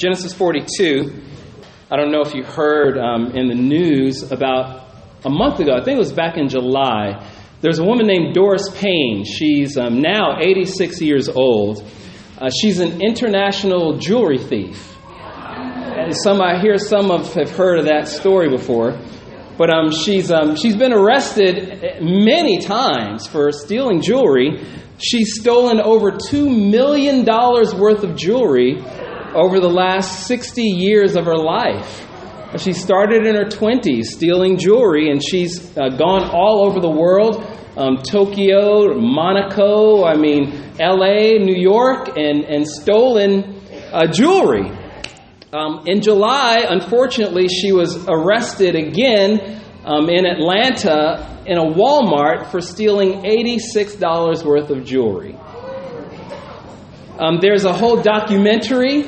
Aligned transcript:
Genesis 0.00 0.32
42. 0.32 1.12
I 1.90 1.96
don't 1.96 2.10
know 2.10 2.22
if 2.22 2.34
you 2.34 2.42
heard 2.42 2.96
um, 2.96 3.36
in 3.36 3.48
the 3.48 3.54
news 3.54 4.32
about 4.32 4.86
a 5.26 5.28
month 5.28 5.60
ago, 5.60 5.72
I 5.74 5.84
think 5.84 5.96
it 5.96 5.98
was 5.98 6.14
back 6.14 6.38
in 6.38 6.48
July. 6.48 7.30
There's 7.60 7.80
a 7.80 7.84
woman 7.84 8.06
named 8.06 8.32
Doris 8.32 8.70
Payne. 8.78 9.24
She's 9.26 9.76
um, 9.76 10.00
now 10.00 10.38
86 10.40 11.02
years 11.02 11.28
old. 11.28 11.84
Uh, 12.38 12.48
she's 12.48 12.80
an 12.80 13.02
international 13.02 13.98
jewelry 13.98 14.38
thief. 14.38 14.96
And 15.12 16.16
some 16.16 16.40
I 16.40 16.62
hear 16.62 16.78
some 16.78 17.10
of 17.10 17.34
have 17.34 17.50
heard 17.50 17.80
of 17.80 17.84
that 17.84 18.08
story 18.08 18.48
before. 18.48 18.98
But 19.58 19.68
um, 19.68 19.90
she's, 19.90 20.32
um, 20.32 20.56
she's 20.56 20.76
been 20.76 20.94
arrested 20.94 22.00
many 22.00 22.62
times 22.62 23.26
for 23.26 23.52
stealing 23.52 24.00
jewelry. 24.00 24.64
She's 24.96 25.38
stolen 25.38 25.78
over 25.78 26.12
$2 26.12 26.70
million 26.70 27.26
worth 27.26 28.02
of 28.02 28.16
jewelry 28.16 28.82
over 29.34 29.60
the 29.60 29.68
last 29.68 30.26
60 30.26 30.62
years 30.62 31.16
of 31.16 31.24
her 31.24 31.36
life. 31.36 32.06
She 32.58 32.72
started 32.72 33.26
in 33.26 33.36
her 33.36 33.44
20s 33.44 34.06
stealing 34.06 34.58
jewelry, 34.58 35.10
and 35.10 35.22
she's 35.22 35.76
uh, 35.76 35.88
gone 35.90 36.28
all 36.30 36.66
over 36.66 36.80
the 36.80 36.90
world 36.90 37.44
um, 37.76 37.98
Tokyo, 37.98 38.94
Monaco, 38.98 40.04
I 40.04 40.16
mean, 40.16 40.50
LA, 40.78 41.38
New 41.38 41.56
York, 41.56 42.16
and, 42.16 42.44
and 42.44 42.66
stolen 42.66 43.62
uh, 43.92 44.06
jewelry. 44.06 44.70
Um, 45.52 45.84
in 45.86 46.00
July, 46.00 46.64
unfortunately, 46.68 47.48
she 47.48 47.72
was 47.72 48.06
arrested 48.08 48.74
again 48.74 49.62
um, 49.84 50.08
in 50.08 50.26
Atlanta 50.26 51.42
in 51.46 51.58
a 51.58 51.64
Walmart 51.64 52.50
for 52.50 52.60
stealing 52.60 53.22
$86 53.22 54.44
worth 54.44 54.70
of 54.70 54.84
jewelry. 54.84 55.36
Um, 57.18 57.38
there's 57.40 57.64
a 57.64 57.72
whole 57.72 58.02
documentary 58.02 59.04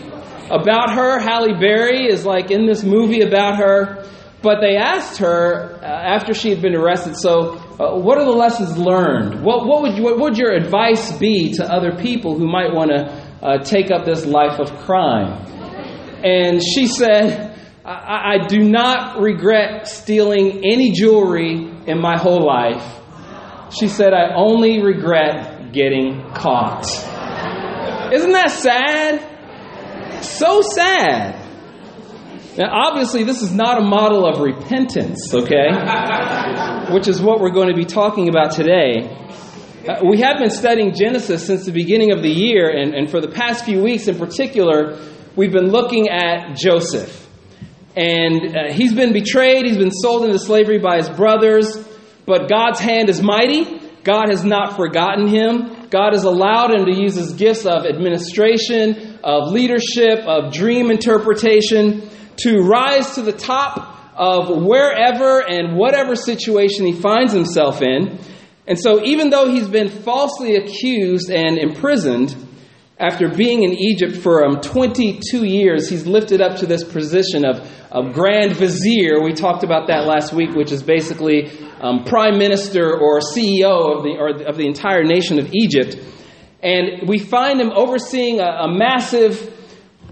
about 0.50 0.94
her. 0.94 1.20
Halle 1.20 1.58
Berry 1.58 2.06
is 2.06 2.24
like 2.24 2.50
in 2.50 2.66
this 2.66 2.82
movie 2.82 3.22
about 3.22 3.58
her. 3.58 4.08
But 4.42 4.60
they 4.60 4.76
asked 4.76 5.18
her 5.18 5.78
uh, 5.80 5.86
after 5.86 6.34
she 6.34 6.50
had 6.50 6.60
been 6.60 6.74
arrested, 6.74 7.16
so 7.16 7.54
uh, 7.78 7.96
what 7.96 8.18
are 8.18 8.24
the 8.24 8.32
lessons 8.32 8.76
learned? 8.76 9.40
What, 9.44 9.66
what, 9.66 9.82
would 9.82 9.96
you, 9.96 10.02
what 10.02 10.18
would 10.18 10.36
your 10.36 10.50
advice 10.50 11.16
be 11.16 11.54
to 11.54 11.64
other 11.64 11.96
people 11.96 12.36
who 12.36 12.48
might 12.48 12.72
want 12.74 12.90
to 12.90 13.24
uh, 13.40 13.58
take 13.58 13.92
up 13.92 14.04
this 14.04 14.26
life 14.26 14.58
of 14.58 14.76
crime? 14.78 15.46
And 16.24 16.60
she 16.60 16.88
said, 16.88 17.56
I, 17.84 18.34
I 18.34 18.46
do 18.48 18.58
not 18.58 19.20
regret 19.20 19.86
stealing 19.86 20.64
any 20.64 20.90
jewelry 20.90 21.70
in 21.86 22.00
my 22.00 22.18
whole 22.18 22.44
life. 22.44 22.98
She 23.70 23.86
said, 23.86 24.12
I 24.12 24.34
only 24.34 24.82
regret 24.82 25.72
getting 25.72 26.20
caught. 26.34 26.84
Isn't 28.12 28.32
that 28.32 28.50
sad? 28.50 29.31
So 30.22 30.62
sad. 30.62 31.38
Now, 32.56 32.70
obviously, 32.70 33.24
this 33.24 33.42
is 33.42 33.52
not 33.52 33.78
a 33.78 33.84
model 33.84 34.26
of 34.26 34.40
repentance, 34.40 35.32
okay? 35.32 35.70
Which 36.92 37.08
is 37.08 37.20
what 37.20 37.40
we're 37.40 37.50
going 37.50 37.68
to 37.68 37.74
be 37.74 37.86
talking 37.86 38.28
about 38.28 38.52
today. 38.52 39.08
Uh, 39.88 40.00
we 40.08 40.20
have 40.20 40.38
been 40.38 40.50
studying 40.50 40.94
Genesis 40.94 41.46
since 41.46 41.64
the 41.64 41.72
beginning 41.72 42.12
of 42.12 42.22
the 42.22 42.28
year, 42.28 42.70
and, 42.70 42.94
and 42.94 43.10
for 43.10 43.20
the 43.20 43.28
past 43.28 43.64
few 43.64 43.82
weeks 43.82 44.06
in 44.06 44.18
particular, 44.18 44.98
we've 45.34 45.50
been 45.50 45.70
looking 45.70 46.08
at 46.08 46.56
Joseph. 46.56 47.26
And 47.96 48.56
uh, 48.56 48.72
he's 48.72 48.94
been 48.94 49.12
betrayed, 49.12 49.64
he's 49.64 49.78
been 49.78 49.90
sold 49.90 50.24
into 50.24 50.38
slavery 50.38 50.78
by 50.78 50.98
his 50.98 51.08
brothers, 51.08 51.76
but 52.26 52.48
God's 52.48 52.80
hand 52.80 53.08
is 53.08 53.20
mighty. 53.22 53.80
God 54.04 54.28
has 54.28 54.44
not 54.44 54.76
forgotten 54.76 55.26
him. 55.26 55.88
God 55.88 56.12
has 56.12 56.24
allowed 56.24 56.74
him 56.74 56.86
to 56.86 56.92
use 56.92 57.14
his 57.14 57.34
gifts 57.34 57.66
of 57.66 57.86
administration, 57.86 59.11
of 59.22 59.52
leadership, 59.52 60.20
of 60.26 60.52
dream 60.52 60.90
interpretation, 60.90 62.08
to 62.36 62.60
rise 62.62 63.14
to 63.14 63.22
the 63.22 63.32
top 63.32 63.98
of 64.16 64.62
wherever 64.64 65.40
and 65.40 65.76
whatever 65.76 66.14
situation 66.16 66.86
he 66.86 66.92
finds 66.92 67.32
himself 67.32 67.82
in. 67.82 68.18
And 68.66 68.78
so, 68.78 69.02
even 69.04 69.30
though 69.30 69.50
he's 69.50 69.68
been 69.68 69.88
falsely 69.88 70.56
accused 70.56 71.30
and 71.30 71.58
imprisoned, 71.58 72.36
after 73.02 73.28
being 73.28 73.64
in 73.64 73.72
Egypt 73.72 74.16
for 74.16 74.44
um, 74.44 74.60
22 74.60 75.44
years, 75.44 75.88
he's 75.88 76.06
lifted 76.06 76.40
up 76.40 76.58
to 76.58 76.66
this 76.66 76.84
position 76.84 77.44
of, 77.44 77.68
of 77.90 78.14
Grand 78.14 78.54
Vizier. 78.56 79.20
We 79.20 79.32
talked 79.32 79.64
about 79.64 79.88
that 79.88 80.06
last 80.06 80.32
week, 80.32 80.50
which 80.54 80.70
is 80.70 80.84
basically 80.84 81.50
um, 81.80 82.04
Prime 82.04 82.38
Minister 82.38 82.96
or 82.96 83.18
CEO 83.18 83.96
of 83.96 84.04
the, 84.04 84.16
or 84.16 84.46
of 84.46 84.56
the 84.56 84.66
entire 84.66 85.02
nation 85.02 85.40
of 85.40 85.52
Egypt. 85.52 85.96
And 86.62 87.08
we 87.08 87.18
find 87.18 87.60
him 87.60 87.70
overseeing 87.74 88.40
a, 88.40 88.46
a 88.46 88.68
massive 88.68 89.52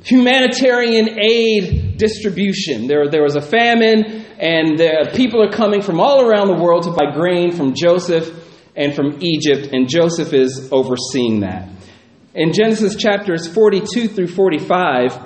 humanitarian 0.03 1.19
aid 1.21 1.97
distribution. 1.97 2.87
There, 2.87 3.09
there 3.09 3.23
was 3.23 3.37
a 3.37 3.43
famine, 3.43 4.25
and 4.39 4.79
the 4.79 5.13
people 5.15 5.43
are 5.43 5.51
coming 5.51 5.83
from 5.83 6.01
all 6.01 6.23
around 6.23 6.49
the 6.49 6.63
world 6.63 6.85
to 6.85 6.91
buy 6.91 7.13
grain 7.13 7.53
from 7.53 7.75
Joseph 7.75 8.35
and 8.75 8.95
from 8.95 9.19
Egypt, 9.21 9.73
and 9.73 9.89
Joseph 9.89 10.33
is 10.33 10.71
overseeing 10.73 11.41
that. 11.41 11.69
In 12.35 12.53
Genesis 12.53 12.97
chapters 12.97 13.47
42 13.47 14.09
through 14.09 14.29
45, 14.29 15.19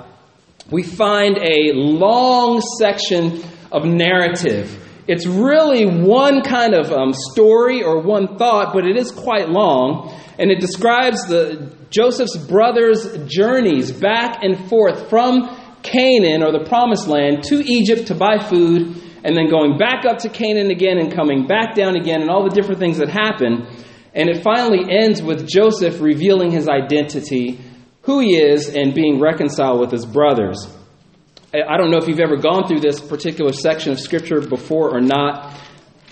we 0.71 0.83
find 0.83 1.37
a 1.37 1.71
long 1.73 2.59
section 2.79 3.43
of 3.71 3.85
narrative. 3.85 4.81
It's 5.07 5.25
really 5.27 5.85
one 5.85 6.41
kind 6.41 6.73
of 6.73 6.91
um, 6.91 7.13
story 7.13 7.83
or 7.83 8.01
one 8.01 8.37
thought, 8.37 8.73
but 8.73 8.85
it 8.85 8.97
is 8.97 9.11
quite 9.11 9.49
long 9.49 10.11
and 10.37 10.51
it 10.51 10.59
describes 10.59 11.25
the 11.27 11.71
Joseph's 11.89 12.37
brothers' 12.37 13.17
journeys 13.27 13.91
back 13.91 14.43
and 14.43 14.69
forth 14.69 15.09
from 15.09 15.55
Canaan 15.81 16.43
or 16.43 16.51
the 16.51 16.65
promised 16.67 17.07
land 17.07 17.43
to 17.43 17.61
Egypt 17.63 18.07
to 18.07 18.15
buy 18.15 18.39
food 18.39 19.01
and 19.23 19.35
then 19.35 19.49
going 19.49 19.77
back 19.77 20.05
up 20.05 20.19
to 20.19 20.29
Canaan 20.29 20.71
again 20.71 20.97
and 20.97 21.13
coming 21.13 21.47
back 21.47 21.75
down 21.75 21.95
again 21.95 22.21
and 22.21 22.29
all 22.29 22.43
the 22.43 22.53
different 22.53 22.79
things 22.79 22.97
that 22.97 23.09
happen. 23.09 23.67
And 24.13 24.29
it 24.29 24.43
finally 24.43 24.85
ends 24.89 25.21
with 25.21 25.47
Joseph 25.47 26.01
revealing 26.01 26.51
his 26.51 26.67
identity, 26.67 27.59
who 28.03 28.19
he 28.19 28.37
is, 28.37 28.69
and 28.69 28.93
being 28.93 29.19
reconciled 29.19 29.79
with 29.79 29.91
his 29.91 30.05
brothers. 30.05 30.67
I 31.61 31.77
don't 31.77 31.91
know 31.91 31.97
if 31.97 32.07
you've 32.07 32.19
ever 32.19 32.37
gone 32.37 32.67
through 32.67 32.79
this 32.79 32.99
particular 32.99 33.53
section 33.53 33.91
of 33.91 33.99
Scripture 33.99 34.41
before 34.41 34.95
or 34.95 35.01
not. 35.01 35.59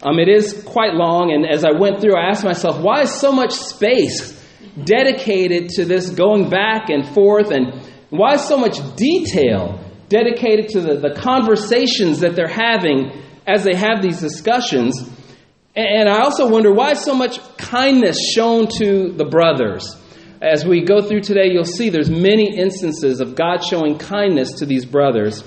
Um, 0.02 0.20
it 0.20 0.28
is 0.28 0.64
quite 0.66 0.94
long, 0.94 1.32
and 1.32 1.46
as 1.46 1.64
I 1.64 1.72
went 1.72 2.02
through, 2.02 2.16
I 2.16 2.30
asked 2.30 2.44
myself, 2.44 2.82
why 2.82 3.02
is 3.02 3.12
so 3.20 3.32
much 3.32 3.54
space 3.54 4.40
dedicated 4.84 5.70
to 5.70 5.86
this 5.86 6.10
going 6.10 6.50
back 6.50 6.90
and 6.90 7.08
forth, 7.08 7.52
and 7.52 7.82
why 8.10 8.36
is 8.36 8.42
so 8.42 8.58
much 8.58 8.78
detail 8.96 9.80
dedicated 10.10 10.70
to 10.70 10.82
the, 10.82 10.96
the 10.96 11.16
conversations 11.16 12.20
that 12.20 12.36
they're 12.36 12.48
having 12.48 13.12
as 13.48 13.64
they 13.64 13.76
have 13.76 14.02
these 14.02 14.20
discussions? 14.20 15.10
And 15.76 16.08
I 16.08 16.20
also 16.20 16.50
wonder 16.50 16.72
why 16.72 16.94
so 16.94 17.16
much 17.16 17.40
kindness 17.58 18.18
shown 18.36 18.68
to 18.78 19.12
the 19.12 19.26
brothers. 19.26 19.96
As 20.44 20.66
we 20.66 20.82
go 20.82 21.02
through 21.02 21.22
today, 21.22 21.50
you'll 21.50 21.64
see 21.64 21.90
there's 21.90 22.10
many 22.10 22.58
instances 22.58 23.22
of 23.22 23.34
God 23.34 23.64
showing 23.64 23.98
kindness 23.98 24.52
to 24.60 24.66
these 24.66 24.84
brothers. 24.84 25.42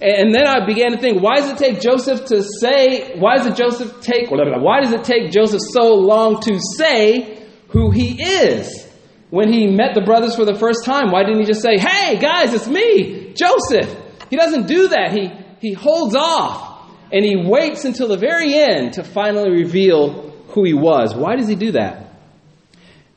And 0.00 0.32
then 0.32 0.46
I 0.46 0.64
began 0.64 0.92
to 0.92 0.98
think, 0.98 1.20
why 1.20 1.40
does 1.40 1.50
it 1.50 1.58
take 1.58 1.80
Joseph 1.80 2.26
to 2.26 2.44
say, 2.44 3.18
why 3.18 3.36
does 3.36 3.46
it 3.46 3.56
Joseph 3.56 4.00
take, 4.00 4.30
why 4.30 4.80
does 4.80 4.92
it 4.92 5.02
take 5.02 5.32
Joseph 5.32 5.60
so 5.72 5.92
long 5.94 6.40
to 6.42 6.60
say 6.76 7.48
who 7.70 7.90
he 7.90 8.22
is? 8.22 8.86
When 9.30 9.52
he 9.52 9.66
met 9.66 9.96
the 9.96 10.02
brothers 10.02 10.36
for 10.36 10.44
the 10.44 10.54
first 10.54 10.84
time, 10.84 11.10
why 11.10 11.24
didn't 11.24 11.40
he 11.40 11.46
just 11.46 11.60
say, 11.60 11.76
hey 11.76 12.16
guys, 12.20 12.54
it's 12.54 12.68
me, 12.68 13.34
Joseph? 13.34 13.92
He 14.30 14.36
doesn't 14.36 14.68
do 14.68 14.86
that. 14.86 15.12
He, 15.12 15.32
he 15.60 15.72
holds 15.74 16.14
off 16.14 16.92
and 17.10 17.24
he 17.24 17.34
waits 17.36 17.84
until 17.84 18.06
the 18.06 18.16
very 18.16 18.54
end 18.54 18.92
to 18.94 19.02
finally 19.02 19.50
reveal 19.50 20.30
who 20.50 20.62
he 20.62 20.74
was. 20.74 21.12
Why 21.12 21.34
does 21.34 21.48
he 21.48 21.56
do 21.56 21.72
that? 21.72 22.07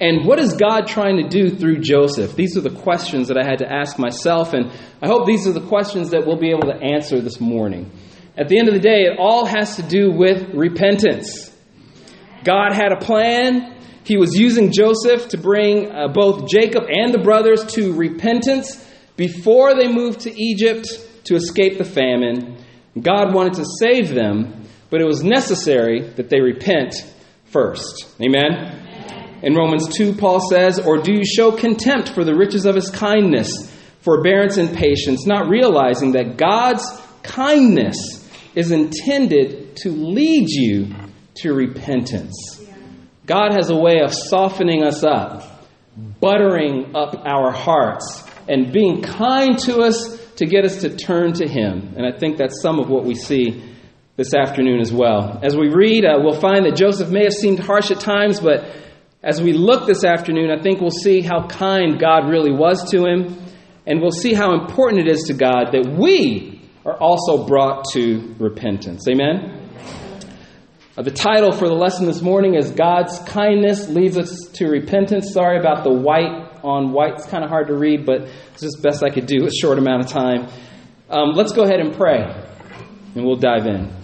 And 0.02 0.26
what 0.26 0.40
is 0.40 0.56
God 0.56 0.88
trying 0.88 1.18
to 1.18 1.30
do 1.30 1.56
through 1.56 1.82
Joseph? 1.82 2.36
These 2.36 2.58
are 2.58 2.62
the 2.62 2.72
questions 2.72 3.28
that 3.28 3.38
I 3.38 3.46
had 3.46 3.60
to 3.60 3.72
ask 3.72 4.00
myself, 4.00 4.54
and 4.54 4.72
I 5.00 5.06
hope 5.06 5.28
these 5.28 5.48
are 5.48 5.52
the 5.52 5.68
questions 5.68 6.10
that 6.10 6.26
we'll 6.26 6.40
be 6.40 6.50
able 6.50 6.74
to 6.74 6.76
answer 6.76 7.22
this 7.22 7.40
morning. 7.40 7.92
At 8.36 8.50
the 8.50 8.58
end 8.58 8.68
of 8.68 8.74
the 8.74 8.80
day, 8.80 9.04
it 9.04 9.20
all 9.20 9.46
has 9.46 9.76
to 9.76 9.84
do 9.84 10.12
with 10.12 10.56
repentance. 10.56 11.56
God 12.44 12.74
had 12.74 12.92
a 12.92 12.98
plan. 12.98 13.78
He 14.04 14.18
was 14.18 14.34
using 14.34 14.72
Joseph 14.72 15.28
to 15.30 15.38
bring 15.38 15.92
uh, 15.92 16.08
both 16.08 16.50
Jacob 16.50 16.86
and 16.90 17.14
the 17.14 17.20
brothers 17.20 17.64
to 17.74 17.94
repentance 17.94 18.84
before 19.16 19.76
they 19.76 19.88
moved 19.88 20.22
to 20.22 20.34
Egypt 20.36 20.88
to 21.26 21.36
escape 21.36 21.78
the 21.78 21.86
famine. 21.86 22.58
God 23.00 23.36
wanted 23.36 23.54
to 23.54 23.66
save 23.80 24.10
them, 24.16 24.66
but 24.90 25.00
it 25.00 25.06
was 25.06 25.24
necessary 25.24 26.10
that 26.16 26.30
they 26.30 26.40
repent 26.40 26.96
first. 27.46 28.08
Amen? 28.20 28.81
In 29.44 29.56
Romans 29.56 29.96
2, 29.96 30.14
Paul 30.14 30.40
says, 30.50 30.80
Or 30.80 30.98
do 30.98 31.12
you 31.12 31.26
show 31.26 31.52
contempt 31.52 32.10
for 32.10 32.24
the 32.24 32.36
riches 32.36 32.66
of 32.66 32.76
his 32.76 32.90
kindness, 32.90 33.72
forbearance, 34.02 34.58
and 34.58 34.76
patience, 34.76 35.26
not 35.26 35.50
realizing 35.50 36.12
that 36.12 36.38
God's 36.38 36.84
kindness 37.24 38.30
is 38.54 38.72
intended 38.72 39.76
to 39.78 39.90
lead 39.90 40.48
you 40.48 40.94
to 41.36 41.54
repentance? 41.54 42.62
God 43.26 43.54
has 43.54 43.70
a 43.70 43.76
way 43.76 44.02
of 44.02 44.14
softening 44.14 44.84
us 44.84 45.04
up, 45.04 45.66
buttering 46.20 46.96
up 46.96 47.16
our 47.26 47.52
hearts, 47.52 48.24
and 48.48 48.72
being 48.72 49.02
kind 49.02 49.58
to 49.60 49.82
us 49.82 50.20
to 50.36 50.46
get 50.46 50.66
us 50.66 50.82
to 50.82 50.96
turn 50.96 51.34
to 51.34 51.48
Him. 51.48 51.94
And 51.96 52.06
I 52.06 52.18
think 52.18 52.38
that's 52.38 52.62
some 52.62 52.80
of 52.80 52.90
what 52.90 53.06
we 53.06 53.16
see 53.16 53.64
this 54.18 54.34
afternoon 54.34 54.82
as 54.82 54.92
well. 54.92 55.40
As 55.42 55.56
we 55.56 55.70
read, 55.70 56.06
uh, 56.06 56.18
we'll 56.20 56.40
find 56.40 56.66
that 56.66 56.76
Joseph 56.76 57.10
may 57.10 57.24
have 57.24 57.34
seemed 57.34 57.60
harsh 57.60 57.92
at 57.92 58.00
times, 58.00 58.40
but 58.40 58.66
as 59.24 59.40
we 59.40 59.54
look 59.54 59.86
this 59.86 60.04
afternoon, 60.04 60.50
I 60.50 60.62
think 60.62 60.82
we'll 60.82 60.90
see 60.90 61.22
how 61.22 61.46
kind 61.48 62.00
God 62.00 62.28
really 62.28 62.52
was 62.52 62.90
to 62.90 63.06
him, 63.06 63.38
and 63.86 64.02
we'll 64.02 64.12
see 64.12 64.34
how 64.34 64.54
important 64.54 65.08
it 65.08 65.08
is 65.08 65.24
to 65.28 65.34
God 65.34 65.74
that 65.74 65.96
we 65.98 66.68
are 66.86 66.98
also 66.98 67.46
brought 67.46 67.86
to 67.94 68.36
repentance. 68.40 69.08
Amen? 69.08 69.70
Uh, 70.98 71.04
the 71.04 71.12
title 71.12 71.52
for 71.52 71.68
the 71.68 71.76
lesson 71.76 72.08
this 72.08 72.22
morning 72.22 72.56
is 72.56 72.72
God's 72.72 73.20
Kindness 73.20 73.90
Leads 73.90 74.18
Us 74.18 74.50
to 74.56 74.68
Repentance. 74.68 75.32
Sorry 75.32 75.60
about 75.60 75.84
the 75.84 75.94
white 75.94 76.60
on 76.64 76.92
white. 76.92 77.14
It's 77.14 77.28
kind 77.28 77.44
of 77.44 77.50
hard 77.52 77.68
to 77.68 77.76
read, 77.76 78.08
but 78.08 78.24
it's 78.54 78.62
just 78.62 78.82
best 78.82 79.04
I 79.04 79.10
could 79.10 79.28
do 79.28 79.46
a 79.46 79.52
short 79.52 79.78
amount 79.78 80.04
of 80.04 80.10
time. 80.10 80.48
Um, 81.12 81.34
let's 81.36 81.54
go 81.54 81.64
ahead 81.64 81.80
and 81.80 81.94
pray, 81.94 82.24
and 83.16 83.24
we'll 83.24 83.36
dive 83.36 83.68
in. 83.68 84.01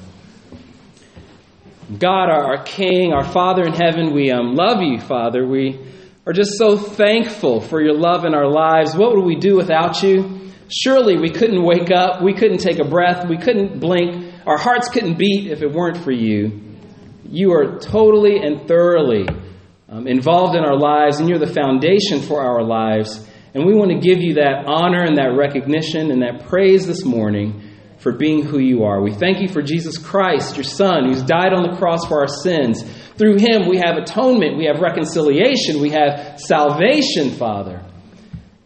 God, 1.96 2.30
our, 2.30 2.64
King, 2.66 3.14
our 3.14 3.24
Father 3.24 3.64
in 3.64 3.72
heaven, 3.72 4.14
we 4.14 4.30
um, 4.30 4.56
love 4.56 4.82
you, 4.82 5.00
Father. 5.00 5.48
We 5.48 5.80
are 6.26 6.34
just 6.34 6.58
so 6.58 6.76
thankful 6.76 7.62
for 7.62 7.82
your 7.82 7.98
love 7.98 8.26
in 8.26 8.34
our 8.34 8.50
lives. 8.50 8.94
What 8.94 9.16
would 9.16 9.24
we 9.24 9.38
do 9.38 9.56
without 9.56 10.04
you? 10.04 10.52
Surely 10.70 11.18
we 11.18 11.30
couldn't 11.30 11.64
wake 11.64 11.90
up, 11.90 12.22
we 12.22 12.34
couldn't 12.34 12.58
take 12.58 12.80
a 12.80 12.84
breath, 12.84 13.30
we 13.30 13.38
couldn't 13.38 13.80
blink, 13.80 14.34
our 14.46 14.58
hearts 14.58 14.90
couldn't 14.90 15.18
beat 15.18 15.50
if 15.50 15.62
it 15.62 15.72
weren't 15.72 15.96
for 16.04 16.12
you. 16.12 16.76
You 17.24 17.54
are 17.54 17.80
totally 17.80 18.38
and 18.38 18.68
thoroughly 18.68 19.26
um, 19.88 20.08
involved 20.08 20.58
in 20.58 20.66
our 20.66 20.78
lives, 20.78 21.22
and 21.22 21.30
you're 21.30 21.40
the 21.40 21.48
foundation 21.48 22.20
for 22.20 22.42
our 22.42 22.64
lives. 22.64 23.26
And 23.54 23.66
we 23.66 23.74
want 23.74 23.92
to 23.92 24.00
give 24.00 24.20
you 24.22 24.34
that 24.34 24.66
honor 24.68 25.06
and 25.06 25.16
that 25.16 25.38
recognition 25.38 26.12
and 26.12 26.22
that 26.22 26.48
praise 26.48 26.86
this 26.86 27.06
morning 27.06 27.67
for 28.00 28.12
being 28.12 28.44
who 28.44 28.60
you 28.60 28.84
are. 28.84 29.02
We 29.02 29.14
thank 29.14 29.42
you 29.42 29.48
for 29.48 29.62
Jesus 29.62 29.98
Christ, 29.98 30.56
your 30.56 30.64
Son, 30.64 31.06
who's 31.06 31.24
died 31.24 31.54
on 31.54 31.64
the 31.70 31.78
cross 31.78 32.06
for 32.06 32.22
our 32.22 32.28
sins. 32.28 32.84
Through 33.18 33.38
him, 33.40 33.68
we 33.68 33.78
have 33.78 33.98
atonement, 33.98 34.58
we 34.58 34.66
have 34.66 34.80
reconciliation, 34.80 35.82
we 35.82 35.90
have 35.90 36.40
salvation, 36.40 37.32
Father. 37.32 37.84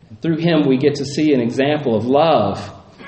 And 0.10 0.22
through 0.22 0.38
him, 0.38 0.68
we 0.68 0.78
get 0.78 0.96
to 0.96 1.06
see 1.06 1.34
an 1.34 1.40
example 1.40 1.96
of 1.96 2.06
love 2.06 2.60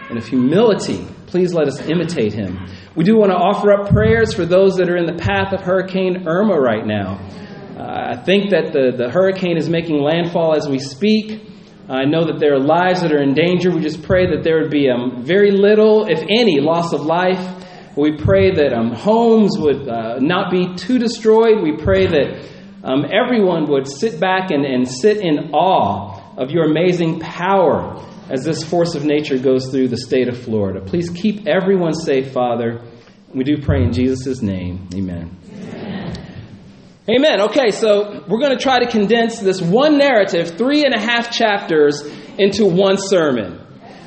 and 0.10 0.18
of 0.18 0.26
humility. 0.26 1.06
Please 1.28 1.54
let 1.54 1.68
us 1.68 1.82
imitate 1.82 2.34
him. 2.34 2.68
We 2.96 3.04
do 3.04 3.18
want 3.18 3.32
to 3.32 3.38
offer 3.38 3.74
up 3.74 3.90
prayers 3.90 4.34
for 4.34 4.46
those 4.46 4.78
that 4.78 4.90
are 4.90 4.98
in 4.98 5.08
the 5.08 5.22
path 5.22 5.52
of 5.52 5.62
Hurricane 5.62 6.28
Irma 6.28 6.60
right 6.60 6.86
now. 6.86 7.20
Uh, 7.76 8.14
I 8.14 8.24
think 8.24 8.52
that 8.52 8.72
the, 8.72 8.94
the 8.96 9.10
hurricane 9.10 9.58
is 9.58 9.68
making 9.68 10.00
landfall 10.00 10.56
as 10.56 10.70
we 10.70 10.80
speak. 10.80 11.53
I 11.90 12.06
know 12.06 12.26
that 12.26 12.40
there 12.40 12.54
are 12.54 12.60
lives 12.60 13.02
that 13.02 13.12
are 13.12 13.22
in 13.22 13.34
danger. 13.34 13.70
We 13.70 13.82
just 13.82 14.04
pray 14.04 14.28
that 14.28 14.44
there 14.44 14.62
would 14.62 14.72
be 14.72 14.90
um, 14.90 15.24
very 15.24 15.52
little, 15.52 16.08
if 16.08 16.20
any, 16.22 16.62
loss 16.62 16.94
of 16.94 17.02
life. 17.02 17.64
We 17.98 18.18
pray 18.18 18.56
that 18.56 18.74
um, 18.74 18.94
homes 18.94 19.58
would 19.58 19.88
uh, 19.88 20.20
not 20.20 20.50
be 20.50 20.76
too 20.76 20.98
destroyed. 20.98 21.62
We 21.62 21.78
pray 21.78 22.08
that 22.08 22.50
um, 22.84 23.06
everyone 23.06 23.70
would 23.70 23.88
sit 23.88 24.20
back 24.20 24.50
and, 24.52 24.66
and 24.66 24.88
sit 24.88 25.18
in 25.18 25.52
awe 25.54 26.36
of 26.38 26.52
your 26.52 26.66
amazing 26.66 27.20
power 27.20 28.02
as 28.30 28.44
this 28.44 28.64
force 28.64 28.96
of 28.96 29.04
nature 29.04 29.38
goes 29.38 29.70
through 29.70 29.90
the 29.90 29.98
state 29.98 30.28
of 30.28 30.42
Florida. 30.42 30.82
Please 30.82 31.10
keep 31.10 31.48
everyone 31.48 31.94
safe, 31.94 32.32
Father. 32.32 32.82
We 33.34 33.44
do 33.44 33.62
pray 33.62 33.84
in 33.84 33.94
Jesus' 33.94 34.42
name. 34.42 34.88
Amen. 34.94 35.43
Amen. 37.10 37.42
Okay, 37.42 37.72
so 37.72 38.24
we're 38.30 38.40
going 38.40 38.58
to 38.58 38.64
try 38.64 38.80
to 38.80 38.90
condense 38.90 39.40
this 39.40 39.62
one 39.62 39.98
narrative, 39.98 40.58
three 40.58 40.86
and 40.86 40.94
a 40.94 41.00
half 41.00 41.30
chapters, 41.30 42.02
into 42.38 42.66
one 42.66 42.96
sermon. 42.98 43.60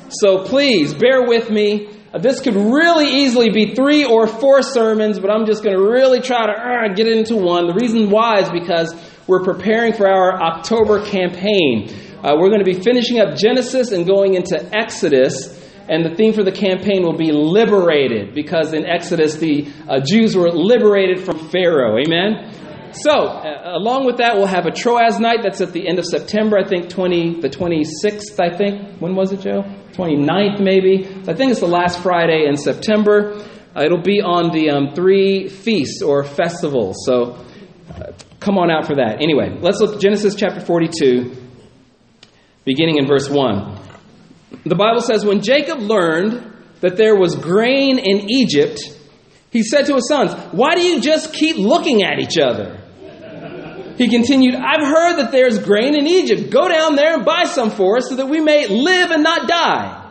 So 0.09 0.45
please 0.45 0.95
bear 0.95 1.27
with 1.27 1.51
me. 1.51 1.91
Uh, 2.15 2.19
this 2.21 2.41
could 2.41 2.55
really 2.55 3.07
easily 3.07 3.51
be 3.51 3.75
three 3.75 4.07
or 4.07 4.27
four 4.27 4.63
sermons, 4.63 5.21
but 5.21 5.31
I'm 5.31 5.45
just 5.45 5.63
going 5.63 5.77
to 5.77 5.83
really 5.83 6.21
try 6.23 6.47
to 6.47 6.53
uh, 6.53 6.95
get 6.95 7.07
into 7.07 7.37
one. 7.37 7.67
The 7.67 7.75
reason 7.75 8.09
why 8.09 8.39
is 8.39 8.49
because 8.49 8.95
we're 9.27 9.45
preparing 9.45 9.93
for 9.93 10.09
our 10.09 10.41
October 10.41 11.05
campaign. 11.05 11.91
Uh, 12.25 12.37
we're 12.39 12.49
going 12.49 12.65
to 12.65 12.73
be 12.73 12.81
finishing 12.81 13.21
up 13.21 13.37
Genesis 13.37 13.93
and 13.93 14.07
going 14.07 14.37
into 14.37 14.57
Exodus. 14.75 15.63
And 15.87 16.03
the 16.03 16.17
theme 16.17 16.33
for 16.33 16.43
the 16.43 16.51
campaign 16.51 17.03
will 17.03 17.17
be 17.17 17.31
liberated, 17.31 18.35
because 18.35 18.73
in 18.73 18.87
Exodus, 18.87 19.37
the 19.37 19.71
uh, 19.87 20.01
Jews 20.01 20.35
were 20.35 20.51
liberated 20.51 21.21
from 21.21 21.51
Pharaoh. 21.51 21.99
Amen? 21.99 22.66
So, 23.03 23.13
uh, 23.13 23.73
along 23.75 24.07
with 24.07 24.19
that, 24.19 24.37
we'll 24.37 24.47
have 24.47 24.67
a 24.67 24.71
Troas 24.71 25.21
night. 25.21 25.41
That's 25.43 25.61
at 25.61 25.73
the 25.73 25.87
end 25.87 25.99
of 25.99 26.07
September, 26.07 26.57
I 26.59 26.67
think, 26.67 26.89
20, 26.89 27.41
the 27.41 27.49
26th, 27.49 28.41
I 28.41 28.57
think. 28.57 29.01
When 29.01 29.15
was 29.15 29.33
it, 29.33 29.41
Joe? 29.41 29.63
29th, 29.93 30.61
maybe. 30.61 31.05
So 31.25 31.33
I 31.33 31.35
think 31.35 31.51
it's 31.51 31.61
the 31.61 31.67
last 31.67 32.03
Friday 32.03 32.47
in 32.47 32.57
September. 32.57 33.45
Uh, 33.77 33.83
it'll 33.85 34.03
be 34.03 34.23
on 34.23 34.53
the 34.53 34.71
um, 34.71 34.95
three 34.95 35.49
feasts 35.49 36.01
or 36.03 36.25
festivals. 36.25 36.97
So, 37.05 37.45
uh, 37.91 38.13
come 38.41 38.57
on 38.57 38.71
out 38.71 38.87
for 38.87 38.97
that. 38.97 39.21
Anyway, 39.21 39.59
let's 39.61 39.81
look 39.81 39.97
at 39.97 40.01
Genesis 40.01 40.35
chapter 40.35 40.61
42, 40.61 41.37
beginning 42.65 42.97
in 42.97 43.07
verse 43.07 43.29
1. 43.29 43.81
The 44.65 44.75
Bible 44.75 45.03
says, 45.03 45.25
When 45.25 45.43
Jacob 45.43 45.81
learned 45.81 46.55
that 46.81 46.97
there 46.97 47.15
was 47.15 47.35
grain 47.35 47.99
in 47.99 48.31
Egypt, 48.31 48.81
he 49.51 49.63
said 49.63 49.87
to 49.87 49.95
his 49.95 50.09
sons, 50.09 50.33
Why 50.53 50.75
do 50.75 50.83
you 50.83 51.01
just 51.01 51.33
keep 51.33 51.57
looking 51.57 52.03
at 52.03 52.19
each 52.19 52.39
other? 52.39 52.83
He 53.97 54.09
continued, 54.09 54.55
I've 54.55 54.87
heard 54.87 55.17
that 55.17 55.33
there's 55.33 55.59
grain 55.59 55.97
in 55.97 56.07
Egypt. 56.07 56.51
Go 56.51 56.69
down 56.69 56.97
there 56.97 57.15
and 57.15 57.25
buy 57.25 57.45
some 57.45 57.71
for 57.71 57.97
us 57.97 58.09
so 58.09 58.17
that 58.17 58.29
we 58.29 58.41
may 58.41 58.67
live 58.67 59.11
and 59.11 59.23
not 59.23 59.49
die. 59.49 60.11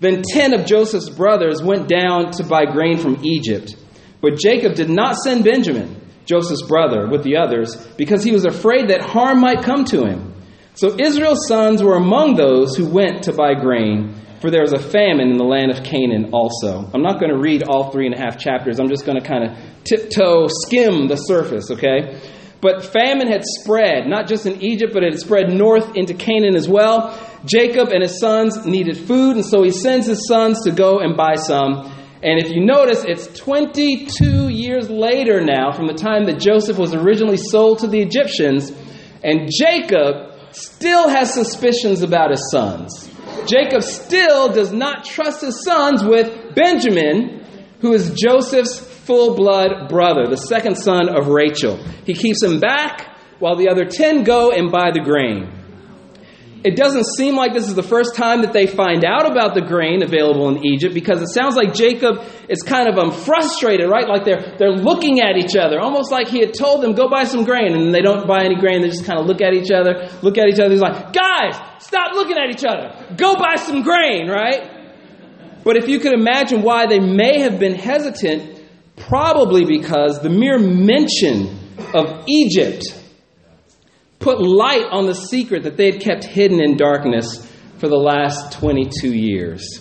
Then 0.00 0.22
ten 0.22 0.54
of 0.54 0.66
Joseph's 0.66 1.08
brothers 1.08 1.62
went 1.62 1.88
down 1.88 2.32
to 2.32 2.44
buy 2.44 2.64
grain 2.64 2.98
from 2.98 3.24
Egypt. 3.24 3.76
But 4.20 4.38
Jacob 4.38 4.74
did 4.74 4.90
not 4.90 5.16
send 5.16 5.44
Benjamin, 5.44 6.00
Joseph's 6.24 6.62
brother, 6.62 7.08
with 7.08 7.22
the 7.22 7.36
others, 7.36 7.76
because 7.96 8.24
he 8.24 8.32
was 8.32 8.44
afraid 8.44 8.88
that 8.88 9.00
harm 9.00 9.40
might 9.40 9.62
come 9.62 9.84
to 9.86 10.04
him. 10.04 10.34
So 10.74 10.96
Israel's 10.98 11.46
sons 11.48 11.82
were 11.82 11.96
among 11.96 12.36
those 12.36 12.76
who 12.76 12.88
went 12.88 13.24
to 13.24 13.32
buy 13.32 13.54
grain, 13.54 14.14
for 14.40 14.50
there 14.50 14.62
was 14.62 14.72
a 14.72 14.78
famine 14.78 15.30
in 15.30 15.36
the 15.36 15.44
land 15.44 15.72
of 15.72 15.82
Canaan 15.82 16.30
also. 16.32 16.88
I'm 16.94 17.02
not 17.02 17.18
going 17.18 17.32
to 17.32 17.38
read 17.38 17.64
all 17.64 17.90
three 17.90 18.06
and 18.06 18.14
a 18.14 18.18
half 18.18 18.38
chapters. 18.38 18.78
I'm 18.78 18.88
just 18.88 19.04
going 19.04 19.20
to 19.20 19.26
kind 19.26 19.44
of 19.44 19.58
tiptoe, 19.82 20.46
skim 20.48 21.08
the 21.08 21.16
surface, 21.16 21.70
okay? 21.72 22.20
But 22.60 22.84
famine 22.84 23.28
had 23.28 23.44
spread, 23.44 24.08
not 24.08 24.26
just 24.26 24.46
in 24.46 24.60
Egypt, 24.62 24.92
but 24.92 25.04
it 25.04 25.12
had 25.12 25.20
spread 25.20 25.50
north 25.50 25.94
into 25.94 26.14
Canaan 26.14 26.56
as 26.56 26.68
well. 26.68 27.16
Jacob 27.44 27.90
and 27.90 28.02
his 28.02 28.18
sons 28.18 28.66
needed 28.66 28.96
food, 28.96 29.36
and 29.36 29.44
so 29.44 29.62
he 29.62 29.70
sends 29.70 30.06
his 30.06 30.26
sons 30.26 30.64
to 30.64 30.72
go 30.72 30.98
and 30.98 31.16
buy 31.16 31.36
some. 31.36 31.92
And 32.20 32.40
if 32.40 32.50
you 32.50 32.64
notice, 32.64 33.04
it's 33.04 33.28
22 33.38 34.48
years 34.48 34.90
later 34.90 35.40
now 35.40 35.70
from 35.70 35.86
the 35.86 35.94
time 35.94 36.26
that 36.26 36.40
Joseph 36.40 36.76
was 36.76 36.92
originally 36.92 37.36
sold 37.36 37.78
to 37.80 37.86
the 37.86 38.00
Egyptians, 38.00 38.72
and 39.22 39.48
Jacob 39.56 40.32
still 40.50 41.08
has 41.08 41.32
suspicions 41.32 42.02
about 42.02 42.30
his 42.30 42.50
sons. 42.50 43.08
Jacob 43.46 43.82
still 43.82 44.52
does 44.52 44.72
not 44.72 45.04
trust 45.04 45.42
his 45.42 45.62
sons 45.64 46.02
with 46.02 46.56
Benjamin, 46.56 47.44
who 47.80 47.92
is 47.92 48.12
Joseph's 48.14 48.80
full 49.08 49.34
blood 49.34 49.88
brother, 49.88 50.26
the 50.28 50.36
second 50.36 50.76
son 50.76 51.08
of 51.08 51.28
Rachel. 51.28 51.78
He 52.04 52.12
keeps 52.12 52.42
him 52.42 52.60
back 52.60 53.16
while 53.38 53.56
the 53.56 53.70
other 53.70 53.86
10 53.86 54.22
go 54.22 54.52
and 54.52 54.70
buy 54.70 54.90
the 54.92 55.00
grain. 55.00 55.50
It 56.62 56.76
doesn't 56.76 57.06
seem 57.16 57.34
like 57.34 57.54
this 57.54 57.68
is 57.68 57.74
the 57.74 57.82
first 57.84 58.16
time 58.16 58.42
that 58.42 58.52
they 58.52 58.66
find 58.66 59.06
out 59.06 59.30
about 59.30 59.54
the 59.54 59.62
grain 59.62 60.02
available 60.02 60.48
in 60.50 60.66
Egypt 60.66 60.92
because 60.92 61.22
it 61.22 61.28
sounds 61.28 61.56
like 61.56 61.72
Jacob 61.72 62.20
is 62.50 62.62
kind 62.62 62.86
of 62.86 62.98
um, 62.98 63.12
frustrated, 63.12 63.88
right? 63.88 64.06
Like 64.06 64.24
they're, 64.26 64.56
they're 64.58 64.76
looking 64.76 65.20
at 65.20 65.38
each 65.38 65.56
other, 65.56 65.80
almost 65.80 66.12
like 66.12 66.28
he 66.28 66.40
had 66.40 66.52
told 66.52 66.82
them, 66.82 66.92
go 66.92 67.08
buy 67.08 67.24
some 67.24 67.44
grain, 67.44 67.72
and 67.72 67.94
they 67.94 68.02
don't 68.02 68.26
buy 68.26 68.44
any 68.44 68.56
grain. 68.56 68.82
They 68.82 68.88
just 68.88 69.06
kind 69.06 69.18
of 69.20 69.26
look 69.26 69.40
at 69.40 69.54
each 69.54 69.70
other, 69.70 70.10
look 70.20 70.36
at 70.36 70.48
each 70.48 70.60
other. 70.60 70.70
He's 70.70 70.82
like, 70.82 71.14
guys, 71.14 71.56
stop 71.78 72.12
looking 72.12 72.36
at 72.36 72.50
each 72.50 72.64
other. 72.68 72.92
Go 73.16 73.36
buy 73.36 73.54
some 73.54 73.82
grain, 73.82 74.28
right? 74.28 74.68
But 75.64 75.76
if 75.76 75.88
you 75.88 76.00
could 76.00 76.12
imagine 76.12 76.60
why 76.62 76.86
they 76.86 76.98
may 76.98 77.40
have 77.40 77.58
been 77.58 77.74
hesitant, 77.74 78.57
Probably 79.08 79.64
because 79.64 80.20
the 80.20 80.28
mere 80.28 80.58
mention 80.58 81.58
of 81.94 82.24
Egypt 82.28 82.84
put 84.18 84.38
light 84.38 84.84
on 84.90 85.06
the 85.06 85.14
secret 85.14 85.62
that 85.62 85.78
they 85.78 85.90
had 85.90 86.02
kept 86.02 86.24
hidden 86.24 86.62
in 86.62 86.76
darkness 86.76 87.50
for 87.78 87.88
the 87.88 87.96
last 87.96 88.58
22 88.58 89.10
years. 89.14 89.80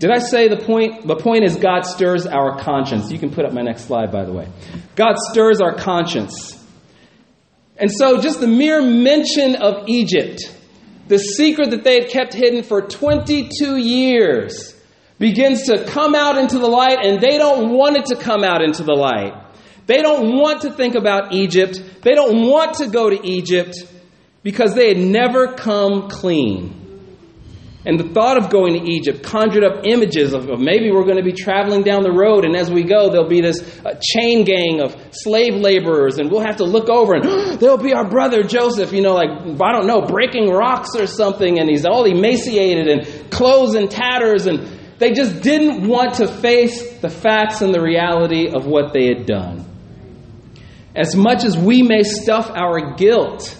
Did 0.00 0.10
I 0.10 0.18
say 0.18 0.48
the 0.48 0.56
point? 0.56 1.06
The 1.06 1.14
point 1.14 1.44
is 1.44 1.54
God 1.54 1.82
stirs 1.82 2.26
our 2.26 2.58
conscience. 2.58 3.12
You 3.12 3.20
can 3.20 3.30
put 3.30 3.44
up 3.44 3.52
my 3.52 3.62
next 3.62 3.82
slide, 3.84 4.10
by 4.10 4.24
the 4.24 4.32
way. 4.32 4.48
God 4.96 5.14
stirs 5.30 5.60
our 5.60 5.76
conscience. 5.76 6.58
And 7.76 7.92
so, 7.92 8.20
just 8.20 8.40
the 8.40 8.48
mere 8.48 8.82
mention 8.82 9.54
of 9.54 9.88
Egypt, 9.88 10.52
the 11.06 11.18
secret 11.18 11.70
that 11.70 11.84
they 11.84 12.00
had 12.00 12.10
kept 12.10 12.34
hidden 12.34 12.64
for 12.64 12.82
22 12.82 13.76
years, 13.76 14.74
begins 15.22 15.68
to 15.68 15.84
come 15.84 16.16
out 16.16 16.36
into 16.36 16.58
the 16.58 16.66
light, 16.66 16.98
and 17.00 17.20
they 17.20 17.38
don't 17.38 17.70
want 17.70 17.96
it 17.96 18.06
to 18.06 18.16
come 18.16 18.42
out 18.42 18.60
into 18.60 18.82
the 18.82 18.92
light. 18.92 19.32
They 19.86 20.02
don't 20.02 20.36
want 20.36 20.62
to 20.62 20.72
think 20.72 20.96
about 20.96 21.32
Egypt. 21.32 21.80
They 22.02 22.10
don't 22.10 22.48
want 22.48 22.78
to 22.78 22.88
go 22.88 23.08
to 23.08 23.24
Egypt 23.24 23.76
because 24.42 24.74
they 24.74 24.88
had 24.88 24.98
never 24.98 25.54
come 25.54 26.08
clean. 26.08 26.80
And 27.86 28.00
the 28.00 28.08
thought 28.12 28.36
of 28.36 28.50
going 28.50 28.74
to 28.74 28.90
Egypt 28.90 29.22
conjured 29.22 29.62
up 29.62 29.84
images 29.84 30.34
of, 30.34 30.50
of 30.50 30.58
maybe 30.58 30.90
we're 30.90 31.04
going 31.04 31.18
to 31.18 31.22
be 31.22 31.32
traveling 31.32 31.84
down 31.84 32.02
the 32.02 32.12
road, 32.12 32.44
and 32.44 32.56
as 32.56 32.68
we 32.68 32.82
go, 32.82 33.08
there'll 33.08 33.28
be 33.28 33.40
this 33.40 33.60
uh, 33.86 33.94
chain 34.02 34.42
gang 34.44 34.80
of 34.80 34.96
slave 35.12 35.54
laborers, 35.54 36.18
and 36.18 36.32
we'll 36.32 36.44
have 36.44 36.56
to 36.56 36.64
look 36.64 36.88
over, 36.88 37.14
and 37.14 37.24
there'll 37.60 37.78
be 37.78 37.92
our 37.92 38.08
brother 38.08 38.42
Joseph, 38.42 38.92
you 38.92 39.02
know, 39.02 39.14
like, 39.14 39.30
I 39.30 39.70
don't 39.70 39.86
know, 39.86 40.02
breaking 40.02 40.50
rocks 40.50 40.96
or 40.98 41.06
something, 41.06 41.60
and 41.60 41.70
he's 41.70 41.86
all 41.86 42.06
emaciated 42.06 42.88
and 42.88 43.30
clothes 43.30 43.76
in 43.76 43.86
tatters, 43.86 44.46
and 44.46 44.81
they 45.02 45.12
just 45.12 45.42
didn't 45.42 45.88
want 45.88 46.14
to 46.14 46.28
face 46.28 46.98
the 47.00 47.08
facts 47.10 47.60
and 47.60 47.74
the 47.74 47.80
reality 47.80 48.48
of 48.48 48.66
what 48.66 48.92
they 48.92 49.06
had 49.06 49.26
done. 49.26 49.66
As 50.94 51.16
much 51.16 51.42
as 51.42 51.58
we 51.58 51.82
may 51.82 52.04
stuff 52.04 52.48
our 52.50 52.94
guilt, 52.94 53.58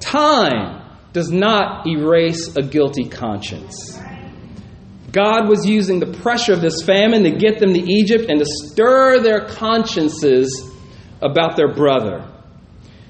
time 0.00 0.82
does 1.14 1.30
not 1.30 1.86
erase 1.86 2.56
a 2.56 2.62
guilty 2.62 3.08
conscience. 3.08 3.98
God 5.12 5.48
was 5.48 5.64
using 5.64 5.98
the 5.98 6.12
pressure 6.18 6.52
of 6.52 6.60
this 6.60 6.82
famine 6.82 7.22
to 7.22 7.30
get 7.30 7.58
them 7.58 7.72
to 7.72 7.80
Egypt 7.80 8.26
and 8.28 8.38
to 8.38 8.44
stir 8.44 9.20
their 9.20 9.46
consciences 9.46 10.70
about 11.22 11.56
their 11.56 11.72
brother. 11.72 12.30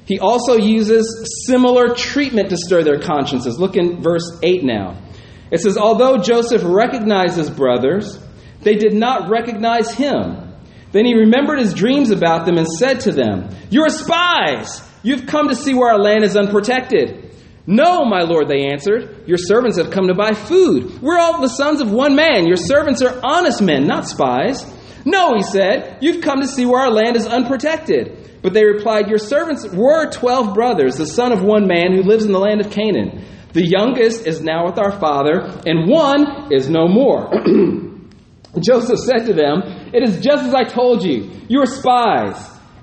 He 0.04 0.20
also 0.20 0.56
uses 0.56 1.44
similar 1.48 1.96
treatment 1.96 2.50
to 2.50 2.56
stir 2.56 2.84
their 2.84 3.00
consciences. 3.00 3.58
Look 3.58 3.76
in 3.76 4.00
verse 4.02 4.38
8 4.40 4.62
now. 4.62 5.02
It 5.50 5.60
says, 5.60 5.76
Although 5.76 6.18
Joseph 6.18 6.62
recognized 6.64 7.36
his 7.36 7.50
brothers, 7.50 8.18
they 8.62 8.74
did 8.74 8.94
not 8.94 9.30
recognize 9.30 9.92
him. 9.94 10.54
Then 10.92 11.04
he 11.04 11.14
remembered 11.14 11.58
his 11.58 11.74
dreams 11.74 12.10
about 12.10 12.46
them 12.46 12.58
and 12.58 12.66
said 12.66 13.00
to 13.00 13.12
them, 13.12 13.48
You 13.70 13.82
are 13.84 13.90
spies! 13.90 14.82
You've 15.02 15.26
come 15.26 15.48
to 15.48 15.54
see 15.54 15.74
where 15.74 15.92
our 15.92 16.00
land 16.00 16.24
is 16.24 16.36
unprotected. 16.36 17.34
No, 17.66 18.04
my 18.04 18.22
lord, 18.22 18.48
they 18.48 18.66
answered. 18.66 19.24
Your 19.26 19.38
servants 19.38 19.76
have 19.78 19.90
come 19.90 20.08
to 20.08 20.14
buy 20.14 20.32
food. 20.34 21.00
We're 21.02 21.18
all 21.18 21.40
the 21.40 21.48
sons 21.48 21.80
of 21.80 21.90
one 21.90 22.14
man. 22.14 22.46
Your 22.46 22.56
servants 22.56 23.02
are 23.02 23.20
honest 23.24 23.60
men, 23.60 23.86
not 23.86 24.06
spies. 24.06 24.64
No, 25.04 25.34
he 25.34 25.42
said, 25.42 25.98
you've 26.00 26.22
come 26.22 26.40
to 26.40 26.48
see 26.48 26.66
where 26.66 26.80
our 26.80 26.90
land 26.90 27.16
is 27.16 27.26
unprotected. 27.26 28.40
But 28.42 28.52
they 28.52 28.64
replied, 28.64 29.08
Your 29.08 29.18
servants 29.18 29.66
were 29.68 30.10
twelve 30.10 30.54
brothers, 30.54 30.96
the 30.96 31.06
son 31.06 31.32
of 31.32 31.42
one 31.42 31.66
man 31.66 31.92
who 31.92 32.02
lives 32.02 32.24
in 32.24 32.32
the 32.32 32.38
land 32.38 32.60
of 32.60 32.70
Canaan. 32.70 33.24
The 33.56 33.66
youngest 33.66 34.26
is 34.26 34.42
now 34.42 34.66
with 34.66 34.78
our 34.78 34.92
father, 35.00 35.40
and 35.64 35.88
one 35.88 36.52
is 36.52 36.68
no 36.68 36.86
more. 36.86 37.32
Joseph 38.60 38.98
said 38.98 39.24
to 39.28 39.32
them, 39.32 39.62
It 39.94 40.02
is 40.02 40.20
just 40.20 40.44
as 40.44 40.52
I 40.54 40.64
told 40.64 41.02
you. 41.02 41.30
You 41.48 41.62
are 41.62 41.66
spies, 41.66 42.36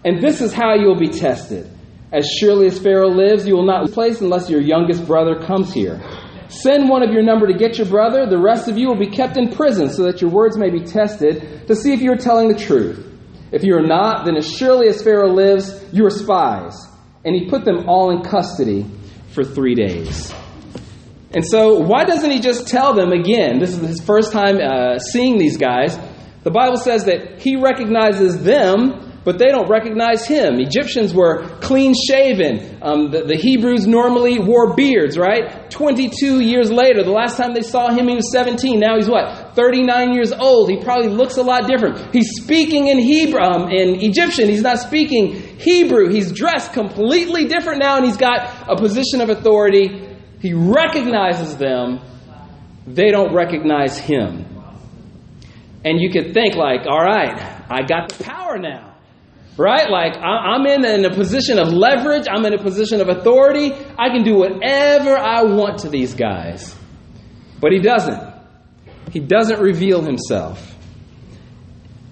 and 0.03 0.19
this 0.19 0.41
is 0.41 0.51
how 0.51 0.73
you 0.73 0.87
will 0.87 0.97
be 0.97 1.09
tested. 1.09 1.69
As 2.11 2.27
surely 2.27 2.65
as 2.65 2.79
Pharaoh 2.79 3.11
lives, 3.11 3.45
you 3.45 3.53
will 3.53 3.67
not 3.67 3.85
be 3.85 3.91
placed 3.91 4.21
unless 4.21 4.49
your 4.49 4.61
youngest 4.61 5.05
brother 5.05 5.45
comes 5.45 5.71
here. 5.71 6.01
Send 6.47 6.89
one 6.89 7.03
of 7.03 7.11
your 7.11 7.21
number 7.21 7.45
to 7.45 7.53
get 7.53 7.77
your 7.77 7.85
brother. 7.85 8.25
The 8.25 8.41
rest 8.41 8.67
of 8.67 8.75
you 8.75 8.87
will 8.87 8.97
be 8.97 9.11
kept 9.11 9.37
in 9.37 9.51
prison 9.51 9.89
so 9.89 10.01
that 10.05 10.21
your 10.21 10.31
words 10.31 10.57
may 10.57 10.71
be 10.71 10.83
tested 10.83 11.67
to 11.67 11.75
see 11.75 11.93
if 11.93 12.01
you 12.01 12.11
are 12.11 12.17
telling 12.17 12.47
the 12.47 12.57
truth. 12.57 12.97
If 13.51 13.63
you 13.63 13.75
are 13.75 13.85
not, 13.85 14.25
then 14.25 14.37
as 14.37 14.51
surely 14.51 14.87
as 14.87 15.03
Pharaoh 15.03 15.35
lives, 15.35 15.85
you 15.93 16.03
are 16.03 16.09
spies. 16.09 16.73
And 17.23 17.35
he 17.35 17.47
put 17.47 17.63
them 17.63 17.87
all 17.87 18.09
in 18.09 18.23
custody 18.23 18.87
for 19.33 19.43
three 19.43 19.75
days. 19.75 20.33
And 21.33 21.45
so, 21.45 21.79
why 21.79 22.03
doesn't 22.05 22.29
he 22.29 22.39
just 22.39 22.67
tell 22.67 22.93
them 22.93 23.11
again? 23.11 23.59
This 23.59 23.71
is 23.71 23.79
his 23.79 24.01
first 24.01 24.31
time 24.31 24.57
uh, 24.57 24.99
seeing 24.99 25.37
these 25.37 25.57
guys. 25.57 25.97
The 26.43 26.51
Bible 26.51 26.77
says 26.77 27.05
that 27.05 27.41
he 27.41 27.55
recognizes 27.55 28.43
them 28.43 29.13
but 29.23 29.39
they 29.39 29.47
don't 29.47 29.69
recognize 29.69 30.25
him. 30.25 30.59
Egyptians 30.59 31.13
were 31.13 31.47
clean 31.61 31.93
shaven. 31.93 32.79
Um, 32.81 33.11
the, 33.11 33.23
the, 33.23 33.37
Hebrews 33.37 33.87
normally 33.87 34.39
wore 34.39 34.75
beards, 34.75 35.17
right? 35.17 35.69
22 35.71 36.41
years 36.41 36.71
later, 36.71 37.03
the 37.03 37.11
last 37.11 37.37
time 37.37 37.53
they 37.53 37.61
saw 37.61 37.89
him, 37.89 38.07
he 38.07 38.15
was 38.15 38.31
17. 38.31 38.79
Now 38.79 38.97
he's 38.97 39.09
what? 39.09 39.55
39 39.55 40.13
years 40.13 40.31
old. 40.31 40.69
He 40.69 40.77
probably 40.77 41.09
looks 41.09 41.37
a 41.37 41.41
lot 41.41 41.67
different. 41.67 42.13
He's 42.13 42.29
speaking 42.41 42.87
in 42.87 42.99
Hebrew, 42.99 43.39
um, 43.39 43.69
in 43.69 44.01
Egyptian. 44.01 44.49
He's 44.49 44.61
not 44.61 44.79
speaking 44.79 45.33
Hebrew. 45.57 46.09
He's 46.09 46.31
dressed 46.31 46.73
completely 46.73 47.45
different 47.45 47.79
now, 47.79 47.97
and 47.97 48.05
he's 48.05 48.17
got 48.17 48.69
a 48.69 48.75
position 48.75 49.21
of 49.21 49.29
authority. 49.29 50.09
He 50.43 50.53
recognizes 50.53 51.55
them. 51.55 52.01
They 52.85 53.11
don't 53.11 53.33
recognize 53.33 53.97
him. 53.97 54.45
And 55.85 56.01
you 56.01 56.11
could 56.11 56.33
think, 56.33 56.55
like, 56.55 56.81
all 56.85 57.01
right, 57.01 57.63
I 57.71 57.83
got 57.83 58.09
the 58.09 58.21
power 58.25 58.57
now. 58.59 58.93
Right? 59.55 59.89
Like, 59.89 60.17
I'm 60.17 60.65
in, 60.65 60.83
in 60.83 61.05
a 61.05 61.13
position 61.15 61.59
of 61.59 61.71
leverage. 61.71 62.25
I'm 62.29 62.45
in 62.45 62.53
a 62.53 62.61
position 62.61 62.99
of 62.99 63.07
authority. 63.07 63.71
I 63.97 64.09
can 64.09 64.23
do 64.23 64.35
whatever 64.35 65.15
I 65.17 65.43
want 65.43 65.79
to 65.79 65.89
these 65.89 66.13
guys. 66.13 66.75
But 67.61 67.71
he 67.71 67.79
doesn't. 67.79 68.21
He 69.11 69.21
doesn't 69.21 69.61
reveal 69.61 70.01
himself. 70.01 70.75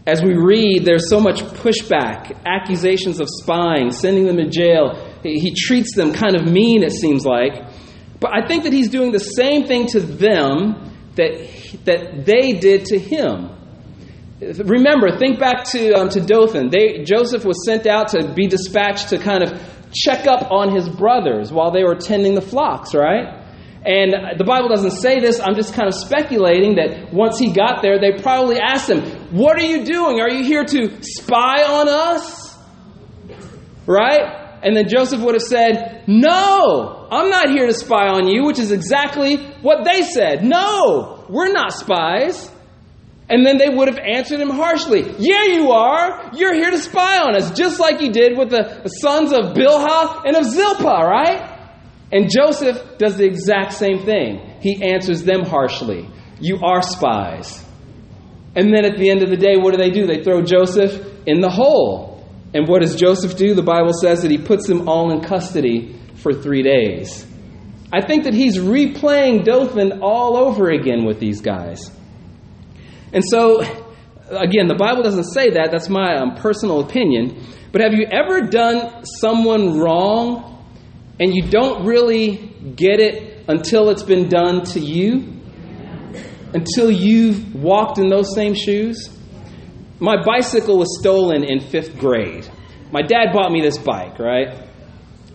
As 0.07 0.23
we 0.23 0.37
read, 0.37 0.85
there's 0.85 1.09
so 1.09 1.19
much 1.19 1.41
pushback, 1.41 2.33
accusations 2.45 3.19
of 3.19 3.27
spying, 3.29 3.91
sending 3.91 4.25
them 4.25 4.37
to 4.37 4.47
jail. 4.47 5.19
He 5.21 5.53
treats 5.53 5.95
them 5.97 6.13
kind 6.13 6.35
of 6.35 6.49
mean, 6.49 6.81
it 6.81 6.93
seems 6.93 7.25
like. 7.25 7.61
But 8.21 8.31
I 8.33 8.47
think 8.47 8.63
that 8.63 8.71
he's 8.71 8.89
doing 8.89 9.11
the 9.11 9.19
same 9.19 9.65
thing 9.65 9.87
to 9.87 9.99
them 9.99 10.93
that, 11.15 11.31
that 11.85 12.23
they 12.25 12.53
did 12.53 12.85
to 12.85 12.99
him. 12.99 13.49
Remember, 14.39 15.17
think 15.17 15.39
back 15.39 15.65
to, 15.71 15.93
um, 15.93 16.09
to 16.09 16.21
Dothan. 16.21 16.69
They, 16.69 17.03
Joseph 17.03 17.43
was 17.43 17.65
sent 17.65 17.87
out 17.87 18.09
to 18.09 18.31
be 18.33 18.47
dispatched 18.47 19.09
to 19.09 19.17
kind 19.17 19.43
of 19.43 19.59
check 19.91 20.27
up 20.27 20.51
on 20.51 20.73
his 20.73 20.87
brothers 20.87 21.51
while 21.51 21.71
they 21.71 21.83
were 21.83 21.95
tending 21.95 22.35
the 22.35 22.41
flocks, 22.41 22.93
right? 22.93 23.39
And 23.83 24.37
the 24.37 24.43
Bible 24.43 24.69
doesn't 24.69 24.91
say 24.91 25.19
this. 25.19 25.39
I'm 25.39 25.55
just 25.55 25.73
kind 25.73 25.87
of 25.87 25.95
speculating 25.95 26.75
that 26.75 27.11
once 27.11 27.39
he 27.39 27.51
got 27.51 27.81
there, 27.81 27.99
they 27.99 28.21
probably 28.21 28.59
asked 28.59 28.89
him, 28.89 29.01
What 29.31 29.57
are 29.57 29.65
you 29.65 29.83
doing? 29.83 30.21
Are 30.21 30.29
you 30.29 30.43
here 30.43 30.63
to 30.63 31.01
spy 31.01 31.63
on 31.63 31.89
us? 31.89 32.55
Right? 33.87 34.40
And 34.63 34.75
then 34.75 34.87
Joseph 34.87 35.21
would 35.21 35.33
have 35.35 35.41
said, 35.43 36.03
No, 36.07 37.07
I'm 37.11 37.29
not 37.29 37.49
here 37.49 37.65
to 37.65 37.73
spy 37.73 38.07
on 38.07 38.27
you, 38.27 38.45
which 38.45 38.59
is 38.59 38.71
exactly 38.71 39.37
what 39.61 39.83
they 39.83 40.03
said. 40.03 40.43
No, 40.43 41.25
we're 41.29 41.51
not 41.51 41.73
spies. 41.73 42.49
And 43.29 43.45
then 43.45 43.57
they 43.57 43.69
would 43.69 43.87
have 43.87 43.97
answered 43.97 44.41
him 44.41 44.49
harshly. 44.49 45.03
Yeah, 45.17 45.45
you 45.45 45.71
are. 45.71 46.31
You're 46.33 46.53
here 46.53 46.69
to 46.69 46.77
spy 46.77 47.17
on 47.19 47.35
us, 47.35 47.51
just 47.51 47.79
like 47.79 48.01
you 48.01 48.11
did 48.11 48.37
with 48.37 48.49
the 48.49 48.87
sons 48.87 49.31
of 49.31 49.55
Bilhah 49.55 50.25
and 50.25 50.35
of 50.35 50.43
Zilpah, 50.43 51.05
right? 51.07 51.59
And 52.11 52.29
Joseph 52.29 52.97
does 52.97 53.15
the 53.15 53.25
exact 53.25 53.73
same 53.73 54.03
thing. 54.03 54.57
He 54.59 54.83
answers 54.83 55.23
them 55.23 55.45
harshly. 55.45 56.09
You 56.41 56.59
are 56.61 56.81
spies. 56.81 57.63
And 58.53 58.75
then 58.75 58.83
at 58.83 58.97
the 58.97 59.09
end 59.09 59.23
of 59.23 59.29
the 59.29 59.37
day, 59.37 59.55
what 59.55 59.71
do 59.71 59.77
they 59.77 59.91
do? 59.91 60.05
They 60.05 60.23
throw 60.23 60.41
Joseph 60.41 61.01
in 61.25 61.39
the 61.39 61.49
hole. 61.49 62.10
And 62.53 62.67
what 62.67 62.81
does 62.81 62.95
Joseph 62.95 63.37
do? 63.37 63.53
The 63.53 63.63
Bible 63.63 63.93
says 63.93 64.23
that 64.23 64.31
he 64.31 64.37
puts 64.37 64.67
them 64.67 64.87
all 64.87 65.11
in 65.11 65.21
custody 65.21 65.95
for 66.15 66.33
three 66.33 66.63
days. 66.63 67.25
I 67.93 68.05
think 68.05 68.23
that 68.23 68.33
he's 68.33 68.57
replaying 68.57 69.43
Dothan 69.43 70.01
all 70.01 70.37
over 70.37 70.69
again 70.69 71.05
with 71.05 71.19
these 71.19 71.41
guys. 71.41 71.91
And 73.13 73.23
so, 73.25 73.61
again, 74.29 74.67
the 74.67 74.75
Bible 74.75 75.03
doesn't 75.03 75.31
say 75.33 75.51
that. 75.51 75.69
That's 75.71 75.89
my 75.89 76.17
um, 76.17 76.35
personal 76.35 76.79
opinion. 76.79 77.43
But 77.71 77.81
have 77.81 77.93
you 77.93 78.05
ever 78.09 78.41
done 78.41 79.05
someone 79.05 79.79
wrong 79.79 80.65
and 81.19 81.33
you 81.33 81.43
don't 81.49 81.85
really 81.85 82.35
get 82.75 82.99
it 82.99 83.45
until 83.47 83.89
it's 83.89 84.03
been 84.03 84.29
done 84.29 84.63
to 84.65 84.79
you? 84.79 85.39
Until 86.53 86.91
you've 86.91 87.55
walked 87.55 87.97
in 87.97 88.09
those 88.09 88.33
same 88.35 88.55
shoes? 88.55 89.09
My 90.01 90.15
bicycle 90.25 90.79
was 90.79 90.97
stolen 90.99 91.43
in 91.43 91.59
fifth 91.59 91.99
grade. 91.99 92.49
My 92.91 93.03
dad 93.03 93.33
bought 93.33 93.51
me 93.51 93.61
this 93.61 93.77
bike, 93.77 94.17
right? 94.17 94.47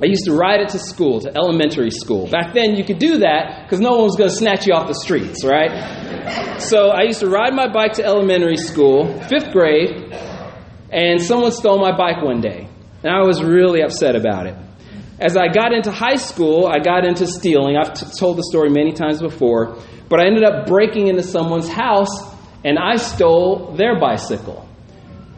I 0.03 0.07
used 0.07 0.25
to 0.25 0.33
ride 0.33 0.61
it 0.61 0.71
to 0.71 0.79
school, 0.81 1.21
to 1.21 1.31
elementary 1.37 1.93
school. 1.93 2.29
Back 2.29 2.53
then, 2.53 2.75
you 2.75 2.83
could 2.83 2.99
do 2.99 3.19
that 3.19 3.63
because 3.63 3.79
no 3.79 3.93
one 3.93 4.03
was 4.03 4.17
going 4.17 4.29
to 4.29 4.35
snatch 4.35 4.67
you 4.67 4.75
off 4.75 4.89
the 4.89 4.95
streets, 4.95 5.45
right? 5.45 6.61
So 6.61 6.89
I 6.89 7.03
used 7.03 7.21
to 7.21 7.29
ride 7.29 7.55
my 7.55 7.73
bike 7.73 7.93
to 7.95 8.05
elementary 8.05 8.57
school, 8.57 9.07
fifth 9.29 9.53
grade, 9.53 10.13
and 10.91 11.23
someone 11.23 11.53
stole 11.53 11.79
my 11.79 11.97
bike 11.97 12.21
one 12.21 12.41
day. 12.41 12.69
And 13.05 13.15
I 13.15 13.21
was 13.23 13.41
really 13.45 13.83
upset 13.83 14.17
about 14.17 14.49
it. 14.49 14.57
As 15.21 15.37
I 15.37 15.47
got 15.47 15.75
into 15.75 15.93
high 15.93 16.17
school, 16.17 16.67
I 16.67 16.81
got 16.81 17.05
into 17.07 17.29
stealing. 17.29 17.77
I've 17.77 17.95
t- 17.95 18.07
told 18.19 18.37
the 18.37 18.43
story 18.43 18.71
many 18.71 18.93
times 18.93 19.23
before, 19.23 19.79
but 20.09 20.21
I 20.21 20.27
ended 20.27 20.43
up 20.43 20.67
breaking 20.67 21.07
into 21.07 21.23
someone's 21.23 21.69
house 21.69 22.35
and 22.67 22.81
I 22.81 22.97
stole 22.97 23.77
their 23.77 23.99
bicycle. 23.99 24.69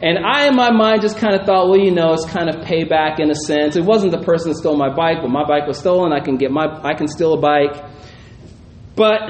And 0.00 0.16
I, 0.18 0.46
in 0.46 0.56
my 0.56 0.70
mind, 0.70 1.02
just 1.02 1.18
kind 1.18 1.34
of 1.38 1.44
thought, 1.44 1.68
well, 1.68 1.78
you 1.78 1.90
know, 1.90 2.14
it's 2.14 2.24
kind 2.24 2.48
of 2.48 2.64
payback 2.64 3.20
in 3.20 3.30
a 3.30 3.34
sense. 3.34 3.76
It 3.76 3.84
wasn't 3.84 4.12
the 4.12 4.22
person 4.22 4.50
that 4.50 4.56
stole 4.56 4.76
my 4.76 4.88
bike, 4.94 5.18
but 5.20 5.28
my 5.28 5.46
bike 5.46 5.66
was 5.66 5.78
stolen. 5.78 6.12
I 6.12 6.20
can 6.20 6.36
get 6.36 6.50
my, 6.50 6.66
I 6.82 6.94
can 6.94 7.06
steal 7.06 7.34
a 7.34 7.40
bike. 7.40 7.84
But 8.96 9.20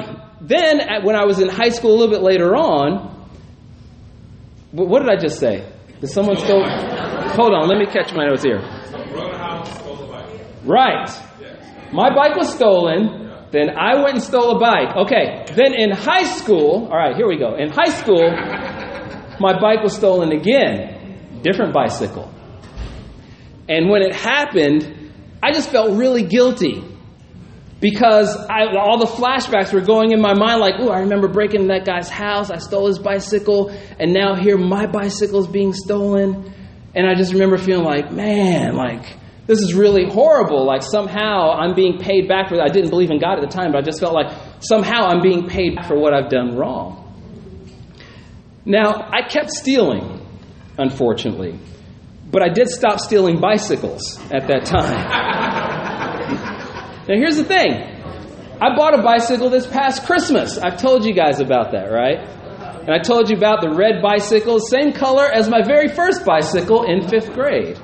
then, 0.40 0.80
when 1.02 1.16
I 1.16 1.24
was 1.24 1.40
in 1.40 1.48
high 1.48 1.70
school 1.70 1.90
a 1.90 1.96
little 1.98 2.14
bit 2.14 2.22
later 2.22 2.54
on, 2.54 3.16
what 4.70 5.00
did 5.00 5.08
I 5.08 5.16
just 5.16 5.40
say? 5.40 5.68
Did 6.00 6.08
someone 6.08 6.36
stole? 6.36 6.64
Hold 6.68 7.52
on, 7.52 7.68
let 7.68 7.78
me 7.78 7.86
catch 7.86 8.14
my 8.14 8.26
notes 8.26 8.44
here. 8.44 8.60
Right. 10.64 11.10
My 11.92 12.14
bike 12.14 12.36
was 12.36 12.54
stolen. 12.54 13.27
Then 13.50 13.70
I 13.70 13.94
went 14.02 14.14
and 14.16 14.22
stole 14.22 14.56
a 14.56 14.58
bike. 14.58 14.96
Okay. 14.96 15.44
Then 15.54 15.74
in 15.74 15.90
high 15.90 16.24
school, 16.24 16.88
all 16.90 16.96
right, 16.96 17.16
here 17.16 17.26
we 17.26 17.38
go. 17.38 17.54
In 17.54 17.70
high 17.70 17.90
school, 17.90 18.30
my 19.40 19.58
bike 19.60 19.82
was 19.82 19.94
stolen 19.94 20.32
again. 20.32 21.40
Different 21.42 21.72
bicycle. 21.72 22.30
And 23.68 23.88
when 23.88 24.02
it 24.02 24.14
happened, 24.14 25.12
I 25.42 25.52
just 25.52 25.70
felt 25.70 25.96
really 25.96 26.24
guilty 26.24 26.82
because 27.80 28.36
I, 28.36 28.66
all 28.76 28.98
the 28.98 29.06
flashbacks 29.06 29.72
were 29.72 29.80
going 29.80 30.12
in 30.12 30.20
my 30.20 30.34
mind 30.34 30.60
like, 30.60 30.74
oh, 30.78 30.90
I 30.90 31.00
remember 31.00 31.28
breaking 31.28 31.68
that 31.68 31.84
guy's 31.84 32.08
house. 32.08 32.50
I 32.50 32.58
stole 32.58 32.88
his 32.88 32.98
bicycle, 32.98 33.70
and 33.98 34.12
now 34.12 34.34
here 34.34 34.58
my 34.58 34.86
bicycle 34.86 35.40
is 35.40 35.46
being 35.46 35.72
stolen. 35.72 36.52
And 36.94 37.06
I 37.06 37.14
just 37.14 37.32
remember 37.32 37.58
feeling 37.58 37.84
like, 37.84 38.10
man, 38.10 38.74
like, 38.74 39.04
this 39.48 39.60
is 39.60 39.74
really 39.74 40.04
horrible. 40.04 40.66
Like, 40.66 40.82
somehow 40.82 41.52
I'm 41.52 41.74
being 41.74 41.98
paid 41.98 42.28
back 42.28 42.50
for 42.50 42.56
that. 42.56 42.64
I 42.64 42.72
didn't 42.72 42.90
believe 42.90 43.10
in 43.10 43.18
God 43.18 43.38
at 43.38 43.40
the 43.40 43.48
time, 43.48 43.72
but 43.72 43.78
I 43.78 43.82
just 43.82 43.98
felt 43.98 44.12
like 44.12 44.30
somehow 44.60 45.06
I'm 45.06 45.22
being 45.22 45.48
paid 45.48 45.84
for 45.86 45.98
what 45.98 46.12
I've 46.12 46.28
done 46.28 46.54
wrong. 46.54 47.06
Now, 48.66 49.08
I 49.10 49.22
kept 49.26 49.50
stealing, 49.50 50.20
unfortunately, 50.76 51.58
but 52.30 52.42
I 52.42 52.50
did 52.50 52.68
stop 52.68 53.00
stealing 53.00 53.40
bicycles 53.40 54.20
at 54.30 54.48
that 54.48 54.66
time. 54.66 55.08
Now, 57.08 57.14
here's 57.16 57.38
the 57.38 57.44
thing 57.44 57.72
I 58.60 58.76
bought 58.76 58.92
a 58.92 59.02
bicycle 59.02 59.48
this 59.48 59.66
past 59.66 60.04
Christmas. 60.04 60.58
I've 60.58 60.78
told 60.78 61.06
you 61.06 61.14
guys 61.14 61.40
about 61.40 61.72
that, 61.72 61.90
right? 61.90 62.18
And 62.18 62.90
I 62.90 62.98
told 62.98 63.30
you 63.30 63.36
about 63.38 63.62
the 63.62 63.70
red 63.70 64.02
bicycle, 64.02 64.60
same 64.60 64.92
color 64.92 65.24
as 65.24 65.48
my 65.48 65.62
very 65.62 65.88
first 65.88 66.26
bicycle 66.26 66.82
in 66.82 67.08
fifth 67.08 67.32
grade. 67.32 67.80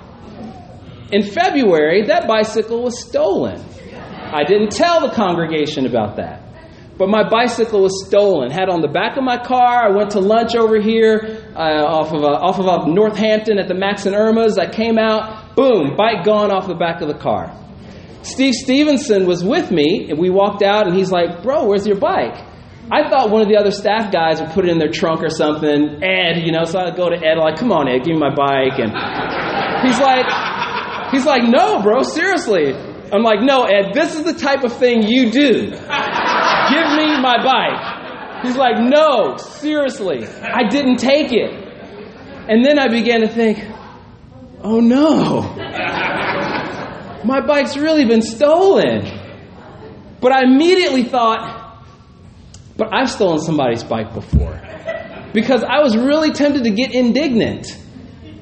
In 1.15 1.23
February, 1.23 2.07
that 2.09 2.27
bicycle 2.27 2.83
was 2.83 3.01
stolen. 3.01 3.63
I 3.95 4.43
didn't 4.43 4.73
tell 4.73 5.01
the 5.01 5.15
congregation 5.15 5.87
about 5.87 6.17
that. 6.17 6.43
But 6.99 7.09
my 7.09 7.23
bicycle 7.29 7.83
was 7.83 8.05
stolen. 8.05 8.51
Had 8.51 8.69
on 8.69 8.81
the 8.81 8.89
back 8.89 9.17
of 9.17 9.23
my 9.23 9.39
car. 9.39 9.87
I 9.87 9.97
went 9.97 10.11
to 10.11 10.19
lunch 10.19 10.57
over 10.57 10.81
here 10.81 11.53
uh, 11.55 11.87
off 11.87 12.13
of 12.13 12.25
uh, 12.25 12.49
off 12.49 12.59
of 12.59 12.67
uh, 12.67 12.87
Northampton 12.87 13.61
at 13.61 13.69
the 13.69 13.75
Max 13.75 14.07
and 14.07 14.17
Erma's. 14.17 14.59
I 14.59 14.69
came 14.69 14.99
out, 14.99 15.55
boom, 15.55 15.95
bike 15.97 16.25
gone 16.25 16.51
off 16.51 16.67
the 16.67 16.75
back 16.75 17.01
of 17.01 17.07
the 17.07 17.15
car. 17.29 17.57
Steve 18.23 18.55
Stevenson 18.55 19.25
was 19.25 19.45
with 19.45 19.71
me, 19.71 20.09
and 20.11 20.19
we 20.19 20.31
walked 20.31 20.63
out, 20.65 20.89
and 20.89 20.97
he's 20.97 21.13
like, 21.13 21.45
Bro, 21.45 21.67
where's 21.69 21.87
your 21.87 22.01
bike? 22.01 22.43
I 22.91 23.09
thought 23.09 23.31
one 23.31 23.41
of 23.41 23.49
the 23.49 23.57
other 23.57 23.71
staff 23.71 24.11
guys 24.13 24.41
would 24.41 24.51
put 24.51 24.65
it 24.67 24.71
in 24.73 24.79
their 24.79 24.91
trunk 24.91 25.23
or 25.23 25.31
something. 25.31 26.03
Ed, 26.03 26.43
you 26.45 26.51
know, 26.51 26.65
so 26.65 26.81
I 26.81 26.91
go 26.91 27.09
to 27.09 27.17
Ed, 27.17 27.39
like, 27.39 27.57
come 27.57 27.71
on, 27.71 27.87
Ed, 27.89 28.03
give 28.03 28.15
me 28.15 28.19
my 28.19 28.35
bike. 28.35 28.83
And 28.83 28.91
he's 29.87 29.99
like, 30.01 30.27
he's 31.11 31.27
like, 31.27 31.43
no, 31.45 31.83
bro, 31.83 32.03
seriously. 32.03 32.73
I'm 32.75 33.23
like, 33.23 33.41
no, 33.41 33.65
Ed, 33.65 33.93
this 33.93 34.15
is 34.15 34.25
the 34.25 34.35
type 34.35 34.65
of 34.65 34.77
thing 34.77 35.03
you 35.03 35.31
do. 35.31 35.71
Give 35.71 36.89
me 36.97 37.21
my 37.21 37.39
bike. 37.45 38.45
He's 38.45 38.57
like, 38.57 38.79
no, 38.79 39.37
seriously, 39.37 40.27
I 40.27 40.69
didn't 40.69 40.97
take 40.97 41.33
it. 41.33 41.51
And 42.49 42.65
then 42.65 42.79
I 42.79 42.89
began 42.89 43.21
to 43.21 43.29
think, 43.29 43.65
oh 44.63 44.81
no 44.81 45.55
my 47.25 47.41
bike's 47.41 47.77
really 47.77 48.05
been 48.05 48.23
stolen. 48.23 49.21
But 50.21 50.33
I 50.33 50.43
immediately 50.45 51.05
thought, 51.05 51.83
but 52.77 52.95
I've 52.95 53.11
stolen 53.11 53.41
somebody's 53.41 53.83
bike 53.83 54.13
before. 54.15 54.61
Because 55.33 55.65
I 55.65 55.81
was 55.81 55.97
really 55.97 56.31
tempted 56.31 56.65
to 56.65 56.71
get 56.71 56.93
indignant. 56.93 57.79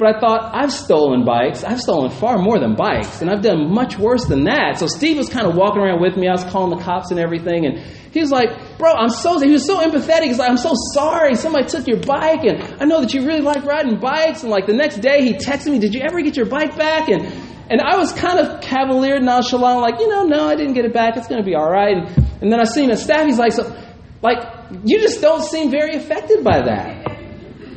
But 0.02 0.16
I 0.16 0.20
thought, 0.20 0.50
I've 0.52 0.72
stolen 0.72 1.24
bikes. 1.24 1.62
I've 1.62 1.80
stolen 1.80 2.10
far 2.10 2.38
more 2.38 2.58
than 2.58 2.74
bikes. 2.74 3.22
And 3.22 3.30
I've 3.30 3.40
done 3.40 3.72
much 3.72 3.96
worse 3.96 4.24
than 4.24 4.44
that. 4.44 4.78
So 4.78 4.88
Steve 4.88 5.16
was 5.16 5.28
kind 5.28 5.46
of 5.46 5.54
walking 5.54 5.80
around 5.80 6.00
with 6.00 6.16
me. 6.16 6.26
I 6.26 6.32
was 6.32 6.42
calling 6.42 6.76
the 6.76 6.82
cops 6.82 7.12
and 7.12 7.20
everything. 7.20 7.66
And 7.66 7.78
he 8.10 8.18
was 8.18 8.32
like, 8.32 8.78
Bro, 8.78 8.94
I'm 8.94 9.10
so, 9.10 9.38
he 9.38 9.52
was 9.52 9.64
so 9.64 9.78
empathetic. 9.78 10.24
He's 10.24 10.38
like, 10.38 10.50
I'm 10.50 10.56
so 10.56 10.72
sorry. 10.92 11.36
Somebody 11.36 11.68
took 11.68 11.86
your 11.86 12.00
bike. 12.00 12.42
And 12.42 12.82
I 12.82 12.84
know 12.84 13.00
that 13.00 13.14
you 13.14 13.24
really 13.24 13.42
like 13.42 13.64
riding 13.64 14.00
bikes. 14.00 14.42
And 14.42 14.50
like 14.50 14.66
the 14.66 14.74
next 14.74 14.98
day 14.98 15.22
he 15.22 15.34
texted 15.34 15.70
me, 15.70 15.78
Did 15.78 15.94
you 15.94 16.00
ever 16.00 16.20
get 16.20 16.36
your 16.36 16.46
bike 16.46 16.76
back? 16.76 17.08
And 17.08 17.22
and 17.70 17.80
I 17.80 17.96
was 17.96 18.12
kind 18.12 18.40
of 18.40 18.60
cavalier, 18.60 19.20
nonchalant, 19.20 19.80
like, 19.80 20.00
you 20.00 20.08
know, 20.08 20.24
no, 20.24 20.48
I 20.48 20.56
didn't 20.56 20.74
get 20.74 20.84
it 20.84 20.92
back. 20.92 21.16
It's 21.16 21.28
going 21.28 21.40
to 21.40 21.46
be 21.46 21.54
all 21.54 21.70
right. 21.70 21.96
And, 21.96 22.26
and 22.42 22.52
then 22.52 22.60
I 22.60 22.64
see 22.64 22.84
him 22.84 22.90
at 22.90 22.98
staff. 22.98 23.24
He's 23.24 23.38
like, 23.38 23.52
so, 23.52 23.74
like, 24.20 24.42
you 24.84 25.00
just 25.00 25.22
don't 25.22 25.42
seem 25.42 25.70
very 25.70 25.94
affected 25.94 26.44
by 26.44 26.60
that. 26.60 27.10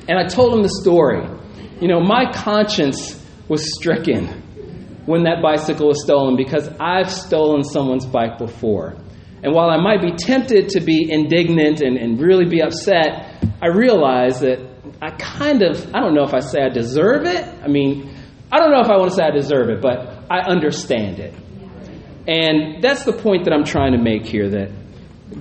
And 0.09 0.19
I 0.19 0.27
told 0.27 0.53
him 0.53 0.63
the 0.63 0.69
story. 0.81 1.25
You 1.81 1.87
know, 1.87 1.99
my 1.99 2.31
conscience 2.31 3.21
was 3.47 3.75
stricken 3.75 4.27
when 5.05 5.23
that 5.23 5.41
bicycle 5.41 5.87
was 5.87 6.03
stolen 6.03 6.35
because 6.35 6.69
I've 6.79 7.11
stolen 7.11 7.63
someone's 7.63 8.05
bike 8.05 8.37
before. 8.37 8.95
And 9.43 9.53
while 9.53 9.69
I 9.69 9.77
might 9.77 10.01
be 10.01 10.13
tempted 10.13 10.69
to 10.69 10.81
be 10.81 11.11
indignant 11.11 11.81
and, 11.81 11.97
and 11.97 12.19
really 12.19 12.45
be 12.45 12.61
upset, 12.61 13.43
I 13.61 13.67
realize 13.67 14.39
that 14.39 14.59
I 15.01 15.11
kind 15.11 15.61
of, 15.61 15.93
I 15.93 15.99
don't 15.99 16.15
know 16.15 16.23
if 16.23 16.33
I 16.33 16.39
say 16.39 16.61
I 16.61 16.69
deserve 16.69 17.25
it. 17.25 17.45
I 17.61 17.67
mean, 17.67 18.09
I 18.51 18.59
don't 18.59 18.71
know 18.71 18.81
if 18.81 18.89
I 18.89 18.97
want 18.97 19.11
to 19.11 19.15
say 19.15 19.23
I 19.23 19.31
deserve 19.31 19.69
it, 19.69 19.81
but 19.81 20.25
I 20.31 20.39
understand 20.49 21.19
it. 21.19 21.33
And 22.27 22.81
that's 22.83 23.03
the 23.03 23.13
point 23.13 23.45
that 23.45 23.53
I'm 23.53 23.65
trying 23.65 23.91
to 23.91 24.01
make 24.01 24.25
here 24.25 24.49
that 24.49 24.71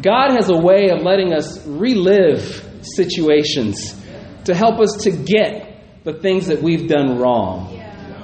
God 0.03 0.33
has 0.33 0.51
a 0.51 0.57
way 0.57 0.91
of 0.91 1.03
letting 1.03 1.33
us 1.33 1.65
relive 1.67 2.43
situations 2.83 3.99
to 4.45 4.55
help 4.55 4.81
us 4.81 5.05
to 5.05 5.11
get 5.11 5.74
the 6.05 6.13
things 6.13 6.47
that 6.47 6.63
we've 6.63 6.89
done 6.89 7.19
wrong. 7.19 7.81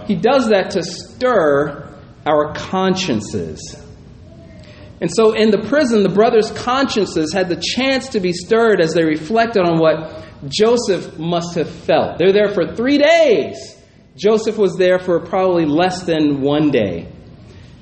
He 0.06 0.14
does 0.14 0.48
that 0.48 0.70
to 0.72 0.82
stir 0.82 1.98
our 2.26 2.54
consciences. 2.54 3.76
And 5.00 5.10
so 5.10 5.32
in 5.32 5.50
the 5.50 5.66
prison, 5.68 6.02
the 6.02 6.10
brothers' 6.10 6.50
consciences 6.50 7.32
had 7.32 7.48
the 7.48 7.62
chance 7.74 8.10
to 8.10 8.20
be 8.20 8.32
stirred 8.32 8.80
as 8.80 8.92
they 8.92 9.04
reflected 9.04 9.62
on 9.62 9.78
what 9.78 10.24
Joseph 10.46 11.18
must 11.18 11.54
have 11.54 11.70
felt. 11.70 12.18
They're 12.18 12.32
there 12.32 12.50
for 12.50 12.74
three 12.74 12.98
days 12.98 13.80
Joseph 14.16 14.58
was 14.58 14.76
there 14.76 14.98
for 14.98 15.18
probably 15.20 15.64
less 15.64 16.02
than 16.02 16.42
one 16.42 16.70
day. 16.70 17.10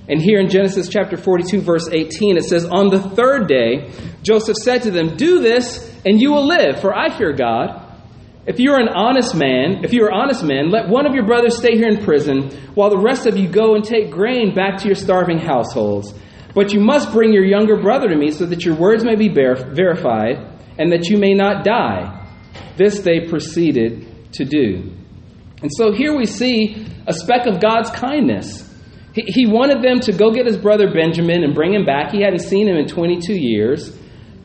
And 0.08 0.22
here 0.22 0.40
in 0.40 0.48
Genesis 0.48 0.88
chapter 0.88 1.16
42, 1.16 1.60
verse 1.60 1.88
18, 1.90 2.36
it 2.36 2.44
says, 2.44 2.64
On 2.64 2.88
the 2.88 3.00
third 3.00 3.48
day, 3.48 3.90
Joseph 4.22 4.56
said 4.56 4.82
to 4.82 4.90
them, 4.90 5.16
Do 5.16 5.40
this, 5.40 5.92
and 6.06 6.20
you 6.20 6.32
will 6.32 6.46
live, 6.46 6.80
for 6.80 6.96
I 6.96 7.10
fear 7.16 7.32
God. 7.32 7.84
If 8.48 8.58
you 8.58 8.72
are 8.72 8.80
an 8.80 8.88
honest 8.88 9.34
man, 9.34 9.84
if 9.84 9.92
you 9.92 10.02
are 10.04 10.10
honest 10.10 10.42
men, 10.42 10.70
let 10.70 10.88
one 10.88 11.06
of 11.06 11.14
your 11.14 11.26
brothers 11.26 11.58
stay 11.58 11.76
here 11.76 11.86
in 11.86 12.02
prison, 12.02 12.50
while 12.74 12.88
the 12.88 12.96
rest 12.96 13.26
of 13.26 13.36
you 13.36 13.46
go 13.46 13.74
and 13.74 13.84
take 13.84 14.10
grain 14.10 14.54
back 14.54 14.78
to 14.78 14.86
your 14.86 14.94
starving 14.94 15.36
households. 15.38 16.14
But 16.54 16.72
you 16.72 16.80
must 16.80 17.12
bring 17.12 17.34
your 17.34 17.44
younger 17.44 17.76
brother 17.76 18.08
to 18.08 18.16
me, 18.16 18.30
so 18.30 18.46
that 18.46 18.64
your 18.64 18.74
words 18.74 19.04
may 19.04 19.16
be 19.16 19.28
verified, 19.28 20.62
and 20.78 20.90
that 20.92 21.10
you 21.10 21.18
may 21.18 21.34
not 21.34 21.62
die. 21.62 22.26
This 22.78 23.00
they 23.00 23.28
proceeded 23.28 24.32
to 24.32 24.46
do. 24.46 24.94
And 25.60 25.70
so 25.70 25.92
here 25.92 26.16
we 26.16 26.24
see 26.24 26.86
a 27.06 27.12
speck 27.12 27.46
of 27.46 27.60
God's 27.60 27.90
kindness. 27.90 28.64
He, 29.12 29.24
he 29.26 29.46
wanted 29.46 29.82
them 29.82 30.00
to 30.00 30.12
go 30.12 30.30
get 30.32 30.46
his 30.46 30.56
brother 30.56 30.90
Benjamin 30.90 31.44
and 31.44 31.54
bring 31.54 31.74
him 31.74 31.84
back. 31.84 32.12
He 32.12 32.22
hadn't 32.22 32.40
seen 32.40 32.66
him 32.66 32.76
in 32.76 32.86
22 32.86 33.34
years. 33.34 33.94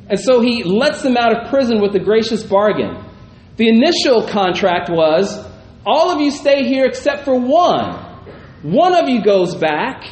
And 0.09 0.19
so 0.19 0.41
he 0.41 0.63
lets 0.63 1.03
them 1.03 1.15
out 1.15 1.31
of 1.31 1.49
prison 1.49 1.81
with 1.81 1.95
a 1.95 1.99
gracious 1.99 2.43
bargain. 2.43 3.11
The 3.55 3.69
initial 3.69 4.27
contract 4.27 4.89
was 4.89 5.45
all 5.85 6.11
of 6.11 6.19
you 6.19 6.31
stay 6.31 6.63
here 6.63 6.85
except 6.85 7.25
for 7.25 7.39
one. 7.39 7.95
One 8.63 8.95
of 8.95 9.09
you 9.09 9.21
goes 9.21 9.55
back 9.55 10.03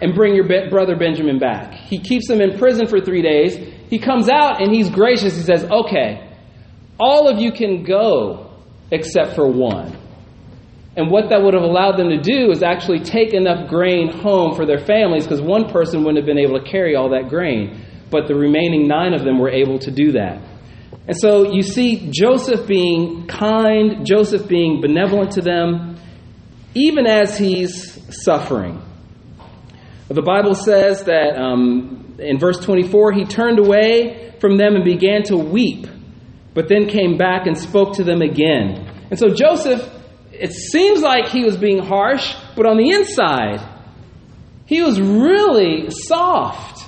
and 0.00 0.14
bring 0.14 0.34
your 0.34 0.46
brother 0.68 0.96
Benjamin 0.96 1.38
back. 1.38 1.72
He 1.72 1.98
keeps 1.98 2.28
him 2.28 2.40
in 2.40 2.58
prison 2.58 2.86
for 2.86 3.00
three 3.00 3.22
days. 3.22 3.56
He 3.88 3.98
comes 3.98 4.28
out 4.28 4.62
and 4.62 4.72
he's 4.72 4.90
gracious. 4.90 5.36
He 5.36 5.42
says, 5.42 5.64
Okay, 5.64 6.36
all 6.98 7.28
of 7.28 7.38
you 7.38 7.52
can 7.52 7.84
go 7.84 8.50
except 8.90 9.34
for 9.34 9.46
one. 9.46 9.98
And 10.96 11.10
what 11.10 11.30
that 11.30 11.42
would 11.42 11.54
have 11.54 11.62
allowed 11.64 11.96
them 11.96 12.10
to 12.10 12.20
do 12.20 12.52
is 12.52 12.62
actually 12.62 13.00
take 13.00 13.34
enough 13.34 13.68
grain 13.68 14.12
home 14.12 14.54
for 14.54 14.64
their 14.64 14.78
families 14.78 15.24
because 15.24 15.40
one 15.40 15.68
person 15.70 16.04
wouldn't 16.04 16.18
have 16.18 16.26
been 16.26 16.38
able 16.38 16.60
to 16.60 16.70
carry 16.70 16.94
all 16.94 17.10
that 17.10 17.28
grain. 17.28 17.84
But 18.10 18.28
the 18.28 18.36
remaining 18.36 18.86
nine 18.86 19.12
of 19.12 19.24
them 19.24 19.40
were 19.40 19.50
able 19.50 19.80
to 19.80 19.90
do 19.90 20.12
that. 20.12 20.40
And 21.06 21.16
so 21.16 21.52
you 21.52 21.62
see 21.62 22.10
Joseph 22.10 22.66
being 22.66 23.26
kind, 23.26 24.06
Joseph 24.06 24.48
being 24.48 24.80
benevolent 24.80 25.32
to 25.32 25.42
them, 25.42 25.96
even 26.74 27.06
as 27.06 27.36
he's 27.36 28.24
suffering. 28.24 28.82
The 30.08 30.22
Bible 30.22 30.54
says 30.54 31.04
that 31.04 31.36
um, 31.36 32.16
in 32.18 32.38
verse 32.38 32.58
24, 32.58 33.12
he 33.12 33.24
turned 33.24 33.58
away 33.58 34.34
from 34.38 34.56
them 34.56 34.74
and 34.74 34.84
began 34.84 35.22
to 35.24 35.36
weep, 35.36 35.86
but 36.54 36.68
then 36.68 36.88
came 36.88 37.16
back 37.16 37.46
and 37.46 37.56
spoke 37.56 37.96
to 37.96 38.04
them 38.04 38.22
again. 38.22 38.90
And 39.10 39.18
so 39.18 39.28
Joseph 39.28 39.90
it 40.38 40.52
seems 40.52 41.00
like 41.00 41.28
he 41.28 41.44
was 41.44 41.56
being 41.56 41.78
harsh, 41.78 42.34
but 42.56 42.66
on 42.66 42.76
the 42.76 42.90
inside, 42.90 43.60
he 44.66 44.82
was 44.82 45.00
really 45.00 45.90
soft. 45.90 46.83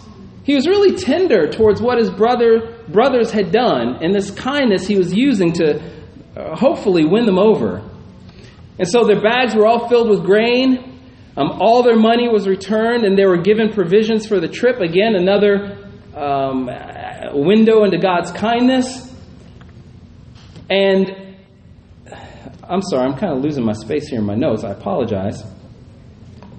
He 0.46 0.54
was 0.54 0.68
really 0.68 0.94
tender 0.94 1.48
towards 1.50 1.82
what 1.82 1.98
his 1.98 2.08
brother 2.08 2.78
brothers 2.86 3.32
had 3.32 3.50
done, 3.50 3.96
and 4.00 4.14
this 4.14 4.30
kindness 4.30 4.86
he 4.86 4.96
was 4.96 5.12
using 5.12 5.52
to 5.54 5.82
uh, 6.36 6.54
hopefully 6.54 7.04
win 7.04 7.26
them 7.26 7.36
over. 7.36 7.82
And 8.78 8.86
so 8.86 9.04
their 9.04 9.20
bags 9.20 9.56
were 9.56 9.66
all 9.66 9.88
filled 9.88 10.08
with 10.08 10.22
grain. 10.22 11.00
Um, 11.36 11.50
all 11.60 11.82
their 11.82 11.98
money 11.98 12.28
was 12.28 12.46
returned, 12.46 13.04
and 13.04 13.18
they 13.18 13.26
were 13.26 13.42
given 13.42 13.72
provisions 13.72 14.28
for 14.28 14.38
the 14.38 14.46
trip. 14.46 14.78
Again, 14.78 15.16
another 15.16 15.90
um, 16.14 16.70
window 17.32 17.82
into 17.82 17.98
God's 17.98 18.30
kindness. 18.30 19.12
And 20.70 21.36
I'm 22.62 22.82
sorry, 22.82 23.10
I'm 23.10 23.18
kind 23.18 23.36
of 23.36 23.42
losing 23.42 23.64
my 23.64 23.72
space 23.72 24.06
here 24.06 24.20
in 24.20 24.24
my 24.26 24.36
notes. 24.36 24.62
I 24.62 24.70
apologize. 24.70 25.42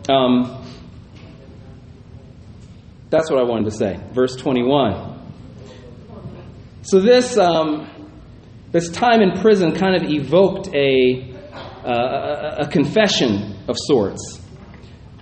Um, 0.10 0.67
that's 3.10 3.30
what 3.32 3.40
I 3.40 3.44
wanted 3.44 3.66
to 3.66 3.72
say. 3.72 4.00
Verse 4.14 4.36
21. 4.36 5.16
So 6.82 7.00
this 7.00 7.38
um, 7.38 7.90
this 8.72 8.90
time 8.90 9.22
in 9.22 9.40
prison 9.40 9.74
kind 9.74 9.96
of 9.96 10.10
evoked 10.10 10.70
a, 10.74 11.34
uh, 11.86 12.66
a 12.66 12.68
confession 12.68 13.58
of 13.68 13.78
sorts. 13.78 14.42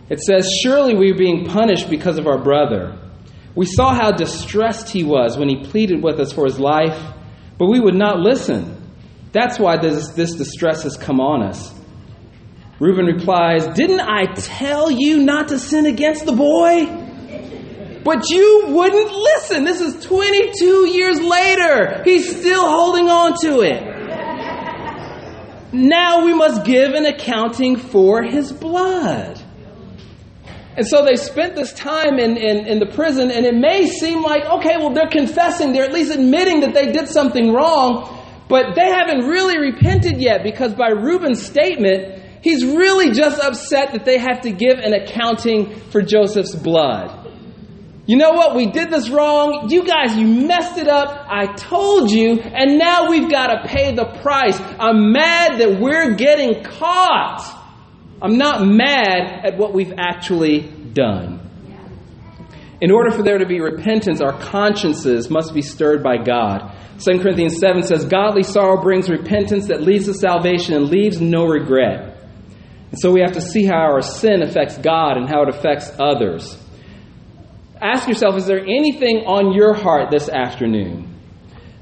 It 0.09 0.19
says, 0.19 0.51
"Surely 0.61 0.95
we 0.95 1.11
are 1.11 1.17
being 1.17 1.45
punished 1.45 1.89
because 1.89 2.17
of 2.17 2.27
our 2.27 2.41
brother. 2.41 2.99
We 3.55 3.65
saw 3.65 3.93
how 3.93 4.11
distressed 4.11 4.89
he 4.89 5.03
was 5.03 5.37
when 5.37 5.47
he 5.47 5.63
pleaded 5.63 6.03
with 6.03 6.19
us 6.19 6.33
for 6.33 6.45
his 6.45 6.59
life, 6.59 6.99
but 7.57 7.67
we 7.67 7.79
would 7.79 7.95
not 7.95 8.19
listen. 8.19 8.81
That's 9.31 9.57
why 9.59 9.77
this, 9.77 10.09
this 10.09 10.33
distress 10.33 10.83
has 10.83 10.97
come 10.97 11.19
on 11.19 11.43
us." 11.43 11.73
Reuben 12.79 13.05
replies, 13.05 13.67
Didn't 13.67 14.01
I 14.01 14.25
tell 14.33 14.91
you 14.91 15.23
not 15.23 15.47
to 15.49 15.59
sin 15.59 15.85
against 15.85 16.25
the 16.25 16.33
boy? 16.33 17.04
But 18.05 18.29
you 18.29 18.65
wouldn't 18.67 19.11
listen. 19.11 19.63
This 19.63 19.81
is 19.81 20.05
22 20.05 20.87
years 20.87 21.19
later. 21.19 22.03
He's 22.05 22.39
still 22.39 22.69
holding 22.69 23.09
on 23.09 23.33
to 23.41 23.61
it. 23.61 23.81
Now 25.73 26.23
we 26.23 26.35
must 26.35 26.63
give 26.65 26.93
an 26.93 27.07
accounting 27.07 27.77
for 27.77 28.21
his 28.21 28.51
blood. 28.51 29.41
And 30.77 30.85
so 30.85 31.03
they 31.03 31.15
spent 31.15 31.55
this 31.55 31.73
time 31.73 32.19
in, 32.19 32.37
in, 32.37 32.67
in, 32.67 32.77
the 32.77 32.85
prison, 32.85 33.31
and 33.31 33.43
it 33.43 33.55
may 33.55 33.87
seem 33.87 34.21
like, 34.21 34.45
okay, 34.45 34.77
well, 34.77 34.93
they're 34.93 35.09
confessing, 35.09 35.73
they're 35.73 35.85
at 35.85 35.93
least 35.93 36.13
admitting 36.13 36.59
that 36.59 36.75
they 36.75 36.91
did 36.91 37.07
something 37.07 37.53
wrong, 37.53 38.23
but 38.47 38.75
they 38.75 38.91
haven't 38.91 39.25
really 39.25 39.57
repented 39.57 40.21
yet 40.21 40.43
because 40.43 40.75
by 40.75 40.89
Reuben's 40.89 41.43
statement, 41.43 42.21
he's 42.43 42.63
really 42.63 43.11
just 43.13 43.41
upset 43.41 43.93
that 43.93 44.05
they 44.05 44.19
have 44.19 44.41
to 44.41 44.51
give 44.51 44.77
an 44.77 44.93
accounting 44.93 45.73
for 45.89 46.03
Joseph's 46.03 46.53
blood. 46.53 47.24
You 48.07 48.17
know 48.17 48.31
what? 48.31 48.55
We 48.55 48.67
did 48.67 48.91
this 48.91 49.09
wrong. 49.09 49.69
You 49.69 49.83
guys, 49.83 50.15
you 50.15 50.27
messed 50.27 50.77
it 50.77 50.87
up. 50.87 51.25
I 51.27 51.47
told 51.53 52.11
you. 52.11 52.39
And 52.39 52.77
now 52.77 53.09
we've 53.09 53.29
got 53.29 53.47
to 53.47 53.67
pay 53.67 53.95
the 53.95 54.05
price. 54.21 54.59
I'm 54.79 55.11
mad 55.11 55.59
that 55.59 55.79
we're 55.79 56.13
getting 56.13 56.63
caught. 56.63 57.63
I'm 58.21 58.37
not 58.37 58.65
mad 58.65 59.45
at 59.45 59.57
what 59.57 59.73
we've 59.73 59.93
actually 59.97 60.61
done. 60.61 61.41
In 62.79 62.91
order 62.91 63.09
for 63.09 63.23
there 63.23 63.39
to 63.39 63.45
be 63.47 63.59
repentance, 63.59 64.21
our 64.21 64.37
consciences 64.39 65.29
must 65.29 65.53
be 65.53 65.61
stirred 65.61 66.03
by 66.03 66.17
God. 66.17 66.77
2 66.99 67.19
Corinthians 67.19 67.57
7 67.59 67.83
says, 67.83 68.05
Godly 68.05 68.43
sorrow 68.43 68.81
brings 68.81 69.09
repentance 69.09 69.67
that 69.67 69.81
leads 69.81 70.05
to 70.05 70.13
salvation 70.13 70.75
and 70.75 70.89
leaves 70.89 71.19
no 71.19 71.45
regret. 71.45 72.17
And 72.91 72.99
so 72.99 73.11
we 73.11 73.21
have 73.21 73.33
to 73.33 73.41
see 73.41 73.65
how 73.65 73.77
our 73.77 74.01
sin 74.01 74.43
affects 74.43 74.77
God 74.77 75.17
and 75.17 75.27
how 75.27 75.43
it 75.43 75.49
affects 75.49 75.91
others. 75.99 76.61
Ask 77.85 78.07
yourself 78.07 78.35
is 78.35 78.47
there 78.47 78.65
anything 78.65 79.25
on 79.27 79.53
your 79.53 79.75
heart 79.75 80.09
this 80.09 80.27
afternoon? 80.27 81.13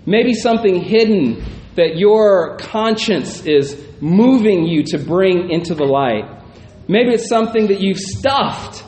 Maybe 0.05 0.33
something 0.33 0.83
hidden 0.83 1.41
that 1.75 1.95
your 1.95 2.57
conscience 2.57 3.45
is 3.45 3.81
moving 4.01 4.65
you 4.65 4.83
to 4.87 4.97
bring 4.97 5.49
into 5.49 5.73
the 5.73 5.85
light. 5.85 6.25
Maybe 6.89 7.13
it's 7.13 7.29
something 7.29 7.67
that 7.67 7.79
you've 7.79 7.99
stuffed, 7.99 8.83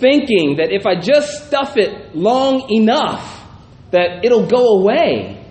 thinking 0.00 0.56
that 0.56 0.72
if 0.72 0.86
I 0.86 0.98
just 0.98 1.48
stuff 1.48 1.76
it 1.76 2.16
long 2.16 2.66
enough, 2.70 3.46
that 3.90 4.24
it'll 4.24 4.46
go 4.46 4.80
away. 4.80 5.44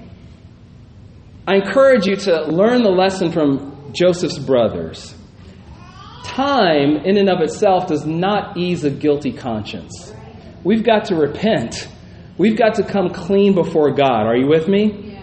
I 1.48 1.58
encourage 1.58 2.08
you 2.08 2.16
to 2.16 2.46
learn 2.46 2.82
the 2.82 2.90
lesson 2.90 3.32
from 3.32 3.94
Joseph's 3.94 4.40
brothers. 4.40 5.14
Time, 6.24 6.98
in 7.06 7.18
and 7.18 7.30
of 7.30 7.42
itself, 7.42 7.86
does 7.86 8.04
not 8.04 8.58
ease 8.58 8.84
a 8.84 8.90
guilty 8.90 9.32
conscience. 9.32 10.12
We've 10.66 10.84
got 10.84 11.06
to 11.06 11.16
repent. 11.16 11.88
We've 12.40 12.58
got 12.58 12.74
to 12.76 12.84
come 12.84 13.12
clean 13.14 13.54
before 13.54 13.94
God. 13.94 14.26
Are 14.26 14.36
you 14.36 14.48
with 14.48 14.68
me? 14.68 15.16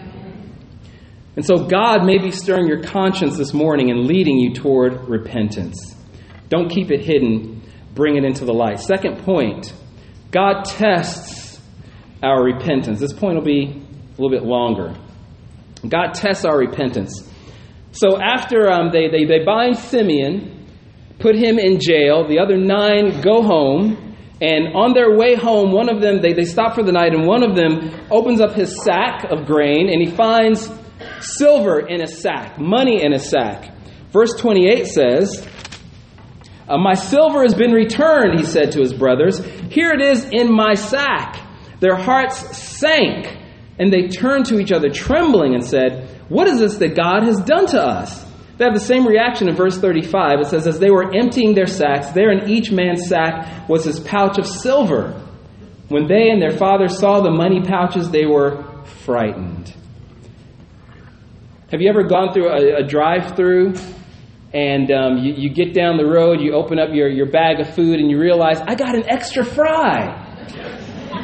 And 1.35 1.45
so 1.45 1.65
God 1.65 2.05
may 2.05 2.17
be 2.17 2.31
stirring 2.31 2.65
your 2.67 2.81
conscience 2.81 3.37
this 3.37 3.53
morning 3.53 3.91
and 3.91 4.05
leading 4.05 4.37
you 4.37 4.53
toward 4.53 5.09
repentance. 5.09 5.95
Don't 6.47 6.69
keep 6.69 6.91
it 6.91 7.01
hidden, 7.01 7.61
bring 7.93 8.15
it 8.15 8.23
into 8.23 8.45
the 8.45 8.53
light. 8.53 8.79
Second 8.79 9.19
point 9.25 9.73
God 10.31 10.63
tests 10.63 11.59
our 12.23 12.41
repentance. 12.41 12.99
This 12.99 13.13
point 13.13 13.35
will 13.35 13.43
be 13.43 13.65
a 13.65 14.21
little 14.21 14.29
bit 14.29 14.43
longer. 14.43 14.95
God 15.87 16.13
tests 16.13 16.45
our 16.45 16.57
repentance. 16.57 17.29
So 17.91 18.19
after 18.19 18.71
um, 18.71 18.91
they, 18.91 19.09
they, 19.09 19.25
they 19.25 19.43
bind 19.43 19.77
Simeon, 19.77 20.67
put 21.19 21.35
him 21.35 21.59
in 21.59 21.79
jail, 21.81 22.27
the 22.27 22.39
other 22.39 22.57
nine 22.57 23.21
go 23.21 23.43
home. 23.43 24.02
And 24.43 24.75
on 24.75 24.93
their 24.93 25.15
way 25.15 25.35
home, 25.35 25.71
one 25.71 25.87
of 25.87 26.01
them, 26.01 26.21
they, 26.21 26.33
they 26.33 26.43
stop 26.43 26.75
for 26.75 26.83
the 26.83 26.91
night, 26.91 27.13
and 27.13 27.25
one 27.25 27.43
of 27.43 27.55
them 27.55 27.89
opens 28.11 28.41
up 28.41 28.53
his 28.53 28.83
sack 28.83 29.23
of 29.31 29.45
grain, 29.45 29.87
and 29.89 30.01
he 30.01 30.13
finds 30.13 30.69
silver 31.21 31.79
in 31.79 32.01
a 32.01 32.07
sack, 32.07 32.59
money 32.59 33.01
in 33.01 33.13
a 33.13 33.19
sack. 33.19 33.73
Verse 34.11 34.33
28 34.37 34.85
says, 34.85 35.47
uh, 36.67 36.77
My 36.77 36.93
silver 36.93 37.43
has 37.43 37.55
been 37.55 37.71
returned, 37.71 38.37
he 38.37 38.45
said 38.45 38.73
to 38.73 38.81
his 38.81 38.93
brothers. 38.93 39.39
Here 39.71 39.91
it 39.91 40.01
is 40.01 40.25
in 40.25 40.53
my 40.53 40.73
sack. 40.73 41.39
Their 41.79 41.95
hearts 41.95 42.57
sank, 42.57 43.27
and 43.79 43.93
they 43.93 44.09
turned 44.09 44.47
to 44.47 44.59
each 44.59 44.73
other, 44.73 44.89
trembling, 44.89 45.53
and 45.53 45.65
said, 45.65 46.19
What 46.27 46.49
is 46.49 46.59
this 46.59 46.75
that 46.79 46.97
God 46.97 47.23
has 47.23 47.39
done 47.39 47.67
to 47.67 47.81
us? 47.81 48.22
They 48.63 48.67
have 48.67 48.79
the 48.79 48.85
same 48.85 49.05
reaction 49.05 49.49
in 49.49 49.57
verse 49.57 49.77
35. 49.77 50.39
It 50.39 50.47
says, 50.47 50.67
As 50.67 50.79
they 50.79 50.89
were 50.89 51.13
emptying 51.13 51.53
their 51.53 51.67
sacks, 51.67 52.11
there 52.11 52.31
in 52.31 52.49
each 52.49 52.71
man's 52.71 53.09
sack 53.09 53.67
was 53.67 53.83
his 53.83 53.99
pouch 53.99 54.37
of 54.37 54.47
silver. 54.47 55.21
When 55.89 56.07
they 56.07 56.29
and 56.29 56.41
their 56.41 56.57
father 56.57 56.87
saw 56.87 57.19
the 57.19 57.29
money 57.29 57.61
pouches, 57.61 58.09
they 58.09 58.25
were 58.25 58.63
frightened. 59.03 59.75
Have 61.71 61.81
you 61.81 61.89
ever 61.89 62.03
gone 62.03 62.31
through 62.31 62.47
a, 62.47 62.83
a 62.85 62.87
drive 62.87 63.35
through 63.35 63.73
and 64.53 64.89
um, 64.93 65.17
you, 65.17 65.33
you 65.33 65.53
get 65.53 65.73
down 65.73 65.97
the 65.97 66.07
road, 66.07 66.39
you 66.39 66.53
open 66.53 66.79
up 66.79 66.91
your, 66.93 67.09
your 67.09 67.29
bag 67.29 67.59
of 67.59 67.75
food, 67.75 67.99
and 67.99 68.09
you 68.09 68.17
realize, 68.17 68.61
I 68.61 68.75
got 68.75 68.95
an 68.95 69.03
extra 69.09 69.43
fry? 69.43 70.05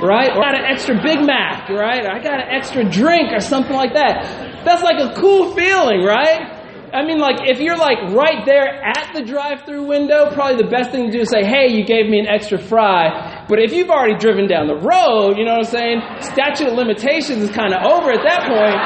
Right? 0.04 0.30
Or 0.36 0.44
I 0.44 0.52
got 0.52 0.60
an 0.60 0.66
extra 0.66 1.02
Big 1.02 1.22
Mac, 1.26 1.70
right? 1.70 2.04
Or 2.04 2.12
I 2.12 2.22
got 2.22 2.42
an 2.42 2.50
extra 2.50 2.84
drink 2.84 3.32
or 3.32 3.40
something 3.40 3.76
like 3.76 3.94
that. 3.94 4.66
That's 4.66 4.84
like 4.84 5.00
a 5.00 5.22
cool 5.22 5.56
feeling, 5.56 6.04
right? 6.04 6.59
I 6.92 7.06
mean, 7.06 7.20
like, 7.20 7.46
if 7.46 7.60
you're 7.60 7.78
like 7.78 8.14
right 8.16 8.46
there 8.46 8.66
at 8.66 9.14
the 9.14 9.22
drive 9.22 9.62
through 9.66 9.86
window, 9.86 10.34
probably 10.34 10.58
the 10.58 10.70
best 10.70 10.90
thing 10.92 11.06
to 11.06 11.12
do 11.12 11.22
is 11.22 11.30
say, 11.30 11.46
hey, 11.46 11.70
you 11.70 11.86
gave 11.86 12.10
me 12.10 12.20
an 12.20 12.28
extra 12.28 12.58
fry. 12.58 13.46
But 13.48 13.60
if 13.60 13.74
you've 13.74 13.90
already 13.90 14.18
driven 14.18 14.48
down 14.48 14.66
the 14.66 14.82
road, 14.82 15.38
you 15.38 15.46
know 15.46 15.62
what 15.62 15.70
I'm 15.70 15.72
saying? 15.72 16.02
Statute 16.22 16.68
of 16.70 16.74
limitations 16.74 17.44
is 17.44 17.52
kind 17.52 17.74
of 17.74 17.86
over 17.86 18.10
at 18.10 18.24
that 18.26 18.42
point. 18.50 18.82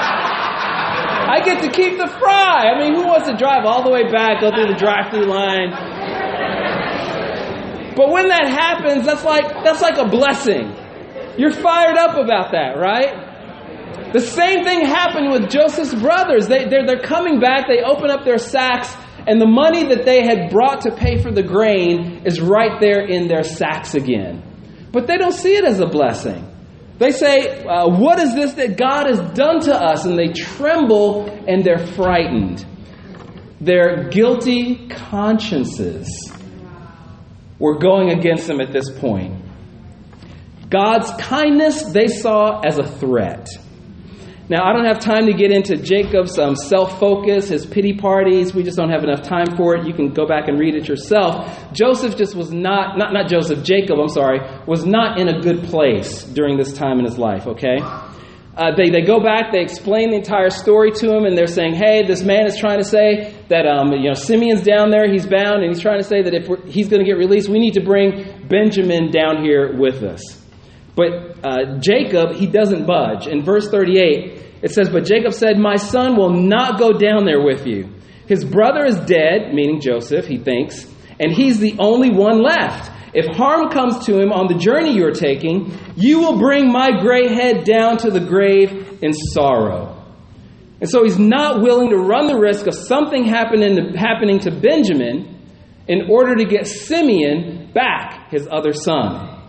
I 1.24 1.40
get 1.46 1.64
to 1.64 1.72
keep 1.72 1.98
the 1.98 2.08
fry. 2.08 2.76
I 2.76 2.80
mean, 2.80 2.94
who 2.94 3.08
wants 3.08 3.30
to 3.30 3.38
drive 3.38 3.64
all 3.66 3.84
the 3.84 3.90
way 3.90 4.12
back, 4.12 4.42
go 4.42 4.52
through 4.52 4.68
the 4.68 4.80
drive 4.80 5.10
through 5.10 5.26
line? 5.26 5.72
But 7.96 8.12
when 8.12 8.28
that 8.28 8.48
happens, 8.50 9.06
that's 9.06 9.24
like, 9.24 9.64
that's 9.64 9.82
like 9.82 9.98
a 9.98 10.10
blessing. 10.10 10.76
You're 11.38 11.54
fired 11.54 11.98
up 11.98 12.18
about 12.18 12.52
that, 12.52 12.76
right? 12.76 13.23
The 14.14 14.20
same 14.20 14.64
thing 14.64 14.86
happened 14.86 15.32
with 15.32 15.50
Joseph's 15.50 15.94
brothers. 15.96 16.48
They, 16.48 16.68
they're, 16.68 16.86
they're 16.86 17.02
coming 17.02 17.40
back, 17.40 17.68
they 17.68 17.82
open 17.82 18.12
up 18.12 18.26
their 18.26 18.38
sacks, 18.38 18.96
and 19.26 19.40
the 19.40 19.48
money 19.48 19.88
that 19.88 20.06
they 20.06 20.24
had 20.24 20.50
brought 20.50 20.82
to 20.82 20.92
pay 20.92 21.22
for 21.22 21.32
the 21.32 21.44
grain 21.44 22.24
is 22.26 22.42
right 22.42 22.80
there 22.80 23.06
in 23.06 23.28
their 23.28 23.44
sacks 23.44 23.96
again. 23.96 24.44
But 24.92 25.08
they 25.08 25.18
don't 25.18 25.34
see 25.34 25.56
it 25.56 25.66
as 25.66 25.80
a 25.80 25.88
blessing. 25.88 26.50
They 27.00 27.12
say, 27.12 27.64
uh, 27.64 27.88
What 27.90 28.20
is 28.20 28.36
this 28.36 28.54
that 28.54 28.78
God 28.78 29.08
has 29.08 29.20
done 29.34 29.62
to 29.62 29.76
us? 29.76 30.06
And 30.06 30.18
they 30.18 30.32
tremble 30.34 31.30
and 31.48 31.64
they're 31.64 31.86
frightened. 31.88 32.66
Their 33.60 34.10
guilty 34.10 34.88
consciences 34.90 36.32
were 37.60 37.80
going 37.80 38.12
against 38.12 38.48
them 38.48 38.60
at 38.62 38.72
this 38.72 38.90
point. 39.00 39.42
God's 40.70 41.12
kindness 41.20 41.84
they 41.84 42.08
saw 42.08 42.60
as 42.60 42.78
a 42.78 42.86
threat. 42.86 43.48
Now, 44.50 44.66
I 44.66 44.74
don't 44.74 44.86
have 44.86 45.00
time 45.00 45.28
to 45.28 45.34
get 45.34 45.52
into 45.52 45.78
Jacob's 45.78 46.38
um, 46.38 46.58
self 46.58 47.00
focus, 47.00 47.48
his 47.48 47.66
pity 47.66 47.94
parties. 47.94 48.54
We 48.54 48.64
just 48.64 48.76
don't 48.76 48.90
have 48.90 49.04
enough 49.04 49.22
time 49.22 49.56
for 49.56 49.76
it. 49.76 49.88
You 49.88 49.94
can 49.94 50.10
go 50.10 50.28
back 50.28 50.50
and 50.50 50.60
read 50.60 50.76
it 50.76 50.88
yourself. 50.88 51.72
Joseph 51.72 52.18
just 52.18 52.36
was 52.36 52.52
not, 52.52 52.98
not, 52.98 53.14
not 53.14 53.30
Joseph, 53.30 53.64
Jacob, 53.64 54.00
I'm 54.00 54.10
sorry, 54.10 54.42
was 54.68 54.86
not 54.86 55.18
in 55.18 55.30
a 55.30 55.40
good 55.42 55.64
place 55.64 56.24
during 56.26 56.58
this 56.58 56.74
time 56.74 57.00
in 57.00 57.06
his 57.06 57.18
life, 57.18 57.48
okay? 57.48 57.78
Uh, 58.56 58.76
they, 58.76 58.90
they 58.90 59.02
go 59.02 59.20
back, 59.24 59.52
they 59.54 59.62
explain 59.62 60.12
the 60.12 60.18
entire 60.18 60.50
story 60.50 60.92
to 60.92 61.10
him, 61.10 61.26
and 61.26 61.38
they're 61.38 61.48
saying, 61.48 61.74
hey, 61.74 62.06
this 62.06 62.22
man 62.22 62.46
is 62.46 62.58
trying 62.58 62.78
to 62.78 62.84
say 62.84 63.34
that, 63.48 63.66
um, 63.66 63.94
you 63.94 64.10
know, 64.10 64.14
Simeon's 64.14 64.62
down 64.62 64.92
there, 64.92 65.10
he's 65.12 65.26
bound, 65.26 65.64
and 65.64 65.74
he's 65.74 65.82
trying 65.82 66.00
to 66.00 66.08
say 66.08 66.22
that 66.22 66.34
if 66.34 66.48
he's 66.66 66.90
going 66.90 67.00
to 67.00 67.06
get 67.06 67.18
released, 67.18 67.48
we 67.48 67.60
need 67.60 67.74
to 67.76 67.82
bring 67.84 68.46
Benjamin 68.50 69.10
down 69.10 69.44
here 69.44 69.76
with 69.76 70.04
us. 70.04 70.43
But 70.96 71.38
uh, 71.44 71.80
Jacob, 71.80 72.36
he 72.36 72.48
doesn't 72.48 72.86
budge. 72.86 73.28
In 73.28 73.44
verse 73.44 73.70
38, 73.70 74.62
it 74.62 74.72
says, 74.72 74.90
But 74.90 75.06
Jacob 75.06 75.34
said, 75.34 75.58
My 75.58 75.76
son 75.76 76.16
will 76.16 76.32
not 76.32 76.80
go 76.80 76.94
down 76.94 77.26
there 77.26 77.42
with 77.42 77.66
you. 77.66 77.90
His 78.28 78.46
brother 78.46 78.86
is 78.86 78.98
dead, 79.00 79.54
meaning 79.54 79.82
Joseph, 79.82 80.26
he 80.26 80.38
thinks, 80.38 80.86
and 81.20 81.32
he's 81.32 81.60
the 81.60 81.76
only 81.80 82.10
one 82.10 82.42
left. 82.42 82.92
If 83.14 83.36
harm 83.36 83.70
comes 83.70 84.06
to 84.06 84.20
him 84.20 84.32
on 84.32 84.48
the 84.48 84.58
journey 84.58 84.96
you 84.96 85.06
are 85.06 85.12
taking, 85.12 85.78
you 85.96 86.20
will 86.20 86.40
bring 86.40 86.72
my 86.72 87.02
gray 87.02 87.28
head 87.28 87.64
down 87.64 87.98
to 87.98 88.10
the 88.10 88.20
grave 88.20 89.04
in 89.04 89.14
sorrow. 89.14 90.04
And 90.82 90.90
so 90.90 91.04
he's 91.04 91.20
not 91.20 91.62
willing 91.62 91.92
to 91.92 91.98
run 91.98 92.28
the 92.28 92.38
risk 92.38 92.66
of 92.66 92.74
something 92.74 93.26
happening 93.26 93.76
to, 93.76 93.98
happening 93.98 94.40
to 94.40 94.52
Benjamin 94.52 95.48
in 95.88 96.10
order 96.10 96.36
to 96.36 96.46
get 96.46 96.68
Simeon 96.68 97.72
back, 97.74 98.32
his 98.32 98.48
other 98.50 98.74
son. 98.74 99.43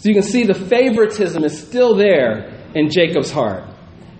So 0.00 0.08
you 0.08 0.14
can 0.14 0.22
see 0.22 0.44
the 0.44 0.54
favoritism 0.54 1.44
is 1.44 1.60
still 1.60 1.94
there 1.94 2.48
in 2.74 2.88
Jacob's 2.90 3.30
heart. 3.30 3.64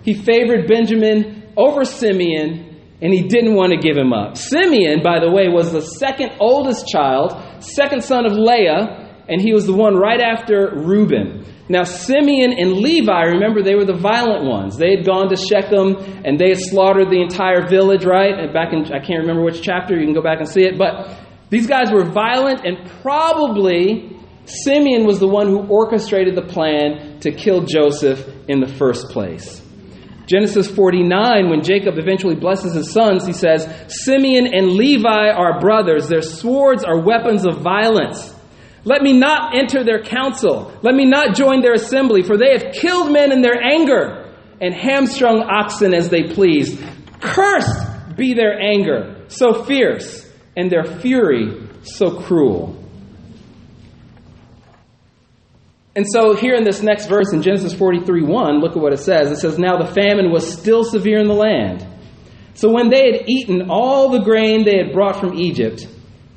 He 0.02 0.12
favored 0.12 0.68
Benjamin 0.68 1.54
over 1.56 1.86
Simeon, 1.86 2.78
and 3.00 3.14
he 3.14 3.26
didn't 3.26 3.54
want 3.54 3.72
to 3.72 3.78
give 3.78 3.96
him 3.96 4.12
up. 4.12 4.36
Simeon, 4.36 5.00
by 5.02 5.20
the 5.20 5.30
way, 5.30 5.48
was 5.48 5.72
the 5.72 5.80
second 5.80 6.32
oldest 6.38 6.86
child, 6.86 7.32
second 7.64 8.04
son 8.04 8.26
of 8.26 8.32
Leah, 8.32 9.24
and 9.26 9.40
he 9.40 9.54
was 9.54 9.64
the 9.64 9.72
one 9.72 9.96
right 9.96 10.20
after 10.20 10.70
Reuben. 10.76 11.46
Now, 11.70 11.84
Simeon 11.84 12.52
and 12.58 12.72
Levi, 12.74 13.22
remember, 13.22 13.62
they 13.62 13.74
were 13.74 13.86
the 13.86 13.96
violent 13.96 14.44
ones. 14.44 14.76
They 14.76 14.96
had 14.96 15.06
gone 15.06 15.30
to 15.30 15.36
Shechem 15.36 15.96
and 16.26 16.38
they 16.38 16.48
had 16.50 16.58
slaughtered 16.58 17.08
the 17.08 17.22
entire 17.22 17.66
village, 17.68 18.04
right? 18.04 18.52
Back 18.52 18.74
in, 18.74 18.84
I 18.92 18.98
can't 18.98 19.20
remember 19.20 19.44
which 19.44 19.62
chapter, 19.62 19.96
you 19.96 20.04
can 20.04 20.12
go 20.12 20.20
back 20.20 20.40
and 20.40 20.48
see 20.48 20.64
it. 20.64 20.76
But 20.76 21.16
these 21.48 21.68
guys 21.68 21.92
were 21.92 22.04
violent 22.04 22.66
and 22.66 22.90
probably 23.00 24.19
Simeon 24.44 25.06
was 25.06 25.20
the 25.20 25.28
one 25.28 25.46
who 25.48 25.66
orchestrated 25.66 26.34
the 26.34 26.42
plan 26.42 27.20
to 27.20 27.30
kill 27.30 27.64
Joseph 27.64 28.26
in 28.48 28.60
the 28.60 28.68
first 28.68 29.10
place. 29.10 29.62
Genesis 30.26 30.70
49, 30.70 31.50
when 31.50 31.64
Jacob 31.64 31.98
eventually 31.98 32.36
blesses 32.36 32.74
his 32.74 32.92
sons, 32.92 33.26
he 33.26 33.32
says, 33.32 33.66
Simeon 33.88 34.46
and 34.54 34.72
Levi 34.72 35.28
are 35.28 35.58
brothers. 35.58 36.08
Their 36.08 36.22
swords 36.22 36.84
are 36.84 37.00
weapons 37.00 37.44
of 37.44 37.62
violence. 37.62 38.32
Let 38.84 39.02
me 39.02 39.12
not 39.12 39.56
enter 39.56 39.82
their 39.84 40.02
council. 40.02 40.72
Let 40.82 40.94
me 40.94 41.04
not 41.04 41.34
join 41.34 41.62
their 41.62 41.74
assembly, 41.74 42.22
for 42.22 42.38
they 42.38 42.52
have 42.56 42.72
killed 42.72 43.12
men 43.12 43.32
in 43.32 43.42
their 43.42 43.60
anger 43.60 44.32
and 44.60 44.72
hamstrung 44.72 45.42
oxen 45.42 45.92
as 45.92 46.08
they 46.08 46.32
pleased. 46.32 46.80
Cursed 47.20 48.16
be 48.16 48.34
their 48.34 48.58
anger, 48.58 49.24
so 49.28 49.64
fierce, 49.64 50.30
and 50.56 50.70
their 50.70 50.84
fury 50.84 51.68
so 51.82 52.20
cruel. 52.20 52.79
And 55.96 56.06
so, 56.08 56.36
here 56.36 56.54
in 56.54 56.62
this 56.62 56.82
next 56.82 57.06
verse 57.06 57.32
in 57.32 57.42
Genesis 57.42 57.74
43 57.74 58.22
1, 58.22 58.60
look 58.60 58.76
at 58.76 58.82
what 58.82 58.92
it 58.92 59.00
says. 59.00 59.32
It 59.32 59.38
says, 59.38 59.58
Now 59.58 59.76
the 59.76 59.92
famine 59.92 60.30
was 60.30 60.52
still 60.52 60.84
severe 60.84 61.18
in 61.18 61.26
the 61.26 61.34
land. 61.34 61.84
So, 62.54 62.70
when 62.70 62.90
they 62.90 63.10
had 63.10 63.28
eaten 63.28 63.70
all 63.70 64.10
the 64.10 64.22
grain 64.22 64.64
they 64.64 64.76
had 64.76 64.92
brought 64.92 65.18
from 65.18 65.34
Egypt, 65.34 65.88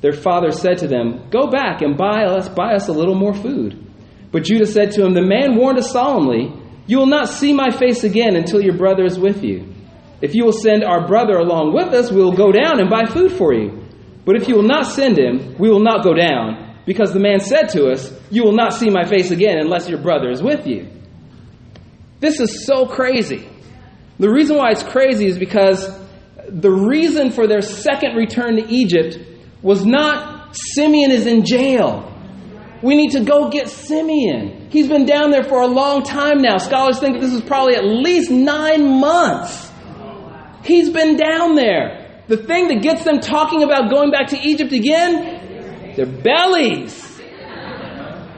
their 0.02 0.14
father 0.14 0.52
said 0.52 0.80
to 0.80 0.88
them, 0.88 1.30
Go 1.30 1.52
back 1.52 1.82
and 1.84 1.96
buy 1.96 2.24
us, 2.24 2.50
buy 2.50 2.74
us 2.74 2.88
a 2.88 2.94
little 2.94 3.14
more 3.14 3.36
food. 3.36 3.80
But 4.32 4.44
Judah 4.44 4.66
said 4.66 4.92
to 4.94 5.06
him, 5.06 5.14
The 5.14 5.22
man 5.22 5.56
warned 5.56 5.78
us 5.78 5.92
solemnly, 5.92 6.52
You 6.88 6.98
will 6.98 7.06
not 7.06 7.30
see 7.30 7.54
my 7.54 7.70
face 7.70 8.04
again 8.04 8.36
until 8.36 8.62
your 8.62 8.76
brother 8.76 9.06
is 9.06 9.20
with 9.20 9.44
you. 9.44 9.72
If 10.20 10.34
you 10.34 10.46
will 10.46 10.52
send 10.52 10.84
our 10.84 11.06
brother 11.06 11.38
along 11.38 11.74
with 11.76 11.94
us, 11.94 12.12
we 12.12 12.24
will 12.24 12.36
go 12.36 12.52
down 12.52 12.80
and 12.80 12.90
buy 12.90 13.06
food 13.06 13.32
for 13.32 13.54
you. 13.54 13.84
But 14.26 14.36
if 14.36 14.48
you 14.48 14.56
will 14.56 14.64
not 14.64 14.88
send 14.88 15.20
him, 15.20 15.58
we 15.60 15.70
will 15.70 15.84
not 15.84 16.04
go 16.04 16.16
down 16.16 16.73
because 16.86 17.14
the 17.14 17.20
man 17.20 17.40
said 17.40 17.70
to 17.70 17.90
us, 17.90 18.12
You 18.30 18.44
will 18.44 18.56
not 18.56 18.74
see 18.74 18.90
my 18.90 19.06
face 19.06 19.32
again 19.32 19.58
unless 19.60 19.88
your 19.90 20.00
brother 20.00 20.30
is 20.30 20.42
with 20.42 20.68
you. 20.68 20.88
This 22.20 22.40
is 22.40 22.66
so 22.66 22.86
crazy. 22.86 23.48
The 24.20 24.30
reason 24.30 24.58
why 24.58 24.72
it's 24.72 24.84
crazy 24.84 25.26
is 25.26 25.38
because 25.38 25.90
the 26.48 26.72
reason 26.72 27.32
for 27.32 27.48
their 27.48 27.62
second 27.62 28.16
return 28.16 28.56
to 28.58 28.68
Egypt 28.70 29.18
was 29.62 29.86
not 29.86 30.56
Simeon 30.56 31.12
is 31.12 31.26
in 31.26 31.46
jail. 31.46 32.10
We 32.82 32.96
need 32.96 33.12
to 33.12 33.24
go 33.24 33.50
get 33.50 33.70
Simeon. 33.70 34.68
He's 34.70 34.88
been 34.88 35.06
down 35.06 35.32
there 35.32 35.44
for 35.44 35.62
a 35.62 35.68
long 35.68 36.04
time 36.04 36.42
now. 36.42 36.58
Scholars 36.58 37.00
think 37.00 37.20
this 37.20 37.32
is 37.34 37.42
probably 37.42 37.76
at 37.76 37.86
least 37.86 38.30
nine 38.30 39.00
months. 39.00 39.72
He's 40.66 40.90
been 40.90 41.16
down 41.16 41.56
there. 41.56 42.24
The 42.28 42.38
thing 42.38 42.68
that 42.70 42.82
gets 42.82 43.04
them 43.04 43.20
talking 43.20 43.64
about 43.64 43.90
going 43.90 44.12
back 44.12 44.28
to 44.30 44.40
Egypt 44.40 44.72
again 44.72 45.43
their 45.96 46.06
bellies. 46.06 47.22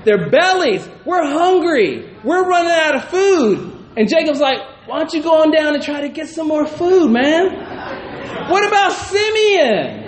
Their 0.04 0.30
bellies. 0.30 0.88
We're 1.06 1.26
hungry. 1.26 2.10
We're 2.24 2.48
running 2.48 2.72
out 2.72 2.96
of 2.96 3.06
food. 3.10 3.72
And 3.98 4.10
Jacob's 4.10 4.40
like, 4.40 4.60
why 4.88 5.00
don't 5.00 5.14
you 5.14 5.24
go 5.24 5.42
on 5.42 5.52
down 5.52 5.74
and 5.74 5.84
try 5.84 6.02
to 6.02 6.10
get 6.10 6.28
some 6.28 6.48
more 6.48 6.68
food, 6.68 7.10
man? 7.10 8.50
What 8.50 8.68
about 8.68 8.92
Simeon? 8.92 10.04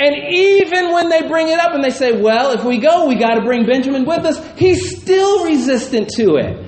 And 0.00 0.14
even 0.30 0.92
when 0.92 1.08
they 1.08 1.26
bring 1.26 1.48
it 1.48 1.58
up 1.58 1.74
and 1.74 1.82
they 1.82 1.90
say, 1.90 2.22
well, 2.22 2.52
if 2.52 2.64
we 2.64 2.78
go, 2.78 3.06
we 3.06 3.16
got 3.16 3.34
to 3.34 3.42
bring 3.42 3.66
Benjamin 3.66 4.04
with 4.04 4.24
us, 4.24 4.40
he's 4.56 4.96
still 4.96 5.44
resistant 5.44 6.08
to 6.10 6.36
it. 6.36 6.64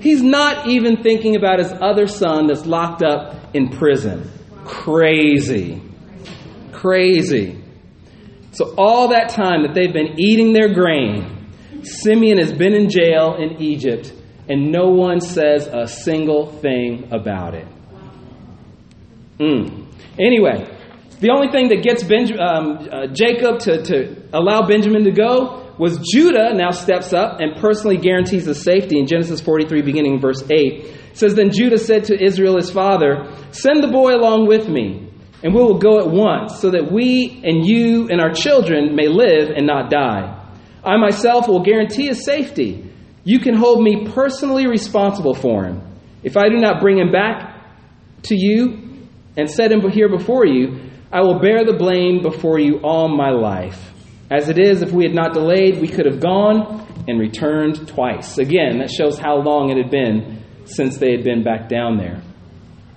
He's 0.00 0.22
not 0.22 0.66
even 0.66 1.02
thinking 1.02 1.36
about 1.36 1.58
his 1.58 1.70
other 1.70 2.06
son 2.06 2.46
that's 2.46 2.64
locked 2.64 3.02
up 3.02 3.54
in 3.54 3.68
prison. 3.68 4.30
Crazy. 4.64 5.82
Crazy. 6.72 7.59
So, 8.52 8.74
all 8.76 9.08
that 9.08 9.28
time 9.28 9.62
that 9.62 9.74
they've 9.74 9.92
been 9.92 10.18
eating 10.18 10.52
their 10.52 10.72
grain, 10.74 11.50
Simeon 11.82 12.38
has 12.38 12.52
been 12.52 12.74
in 12.74 12.90
jail 12.90 13.36
in 13.38 13.62
Egypt, 13.62 14.12
and 14.48 14.72
no 14.72 14.88
one 14.88 15.20
says 15.20 15.68
a 15.68 15.86
single 15.86 16.46
thing 16.46 17.08
about 17.12 17.54
it. 17.54 17.66
Mm. 19.38 19.86
Anyway, 20.18 20.68
the 21.20 21.30
only 21.30 21.48
thing 21.52 21.68
that 21.68 21.82
gets 21.82 22.02
um, 22.40 22.88
uh, 22.90 23.06
Jacob 23.12 23.60
to, 23.60 23.82
to 23.84 24.28
allow 24.32 24.66
Benjamin 24.66 25.04
to 25.04 25.12
go 25.12 25.74
was 25.78 25.98
Judah 26.12 26.52
now 26.54 26.70
steps 26.70 27.12
up 27.12 27.40
and 27.40 27.56
personally 27.56 27.96
guarantees 27.96 28.44
the 28.44 28.54
safety. 28.54 28.98
In 28.98 29.06
Genesis 29.06 29.40
43, 29.40 29.82
beginning 29.82 30.20
verse 30.20 30.42
8, 30.42 30.50
it 30.50 31.16
says, 31.16 31.34
Then 31.34 31.50
Judah 31.52 31.78
said 31.78 32.04
to 32.04 32.22
Israel 32.22 32.56
his 32.56 32.70
father, 32.70 33.32
Send 33.52 33.82
the 33.82 33.88
boy 33.88 34.14
along 34.14 34.46
with 34.46 34.68
me 34.68 35.09
and 35.42 35.54
we 35.54 35.60
will 35.60 35.78
go 35.78 36.00
at 36.00 36.10
once, 36.10 36.60
so 36.60 36.70
that 36.70 36.92
we 36.92 37.40
and 37.44 37.66
you 37.66 38.08
and 38.10 38.20
our 38.20 38.32
children 38.32 38.94
may 38.94 39.08
live 39.08 39.50
and 39.50 39.66
not 39.66 39.90
die. 39.90 40.36
I 40.84 40.96
myself 40.96 41.48
will 41.48 41.62
guarantee 41.62 42.06
his 42.06 42.24
safety. 42.24 42.90
You 43.24 43.38
can 43.38 43.54
hold 43.54 43.82
me 43.82 44.06
personally 44.12 44.66
responsible 44.66 45.34
for 45.34 45.64
him. 45.64 45.82
If 46.22 46.36
I 46.36 46.48
do 46.48 46.56
not 46.56 46.80
bring 46.80 46.98
him 46.98 47.12
back 47.12 47.64
to 48.24 48.34
you 48.34 49.06
and 49.36 49.50
set 49.50 49.72
him 49.72 49.88
here 49.90 50.08
before 50.08 50.46
you, 50.46 50.80
I 51.12 51.20
will 51.22 51.38
bear 51.38 51.64
the 51.64 51.76
blame 51.76 52.22
before 52.22 52.58
you 52.58 52.80
all 52.82 53.08
my 53.08 53.30
life. 53.30 53.92
As 54.30 54.48
it 54.48 54.58
is, 54.58 54.80
if 54.80 54.92
we 54.92 55.04
had 55.04 55.14
not 55.14 55.32
delayed, 55.32 55.80
we 55.80 55.88
could 55.88 56.06
have 56.06 56.20
gone 56.20 56.86
and 57.08 57.18
returned 57.18 57.88
twice. 57.88 58.38
Again, 58.38 58.78
that 58.78 58.90
shows 58.90 59.18
how 59.18 59.38
long 59.38 59.70
it 59.70 59.76
had 59.76 59.90
been 59.90 60.44
since 60.66 60.98
they 60.98 61.10
had 61.12 61.24
been 61.24 61.42
back 61.42 61.68
down 61.68 61.96
there. 61.96 62.22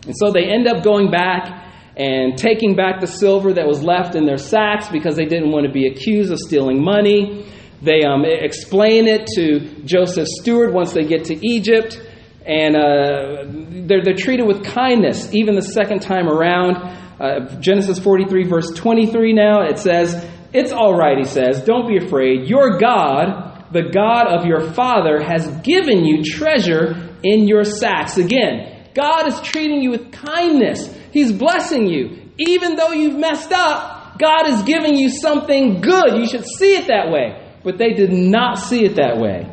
And 0.06 0.16
so 0.16 0.32
they 0.32 0.46
end 0.46 0.68
up 0.68 0.84
going 0.84 1.10
back 1.10 1.62
and 1.96 2.38
taking 2.38 2.76
back 2.76 3.02
the 3.02 3.08
silver 3.08 3.54
that 3.54 3.68
was 3.68 3.84
left 3.84 4.16
in 4.16 4.26
their 4.26 4.38
sacks 4.38 4.90
because 4.90 5.16
they 5.16 5.26
didn't 5.26 5.52
want 5.52 5.66
to 5.68 5.72
be 5.72 5.88
accused 5.88 6.32
of 6.32 6.40
stealing 6.40 6.84
money. 6.84 7.46
They 7.82 8.04
um, 8.04 8.24
explain 8.26 9.08
it 9.08 9.28
to 9.36 9.84
Joseph's 9.84 10.40
steward 10.42 10.74
once 10.74 10.94
they 10.94 11.04
get 11.04 11.26
to 11.26 11.48
Egypt, 11.48 12.02
and 12.46 12.76
uh, 12.76 13.44
they're, 13.88 14.04
they're 14.04 14.16
treated 14.16 14.48
with 14.48 14.64
kindness 14.64 15.34
even 15.34 15.56
the 15.56 15.62
second 15.62 16.02
time 16.02 16.28
around. 16.28 16.78
Uh, 17.20 17.60
Genesis 17.60 18.00
43, 18.00 18.46
verse 18.46 18.72
23 18.72 19.34
now, 19.34 19.62
it 19.62 19.78
says, 19.78 20.28
It's 20.52 20.72
all 20.72 20.98
right, 20.98 21.18
he 21.18 21.26
says, 21.26 21.62
don't 21.64 21.88
be 21.88 22.04
afraid. 22.04 22.48
Your 22.48 22.80
God, 22.80 23.68
the 23.72 23.90
God 23.94 24.28
of 24.28 24.46
your 24.46 24.72
father, 24.74 25.22
has 25.22 25.48
given 25.62 26.06
you 26.06 26.24
treasure 26.24 27.16
in 27.24 27.48
your 27.48 27.64
sacks. 27.64 28.18
Again, 28.18 28.90
God 28.94 29.28
is 29.28 29.40
treating 29.42 29.82
you 29.82 29.92
with 29.92 30.12
kindness. 30.12 30.90
He's 31.13 31.32
blessing 31.32 31.88
you. 31.88 32.32
Even 32.39 32.76
though 32.76 32.91
you've 32.91 33.17
messed 33.17 33.52
up, 33.54 34.17
God 34.17 34.47
is 34.47 34.63
giving 34.63 34.95
you 34.95 35.10
something 35.10 35.80
good. 35.80 36.17
You 36.17 36.26
should 36.26 36.45
see 36.45 36.76
it 36.76 36.88
that 36.88 37.12
way. 37.12 37.39
But 37.63 37.78
they 37.78 37.93
did 37.93 38.12
not 38.12 38.58
see 38.58 38.84
it 38.84 38.95
that 38.95 39.17
way. 39.17 39.47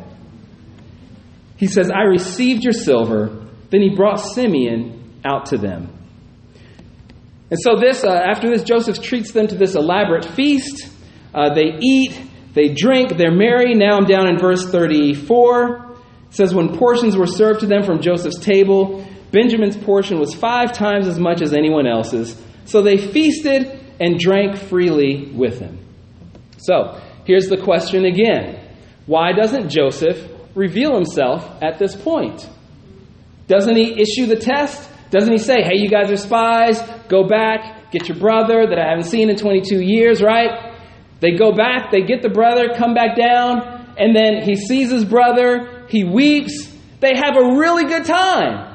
He 1.57 1.67
says, 1.67 1.91
I 1.91 2.01
received 2.01 2.63
your 2.63 2.73
silver. 2.73 3.47
Then 3.69 3.81
he 3.81 3.95
brought 3.95 4.15
Simeon 4.17 5.21
out 5.23 5.45
to 5.47 5.57
them. 5.59 5.95
And 7.51 7.59
so, 7.61 7.75
this, 7.79 8.03
uh, 8.03 8.09
after 8.09 8.49
this, 8.49 8.63
Joseph 8.63 8.99
treats 8.99 9.31
them 9.31 9.47
to 9.47 9.55
this 9.55 9.75
elaborate 9.75 10.25
feast. 10.25 10.89
Uh, 11.33 11.53
they 11.53 11.77
eat, 11.79 12.19
they 12.55 12.69
drink, 12.69 13.17
they're 13.17 13.35
merry. 13.35 13.75
Now 13.75 13.97
I'm 13.97 14.05
down 14.05 14.27
in 14.27 14.39
verse 14.39 14.71
34. 14.71 15.91
It 16.29 16.33
says, 16.33 16.55
When 16.55 16.75
portions 16.75 17.15
were 17.15 17.27
served 17.27 17.59
to 17.59 17.67
them 17.67 17.83
from 17.83 18.01
Joseph's 18.01 18.39
table, 18.39 19.05
Benjamin's 19.31 19.77
portion 19.77 20.19
was 20.19 20.33
five 20.33 20.73
times 20.73 21.07
as 21.07 21.19
much 21.19 21.41
as 21.41 21.53
anyone 21.53 21.87
else's. 21.87 22.41
So 22.65 22.81
they 22.81 22.97
feasted 22.97 23.79
and 23.99 24.19
drank 24.19 24.57
freely 24.57 25.31
with 25.33 25.59
him. 25.59 25.79
So, 26.57 27.01
here's 27.25 27.47
the 27.47 27.57
question 27.57 28.05
again 28.05 28.59
Why 29.05 29.31
doesn't 29.31 29.69
Joseph 29.69 30.27
reveal 30.55 30.95
himself 30.95 31.45
at 31.61 31.79
this 31.79 31.95
point? 31.95 32.47
Doesn't 33.47 33.75
he 33.75 33.99
issue 34.01 34.27
the 34.27 34.37
test? 34.37 34.89
Doesn't 35.09 35.31
he 35.31 35.39
say, 35.39 35.61
hey, 35.61 35.75
you 35.75 35.89
guys 35.89 36.09
are 36.09 36.15
spies, 36.15 36.81
go 37.09 37.27
back, 37.27 37.91
get 37.91 38.07
your 38.07 38.17
brother 38.17 38.65
that 38.65 38.79
I 38.79 38.87
haven't 38.87 39.07
seen 39.07 39.29
in 39.29 39.35
22 39.35 39.81
years, 39.81 40.21
right? 40.21 40.73
They 41.19 41.31
go 41.31 41.51
back, 41.51 41.91
they 41.91 42.01
get 42.01 42.21
the 42.21 42.29
brother, 42.29 42.69
come 42.77 42.93
back 42.93 43.17
down, 43.17 43.93
and 43.97 44.15
then 44.15 44.41
he 44.43 44.55
sees 44.55 44.89
his 44.89 45.03
brother, 45.03 45.85
he 45.89 46.05
weeps, 46.05 46.73
they 47.01 47.13
have 47.15 47.35
a 47.35 47.57
really 47.57 47.83
good 47.85 48.05
time. 48.05 48.70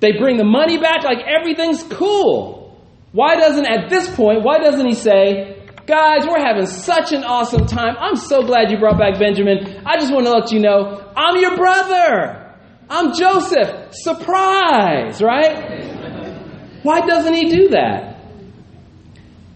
They 0.00 0.12
bring 0.18 0.36
the 0.36 0.44
money 0.44 0.78
back 0.78 1.04
like 1.04 1.18
everything's 1.26 1.82
cool. 1.82 2.78
Why 3.12 3.36
doesn't, 3.36 3.66
at 3.66 3.90
this 3.90 4.08
point, 4.14 4.42
why 4.42 4.58
doesn't 4.58 4.86
he 4.86 4.94
say, 4.94 5.60
Guys, 5.86 6.24
we're 6.24 6.38
having 6.38 6.66
such 6.66 7.12
an 7.12 7.24
awesome 7.24 7.66
time. 7.66 7.96
I'm 7.98 8.14
so 8.14 8.42
glad 8.42 8.70
you 8.70 8.78
brought 8.78 8.96
back 8.96 9.18
Benjamin. 9.18 9.82
I 9.84 9.98
just 9.98 10.12
want 10.12 10.24
to 10.26 10.30
let 10.30 10.52
you 10.52 10.60
know 10.60 11.12
I'm 11.16 11.40
your 11.40 11.56
brother. 11.56 12.54
I'm 12.88 13.12
Joseph. 13.12 13.92
Surprise, 13.92 15.20
right? 15.20 16.80
Why 16.84 17.00
doesn't 17.00 17.34
he 17.34 17.48
do 17.48 17.68
that? 17.70 18.20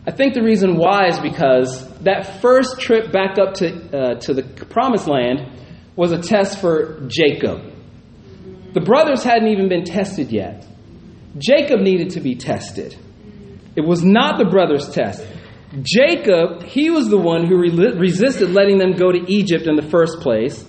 I 0.07 0.11
think 0.11 0.35
the 0.35 0.43
reason 0.43 0.77
why 0.77 1.07
is 1.07 1.21
because 1.21 1.89
that 2.01 2.41
first 2.43 2.81
trip 2.81 3.13
back 3.13 3.39
up 3.39 3.55
to, 3.55 3.97
uh, 3.97 4.15
to 4.21 4.35
the 4.35 4.43
promised 4.43 5.07
land 5.07 5.51
was 5.95 6.11
a 6.11 6.21
test 6.21 6.61
for 6.61 7.07
Jacob. 7.07 7.74
The 8.75 8.81
brothers 8.81 9.23
hadn't 9.23 9.49
even 9.49 9.69
been 9.69 9.85
tested 9.85 10.31
yet. 10.31 10.67
Jacob 11.39 11.81
needed 11.81 12.11
to 12.11 12.21
be 12.21 12.35
tested. 12.35 12.97
It 13.77 13.81
was 13.81 14.05
not 14.05 14.39
the 14.39 14.45
brothers' 14.45 14.91
test. 14.91 15.27
Jacob, 15.83 16.63
he 16.63 16.91
was 16.91 17.09
the 17.09 17.19
one 17.19 17.47
who 17.47 17.57
re- 17.57 17.93
resisted 17.97 18.51
letting 18.51 18.79
them 18.79 18.93
go 18.93 19.11
to 19.11 19.25
Egypt 19.33 19.67
in 19.67 19.75
the 19.75 19.89
first 19.91 20.21
place. 20.21 20.65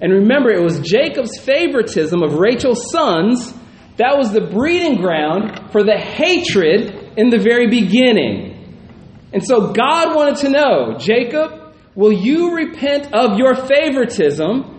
And 0.00 0.12
remember, 0.12 0.50
it 0.50 0.62
was 0.62 0.80
Jacob's 0.80 1.38
favoritism 1.38 2.22
of 2.22 2.34
Rachel's 2.34 2.90
sons 2.90 3.52
that 3.98 4.16
was 4.16 4.32
the 4.32 4.40
breeding 4.40 5.00
ground 5.00 5.72
for 5.72 5.82
the 5.82 5.98
hatred 5.98 7.14
in 7.16 7.30
the 7.30 7.38
very 7.38 7.66
beginning. 7.66 8.54
And 9.32 9.44
so 9.44 9.72
God 9.72 10.14
wanted 10.14 10.36
to 10.36 10.50
know 10.50 10.96
Jacob, 10.98 11.74
will 11.96 12.12
you 12.12 12.54
repent 12.54 13.12
of 13.12 13.38
your 13.38 13.56
favoritism 13.56 14.77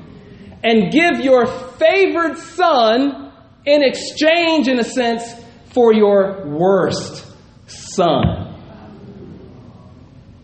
and 0.64 0.92
give 0.92 1.22
your 1.22 1.46
favored 1.46 2.38
son 2.38 3.32
in 3.66 3.84
exchange, 3.84 4.68
in 4.68 4.80
a 4.80 4.84
sense, 4.84 5.24
for 5.74 5.94
your 5.94 6.46
worst 6.48 7.26
son? 7.68 8.46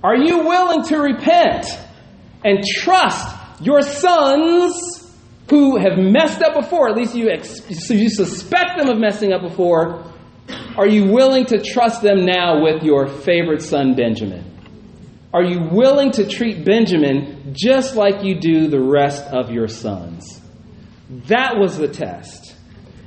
Are 0.03 0.15
you 0.15 0.39
willing 0.47 0.83
to 0.85 0.97
repent 0.97 1.65
and 2.43 2.63
trust 2.63 3.35
your 3.59 3.81
sons 3.81 5.11
who 5.49 5.77
have 5.77 5.97
messed 5.97 6.41
up 6.43 6.53
before? 6.53 6.89
At 6.89 6.95
least 6.95 7.15
you, 7.15 7.29
ex- 7.29 7.89
you 7.89 8.09
suspect 8.09 8.77
them 8.77 8.89
of 8.89 8.99
messing 8.99 9.33
up 9.33 9.41
before. 9.41 10.03
Are 10.77 10.87
you 10.87 11.11
willing 11.11 11.45
to 11.47 11.59
trust 11.59 12.03
them 12.03 12.23
now 12.25 12.61
with 12.61 12.83
your 12.83 13.07
favorite 13.07 13.63
son, 13.63 13.95
Benjamin? 13.95 14.44
Are 15.35 15.43
you 15.43 15.67
willing 15.69 16.11
to 16.11 16.25
treat 16.25 16.63
Benjamin 16.63 17.53
just 17.53 17.97
like 17.97 18.23
you 18.23 18.39
do 18.39 18.69
the 18.69 18.79
rest 18.79 19.25
of 19.33 19.51
your 19.51 19.67
sons? 19.67 20.39
That 21.27 21.57
was 21.57 21.77
the 21.77 21.89
test. 21.89 22.55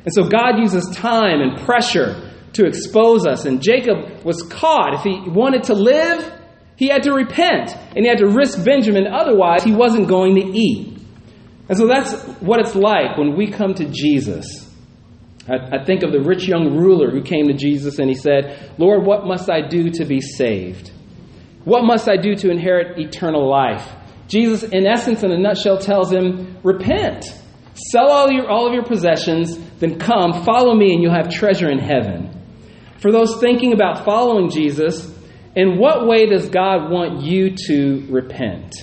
And 0.04 0.12
so 0.12 0.24
God 0.24 0.58
uses 0.58 0.94
time 0.94 1.40
and 1.40 1.58
pressure 1.64 2.30
to 2.52 2.66
expose 2.66 3.26
us. 3.26 3.46
And 3.46 3.62
Jacob 3.62 4.24
was 4.24 4.42
caught. 4.42 4.92
If 4.92 5.04
he 5.04 5.30
wanted 5.30 5.62
to 5.64 5.74
live, 5.74 6.30
he 6.76 6.88
had 6.88 7.04
to 7.04 7.14
repent 7.14 7.74
and 7.96 8.04
he 8.04 8.08
had 8.08 8.18
to 8.18 8.28
risk 8.28 8.62
Benjamin, 8.62 9.06
otherwise, 9.06 9.64
he 9.64 9.72
wasn't 9.72 10.06
going 10.06 10.34
to 10.34 10.42
eat. 10.42 11.00
And 11.70 11.78
so 11.78 11.86
that's 11.86 12.12
what 12.40 12.60
it's 12.60 12.74
like 12.74 13.16
when 13.16 13.38
we 13.38 13.50
come 13.50 13.72
to 13.72 13.86
Jesus. 13.86 14.68
I, 15.48 15.82
think 15.82 16.02
of 16.02 16.12
the 16.12 16.20
rich 16.20 16.46
young 16.46 16.76
ruler 16.76 17.10
who 17.10 17.22
came 17.22 17.46
to 17.46 17.54
Jesus 17.54 17.98
and 17.98 18.10
he 18.10 18.14
said, 18.14 18.74
Lord, 18.76 19.06
what 19.06 19.24
must 19.24 19.48
I 19.48 19.66
do 19.66 19.88
to 19.92 20.04
be 20.04 20.20
saved? 20.20 20.92
What 21.68 21.84
must 21.84 22.08
I 22.08 22.16
do 22.16 22.34
to 22.34 22.50
inherit 22.50 22.98
eternal 22.98 23.46
life? 23.46 23.86
Jesus, 24.26 24.62
in 24.62 24.86
essence, 24.86 25.22
in 25.22 25.30
a 25.30 25.36
nutshell, 25.36 25.76
tells 25.76 26.10
him, 26.10 26.56
Repent. 26.62 27.26
Sell 27.90 28.10
all, 28.10 28.32
your, 28.32 28.50
all 28.50 28.66
of 28.66 28.72
your 28.72 28.86
possessions, 28.86 29.58
then 29.78 29.98
come, 29.98 30.44
follow 30.44 30.74
me, 30.74 30.94
and 30.94 31.02
you'll 31.02 31.12
have 31.12 31.28
treasure 31.28 31.70
in 31.70 31.78
heaven. 31.78 32.30
For 33.00 33.12
those 33.12 33.38
thinking 33.38 33.74
about 33.74 34.06
following 34.06 34.48
Jesus, 34.48 35.14
in 35.54 35.78
what 35.78 36.06
way 36.06 36.24
does 36.24 36.48
God 36.48 36.90
want 36.90 37.20
you 37.20 37.54
to 37.66 38.06
repent? 38.08 38.74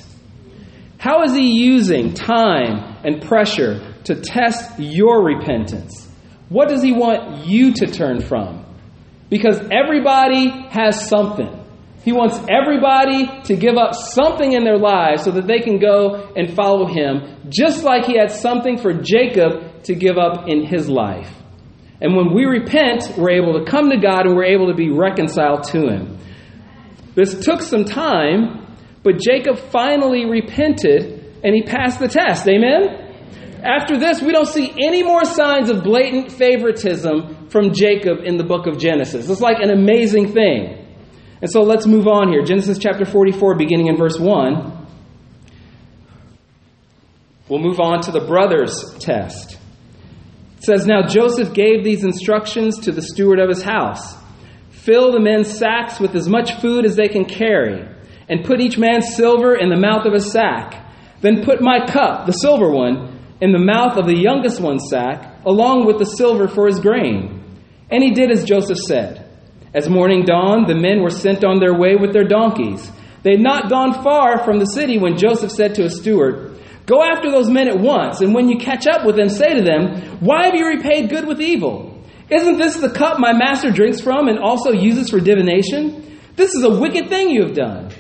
How 1.00 1.24
is 1.24 1.34
He 1.34 1.64
using 1.64 2.14
time 2.14 3.00
and 3.04 3.20
pressure 3.20 3.96
to 4.04 4.22
test 4.22 4.80
your 4.80 5.26
repentance? 5.26 6.08
What 6.50 6.70
does 6.70 6.84
He 6.84 6.92
want 6.92 7.48
you 7.48 7.74
to 7.74 7.88
turn 7.88 8.22
from? 8.22 8.64
Because 9.32 9.60
everybody 9.72 10.50
has 10.70 11.10
something. 11.10 11.55
He 12.06 12.14
wants 12.14 12.40
everybody 12.48 13.26
to 13.46 13.56
give 13.56 13.78
up 13.78 13.96
something 13.96 14.54
in 14.54 14.64
their 14.64 14.78
lives 14.78 15.24
so 15.24 15.32
that 15.32 15.48
they 15.48 15.60
can 15.60 15.80
go 15.80 16.32
and 16.36 16.54
follow 16.56 16.86
Him, 16.86 17.50
just 17.50 17.84
like 17.84 18.06
He 18.06 18.16
had 18.16 18.30
something 18.30 18.78
for 18.78 18.94
Jacob 18.94 19.82
to 19.86 19.96
give 19.96 20.16
up 20.16 20.48
in 20.48 20.64
his 20.64 20.88
life. 20.88 21.32
And 22.00 22.16
when 22.16 22.32
we 22.32 22.46
repent, 22.46 23.14
we're 23.18 23.32
able 23.32 23.60
to 23.60 23.66
come 23.70 23.90
to 23.90 23.98
God 23.98 24.28
and 24.28 24.36
we're 24.36 24.54
able 24.54 24.68
to 24.68 24.76
be 24.76 24.92
reconciled 24.92 25.64
to 25.70 25.88
Him. 25.88 26.20
This 27.16 27.44
took 27.44 27.62
some 27.64 27.86
time, 27.86 28.68
but 29.02 29.20
Jacob 29.20 29.58
finally 29.58 30.26
repented 30.26 31.40
and 31.44 31.56
he 31.56 31.64
passed 31.64 32.00
the 32.00 32.08
test. 32.08 32.48
Amen? 32.48 33.02
After 33.64 33.98
this, 33.98 34.22
we 34.22 34.32
don't 34.32 34.48
see 34.48 34.70
any 34.70 35.02
more 35.02 35.26
signs 35.26 35.72
of 35.72 35.84
blatant 35.84 36.32
favoritism 36.32 37.50
from 37.50 37.74
Jacob 37.74 38.20
in 38.24 38.38
the 38.38 38.44
book 38.44 38.68
of 38.68 38.78
Genesis. 38.78 39.28
It's 39.28 39.42
like 39.42 39.58
an 39.60 39.72
amazing 39.72 40.34
thing. 40.34 40.85
And 41.42 41.52
so 41.52 41.62
let's 41.62 41.86
move 41.86 42.08
on 42.08 42.30
here. 42.32 42.44
Genesis 42.44 42.78
chapter 42.78 43.06
44, 43.06 43.56
beginning 43.56 43.88
in 43.88 43.98
verse 43.98 44.18
1. 44.18 44.88
We'll 47.50 47.60
move 47.60 47.80
on 47.80 48.02
to 48.04 48.12
the 48.12 48.22
brothers' 48.22 48.96
test. 49.00 49.60
It 50.58 50.64
says, 50.64 50.88
Now 50.88 51.06
Joseph 51.08 51.54
gave 51.54 51.84
these 51.84 52.04
instructions 52.04 52.80
to 52.80 52.92
the 52.92 53.02
steward 53.02 53.40
of 53.40 53.50
his 53.50 53.62
house. 53.62 54.16
Fill 54.72 55.12
the 55.12 55.20
men's 55.20 55.56
sacks 55.56 56.00
with 56.00 56.16
as 56.16 56.28
much 56.28 56.60
food 56.60 56.86
as 56.86 56.96
they 56.96 57.08
can 57.08 57.26
carry, 57.26 57.88
and 58.30 58.46
put 58.46 58.62
each 58.62 58.78
man's 58.78 59.16
silver 59.16 59.56
in 59.56 59.70
the 59.70 59.80
mouth 59.80 60.06
of 60.06 60.14
a 60.14 60.20
sack. 60.20 60.84
Then 61.22 61.44
put 61.44 61.62
my 61.62 61.86
cup, 61.86 62.26
the 62.26 62.32
silver 62.32 62.72
one, 62.72 63.20
in 63.42 63.52
the 63.52 63.60
mouth 63.60 63.98
of 63.98 64.06
the 64.06 64.18
youngest 64.18 64.60
one's 64.62 64.88
sack, 64.90 65.44
along 65.46 65.86
with 65.86 66.00
the 66.00 66.06
silver 66.06 66.48
for 66.48 66.66
his 66.68 66.80
grain. 66.80 67.44
And 67.92 68.04
he 68.04 68.12
did 68.12 68.32
as 68.32 68.46
Joseph 68.46 68.80
said. 68.80 69.25
As 69.76 69.90
morning 69.90 70.24
dawned, 70.24 70.68
the 70.68 70.74
men 70.74 71.02
were 71.04 71.10
sent 71.10 71.44
on 71.44 71.60
their 71.60 71.78
way 71.78 71.98
with 71.98 72.14
their 72.14 72.24
donkeys. 72.24 72.90
They 73.24 73.32
had 73.32 73.42
not 73.42 73.70
gone 73.70 74.02
far 74.02 74.42
from 74.46 74.58
the 74.58 74.66
city 74.66 74.98
when 74.98 75.18
Joseph 75.18 75.52
said 75.52 75.76
to 75.76 75.84
his 75.84 75.98
steward, 75.98 76.58
Go 76.86 77.04
after 77.04 77.30
those 77.30 77.50
men 77.50 77.68
at 77.68 77.78
once, 77.78 78.22
and 78.22 78.34
when 78.34 78.48
you 78.48 78.58
catch 78.58 78.88
up 78.88 79.06
with 79.06 79.18
them, 79.18 79.28
say 79.28 79.54
to 79.54 79.62
them, 79.62 80.20
Why 80.22 80.46
have 80.46 80.56
you 80.56 80.66
repaid 80.66 81.10
good 81.10 81.28
with 81.28 81.42
evil? 81.42 82.02
Isn't 82.30 82.58
this 82.58 82.78
the 82.78 82.90
cup 82.90 83.20
my 83.20 83.34
master 83.34 83.70
drinks 83.70 84.00
from 84.00 84.30
and 84.30 84.40
also 84.40 84.72
uses 84.72 85.10
for 85.10 85.20
divination? 85.20 86.20
This 86.38 86.54
is 86.54 86.64
a 86.64 86.80
wicked 86.80 87.10
thing 87.10 87.30
you 87.30 87.44
have 87.44 87.54
done. 87.56 87.92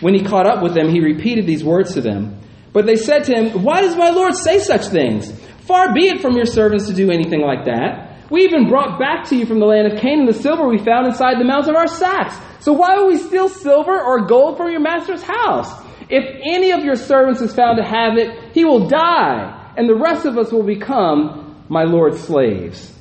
When 0.00 0.14
he 0.14 0.24
caught 0.24 0.46
up 0.46 0.62
with 0.62 0.72
them, 0.74 0.88
he 0.88 1.00
repeated 1.00 1.46
these 1.46 1.62
words 1.62 1.92
to 1.94 2.00
them. 2.00 2.40
But 2.72 2.86
they 2.86 2.96
said 2.96 3.24
to 3.24 3.34
him, 3.34 3.62
Why 3.62 3.82
does 3.82 3.94
my 3.94 4.08
Lord 4.08 4.34
say 4.34 4.58
such 4.58 4.86
things? 4.86 5.30
Far 5.66 5.92
be 5.92 6.08
it 6.08 6.22
from 6.22 6.34
your 6.34 6.46
servants 6.46 6.86
to 6.86 6.94
do 6.94 7.10
anything 7.10 7.42
like 7.42 7.66
that. 7.66 8.09
We 8.30 8.44
even 8.44 8.68
brought 8.68 8.98
back 8.98 9.28
to 9.28 9.36
you 9.36 9.44
from 9.44 9.58
the 9.58 9.66
land 9.66 9.92
of 9.92 9.98
Canaan 9.98 10.26
the 10.26 10.32
silver 10.32 10.66
we 10.68 10.78
found 10.78 11.06
inside 11.06 11.40
the 11.40 11.44
mouths 11.44 11.68
of 11.68 11.74
our 11.74 11.88
sacks. 11.88 12.38
So 12.64 12.72
why 12.72 12.96
would 12.96 13.08
we 13.08 13.18
steal 13.18 13.48
silver 13.48 14.00
or 14.00 14.26
gold 14.26 14.56
from 14.56 14.70
your 14.70 14.80
master's 14.80 15.22
house? 15.22 15.68
If 16.08 16.24
any 16.44 16.70
of 16.70 16.84
your 16.84 16.96
servants 16.96 17.40
is 17.40 17.54
found 17.54 17.78
to 17.78 17.84
have 17.84 18.16
it, 18.16 18.52
he 18.54 18.64
will 18.64 18.88
die, 18.88 19.72
and 19.76 19.88
the 19.88 19.94
rest 19.94 20.26
of 20.26 20.38
us 20.38 20.52
will 20.52 20.62
become 20.62 21.64
my 21.68 21.84
Lord's 21.84 22.20
slaves. 22.20 22.96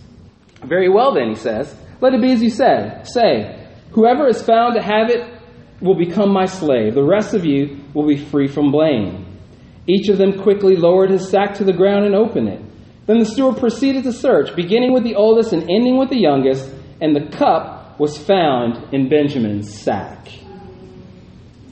Very 0.64 0.90
well, 0.90 1.14
then, 1.14 1.30
he 1.30 1.36
says. 1.36 1.76
Let 2.02 2.14
it 2.14 2.22
be 2.22 2.32
as 2.32 2.42
you 2.42 2.50
said. 2.50 3.08
Say, 3.08 3.68
whoever 3.92 4.28
is 4.28 4.42
found 4.42 4.76
to 4.76 4.82
have 4.82 5.10
it 5.10 5.28
will 5.82 5.98
become 5.98 6.32
my 6.32 6.46
slave. 6.46 6.94
The 6.96 7.04
rest 7.04 7.34
of 7.34 7.46
you 7.46 7.80
will 7.94 8.08
be 8.08 8.18
free 8.18 8.48
from 8.48 8.72
blame. 8.72 9.26
Each 9.88 10.10
of 10.10 10.18
them 10.18 10.42
quickly 10.42 10.76
lowered 10.76 11.10
his 11.10 11.30
sack 11.30 11.56
to 11.56 11.64
the 11.64 11.74
ground 11.74 12.06
and 12.06 12.16
opened 12.16 12.50
it. 12.50 12.62
Then 13.10 13.18
the 13.18 13.26
steward 13.26 13.58
proceeded 13.58 14.04
to 14.04 14.14
search, 14.14 14.56
beginning 14.56 14.94
with 14.94 15.04
the 15.04 15.16
oldest 15.16 15.52
and 15.52 15.64
ending 15.64 15.98
with 15.98 16.10
the 16.10 16.20
youngest, 16.20 16.70
and 17.02 17.16
the 17.16 17.36
cup 17.36 18.00
was 18.00 18.16
found 18.16 18.94
in 18.94 19.10
Benjamin's 19.10 19.82
sack. 19.82 20.28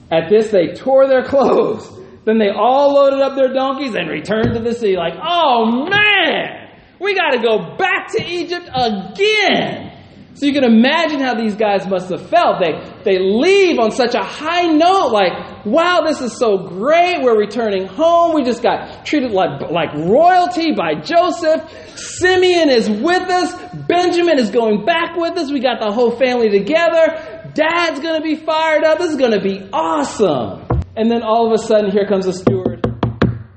At 0.10 0.32
this, 0.32 0.50
they 0.50 0.74
tore 0.74 1.08
their 1.08 1.24
clothes. 1.24 1.88
Then 2.26 2.40
they 2.40 2.50
all 2.50 2.96
loaded 2.96 3.22
up 3.22 3.36
their 3.36 3.54
donkeys 3.54 3.94
and 3.94 4.10
returned 4.10 4.56
to 4.56 4.62
the 4.62 4.74
city, 4.74 4.96
like, 4.96 5.14
oh 5.22 5.88
man! 5.88 6.72
We 7.00 7.14
got 7.14 7.30
to 7.30 7.40
go 7.40 7.78
back 7.78 8.12
to 8.14 8.26
Egypt 8.26 8.68
again. 8.74 9.97
So 10.38 10.46
you 10.46 10.54
can 10.54 10.64
imagine 10.64 11.20
how 11.20 11.34
these 11.34 11.56
guys 11.56 11.88
must 11.88 12.10
have 12.12 12.30
felt. 12.30 12.60
They, 12.60 12.74
they 13.04 13.18
leave 13.18 13.80
on 13.80 13.90
such 13.90 14.14
a 14.14 14.22
high 14.22 14.68
note, 14.68 15.10
like, 15.12 15.66
wow, 15.66 16.02
this 16.06 16.22
is 16.22 16.38
so 16.38 16.60
great. 16.60 17.24
We're 17.24 17.36
returning 17.36 17.88
home. 17.88 18.36
We 18.36 18.44
just 18.44 18.62
got 18.62 19.04
treated 19.04 19.32
like, 19.32 19.72
like 19.72 19.96
royalty 19.96 20.74
by 20.74 21.02
Joseph. 21.02 21.68
Simeon 21.98 22.70
is 22.70 22.88
with 22.88 23.28
us. 23.32 23.52
Benjamin 23.88 24.38
is 24.38 24.52
going 24.52 24.86
back 24.86 25.18
with 25.18 25.36
us. 25.40 25.52
We 25.52 25.60
got 25.60 25.80
the 25.80 25.92
whole 25.92 26.16
family 26.16 26.50
together. 26.50 27.50
Dad's 27.56 28.00
going 28.00 28.22
to 28.22 28.24
be 28.24 28.36
fired 28.36 28.84
up. 28.84 29.00
This 29.00 29.10
is 29.10 29.18
going 29.18 29.32
to 29.32 29.42
be 29.42 29.68
awesome. 29.74 30.68
And 30.96 31.10
then 31.10 31.24
all 31.24 31.48
of 31.48 31.60
a 31.60 31.64
sudden, 31.64 31.90
here 31.90 32.06
comes 32.08 32.28
a 32.28 32.34
steward. 32.34 32.86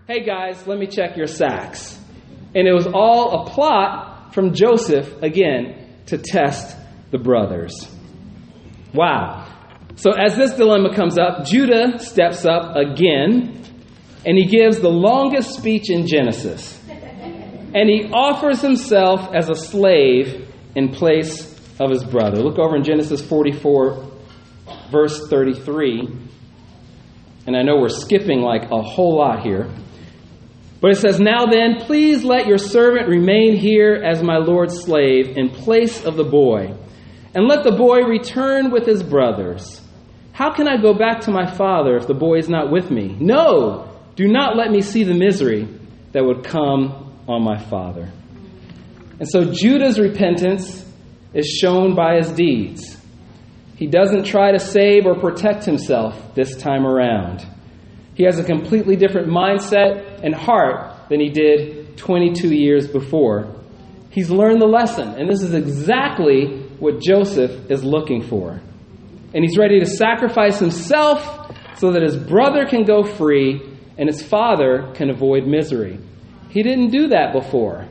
Hey 0.06 0.24
guys, 0.24 0.66
let 0.66 0.78
me 0.78 0.86
check 0.86 1.14
your 1.18 1.26
sacks. 1.26 1.98
And 2.54 2.66
it 2.66 2.72
was 2.72 2.86
all 2.86 3.42
a 3.42 3.50
plot 3.50 4.32
from 4.32 4.54
Joseph, 4.54 5.22
again, 5.22 5.79
to 6.10 6.18
test 6.18 6.76
the 7.10 7.18
brothers. 7.18 7.88
Wow. 8.94 9.46
So 9.96 10.12
as 10.12 10.36
this 10.36 10.52
dilemma 10.54 10.94
comes 10.94 11.18
up, 11.18 11.44
Judah 11.44 11.98
steps 11.98 12.44
up 12.44 12.76
again 12.76 13.64
and 14.24 14.36
he 14.36 14.46
gives 14.46 14.80
the 14.80 14.90
longest 14.90 15.54
speech 15.54 15.90
in 15.90 16.06
Genesis. 16.06 16.78
And 17.72 17.88
he 17.88 18.10
offers 18.12 18.60
himself 18.60 19.32
as 19.34 19.48
a 19.48 19.54
slave 19.54 20.48
in 20.74 20.90
place 20.90 21.50
of 21.78 21.90
his 21.90 22.04
brother. 22.04 22.42
Look 22.42 22.58
over 22.58 22.76
in 22.76 22.84
Genesis 22.84 23.24
44, 23.24 24.10
verse 24.90 25.28
33. 25.28 26.08
And 27.46 27.56
I 27.56 27.62
know 27.62 27.76
we're 27.76 27.88
skipping 27.88 28.40
like 28.40 28.70
a 28.70 28.82
whole 28.82 29.16
lot 29.16 29.42
here. 29.42 29.70
But 30.80 30.92
it 30.92 30.96
says, 30.96 31.20
Now 31.20 31.46
then, 31.46 31.76
please 31.80 32.24
let 32.24 32.46
your 32.46 32.58
servant 32.58 33.08
remain 33.08 33.56
here 33.56 33.94
as 33.94 34.22
my 34.22 34.38
Lord's 34.38 34.82
slave 34.82 35.36
in 35.36 35.50
place 35.50 36.04
of 36.04 36.16
the 36.16 36.24
boy, 36.24 36.74
and 37.34 37.46
let 37.46 37.64
the 37.64 37.76
boy 37.76 37.98
return 38.00 38.70
with 38.70 38.86
his 38.86 39.02
brothers. 39.02 39.80
How 40.32 40.52
can 40.54 40.66
I 40.66 40.80
go 40.80 40.94
back 40.94 41.20
to 41.22 41.30
my 41.30 41.46
father 41.54 41.96
if 41.96 42.06
the 42.06 42.14
boy 42.14 42.38
is 42.38 42.48
not 42.48 42.72
with 42.72 42.90
me? 42.90 43.14
No, 43.20 43.94
do 44.16 44.26
not 44.26 44.56
let 44.56 44.70
me 44.70 44.80
see 44.80 45.04
the 45.04 45.14
misery 45.14 45.68
that 46.12 46.24
would 46.24 46.44
come 46.44 47.22
on 47.28 47.42
my 47.42 47.58
father. 47.58 48.10
And 49.18 49.28
so 49.28 49.52
Judah's 49.52 49.98
repentance 49.98 50.84
is 51.34 51.46
shown 51.46 51.94
by 51.94 52.16
his 52.16 52.32
deeds. 52.32 52.96
He 53.76 53.86
doesn't 53.86 54.24
try 54.24 54.52
to 54.52 54.58
save 54.58 55.04
or 55.04 55.14
protect 55.14 55.64
himself 55.64 56.34
this 56.34 56.56
time 56.56 56.86
around. 56.86 57.46
He 58.14 58.24
has 58.24 58.38
a 58.38 58.44
completely 58.44 58.96
different 58.96 59.28
mindset 59.28 60.09
and 60.22 60.34
heart 60.34 61.08
than 61.08 61.20
he 61.20 61.28
did 61.28 61.96
22 61.96 62.54
years 62.54 62.88
before. 62.88 63.54
He's 64.10 64.30
learned 64.30 64.60
the 64.60 64.66
lesson, 64.66 65.08
and 65.08 65.30
this 65.30 65.42
is 65.42 65.54
exactly 65.54 66.62
what 66.78 67.00
Joseph 67.00 67.70
is 67.70 67.84
looking 67.84 68.22
for. 68.22 68.60
And 69.32 69.44
he's 69.44 69.56
ready 69.56 69.78
to 69.78 69.86
sacrifice 69.86 70.58
himself 70.58 71.54
so 71.76 71.92
that 71.92 72.02
his 72.02 72.16
brother 72.16 72.66
can 72.66 72.84
go 72.84 73.04
free 73.04 73.60
and 73.96 74.08
his 74.08 74.22
father 74.22 74.92
can 74.94 75.10
avoid 75.10 75.46
misery. 75.46 75.98
He 76.48 76.62
didn't 76.62 76.90
do 76.90 77.08
that 77.08 77.32
before. 77.32 77.86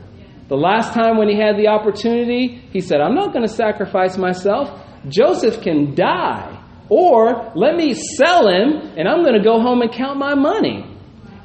The 0.48 0.56
last 0.56 0.92
time 0.92 1.16
when 1.16 1.28
he 1.28 1.38
had 1.38 1.56
the 1.56 1.68
opportunity, 1.68 2.60
he 2.72 2.80
said, 2.80 3.00
I'm 3.00 3.14
not 3.14 3.32
going 3.32 3.46
to 3.46 3.52
sacrifice 3.52 4.18
myself. 4.18 4.68
Joseph 5.08 5.62
can 5.62 5.94
die. 5.94 6.56
Or 6.88 7.52
let 7.54 7.76
me 7.76 7.94
sell 7.94 8.48
him 8.48 8.94
and 8.98 9.08
I'm 9.08 9.22
going 9.22 9.38
to 9.38 9.44
go 9.44 9.60
home 9.60 9.80
and 9.80 9.92
count 9.92 10.18
my 10.18 10.34
money. 10.34 10.84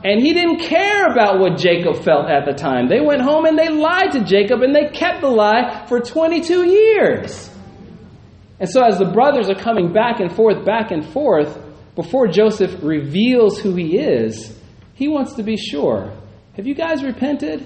And 0.05 0.21
he 0.21 0.33
didn't 0.33 0.59
care 0.59 1.11
about 1.11 1.39
what 1.39 1.57
Jacob 1.57 2.03
felt 2.03 2.29
at 2.29 2.45
the 2.45 2.53
time. 2.53 2.87
They 2.87 3.01
went 3.01 3.23
home 3.23 3.45
and 3.45 3.57
they 3.57 3.69
lied 3.69 4.11
to 4.11 4.23
Jacob 4.23 4.61
and 4.61 4.73
they 4.73 4.89
kept 4.89 5.21
the 5.21 5.29
lie 5.29 5.87
for 5.89 5.99
22 5.99 6.63
years. 6.63 7.49
And 8.59 8.69
so, 8.69 8.85
as 8.85 8.99
the 8.99 9.05
brothers 9.05 9.49
are 9.49 9.55
coming 9.55 9.93
back 9.93 10.19
and 10.19 10.31
forth, 10.31 10.63
back 10.63 10.91
and 10.91 11.03
forth, 11.03 11.57
before 11.95 12.27
Joseph 12.27 12.83
reveals 12.83 13.59
who 13.59 13.73
he 13.73 13.97
is, 13.97 14.55
he 14.93 15.07
wants 15.07 15.33
to 15.37 15.43
be 15.43 15.57
sure. 15.57 16.13
Have 16.55 16.67
you 16.67 16.75
guys 16.75 17.03
repented? 17.03 17.65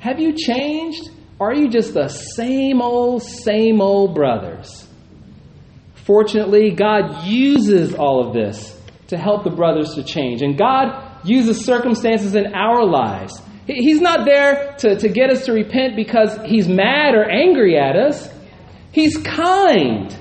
Have 0.00 0.18
you 0.18 0.34
changed? 0.36 1.10
Are 1.38 1.54
you 1.54 1.68
just 1.68 1.94
the 1.94 2.08
same 2.08 2.82
old, 2.82 3.22
same 3.22 3.80
old 3.80 4.16
brothers? 4.16 4.88
Fortunately, 5.94 6.72
God 6.72 7.24
uses 7.24 7.94
all 7.94 8.26
of 8.26 8.34
this 8.34 8.76
to 9.08 9.16
help 9.16 9.44
the 9.44 9.50
brothers 9.50 9.94
to 9.94 10.02
change. 10.02 10.42
And 10.42 10.58
God 10.58 11.05
uses 11.28 11.64
circumstances 11.64 12.34
in 12.34 12.54
our 12.54 12.84
lives. 12.84 13.40
He's 13.66 14.00
not 14.00 14.24
there 14.24 14.74
to, 14.78 14.96
to 14.96 15.08
get 15.08 15.30
us 15.30 15.46
to 15.46 15.52
repent 15.52 15.96
because 15.96 16.38
He's 16.44 16.68
mad 16.68 17.14
or 17.14 17.28
angry 17.28 17.76
at 17.76 17.96
us. 17.96 18.28
He's 18.92 19.16
kind. 19.18 20.16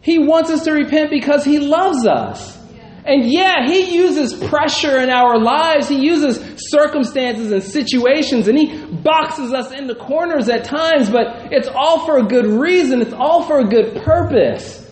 He 0.00 0.18
wants 0.18 0.50
us 0.50 0.64
to 0.64 0.72
repent 0.72 1.10
because 1.10 1.44
He 1.44 1.58
loves 1.58 2.06
us. 2.06 2.56
And 3.04 3.24
yeah, 3.24 3.66
He 3.66 3.94
uses 3.94 4.34
pressure 4.34 5.00
in 5.00 5.10
our 5.10 5.38
lives. 5.38 5.88
He 5.88 6.04
uses 6.04 6.60
circumstances 6.70 7.52
and 7.52 7.62
situations, 7.62 8.48
and 8.48 8.58
He 8.58 8.84
boxes 8.84 9.52
us 9.52 9.70
into 9.70 9.94
corners 9.94 10.48
at 10.48 10.64
times, 10.64 11.08
but 11.08 11.52
it's 11.52 11.68
all 11.68 12.04
for 12.04 12.18
a 12.18 12.24
good 12.24 12.46
reason. 12.46 13.00
It's 13.00 13.14
all 13.14 13.44
for 13.44 13.60
a 13.60 13.64
good 13.64 14.02
purpose. 14.02 14.90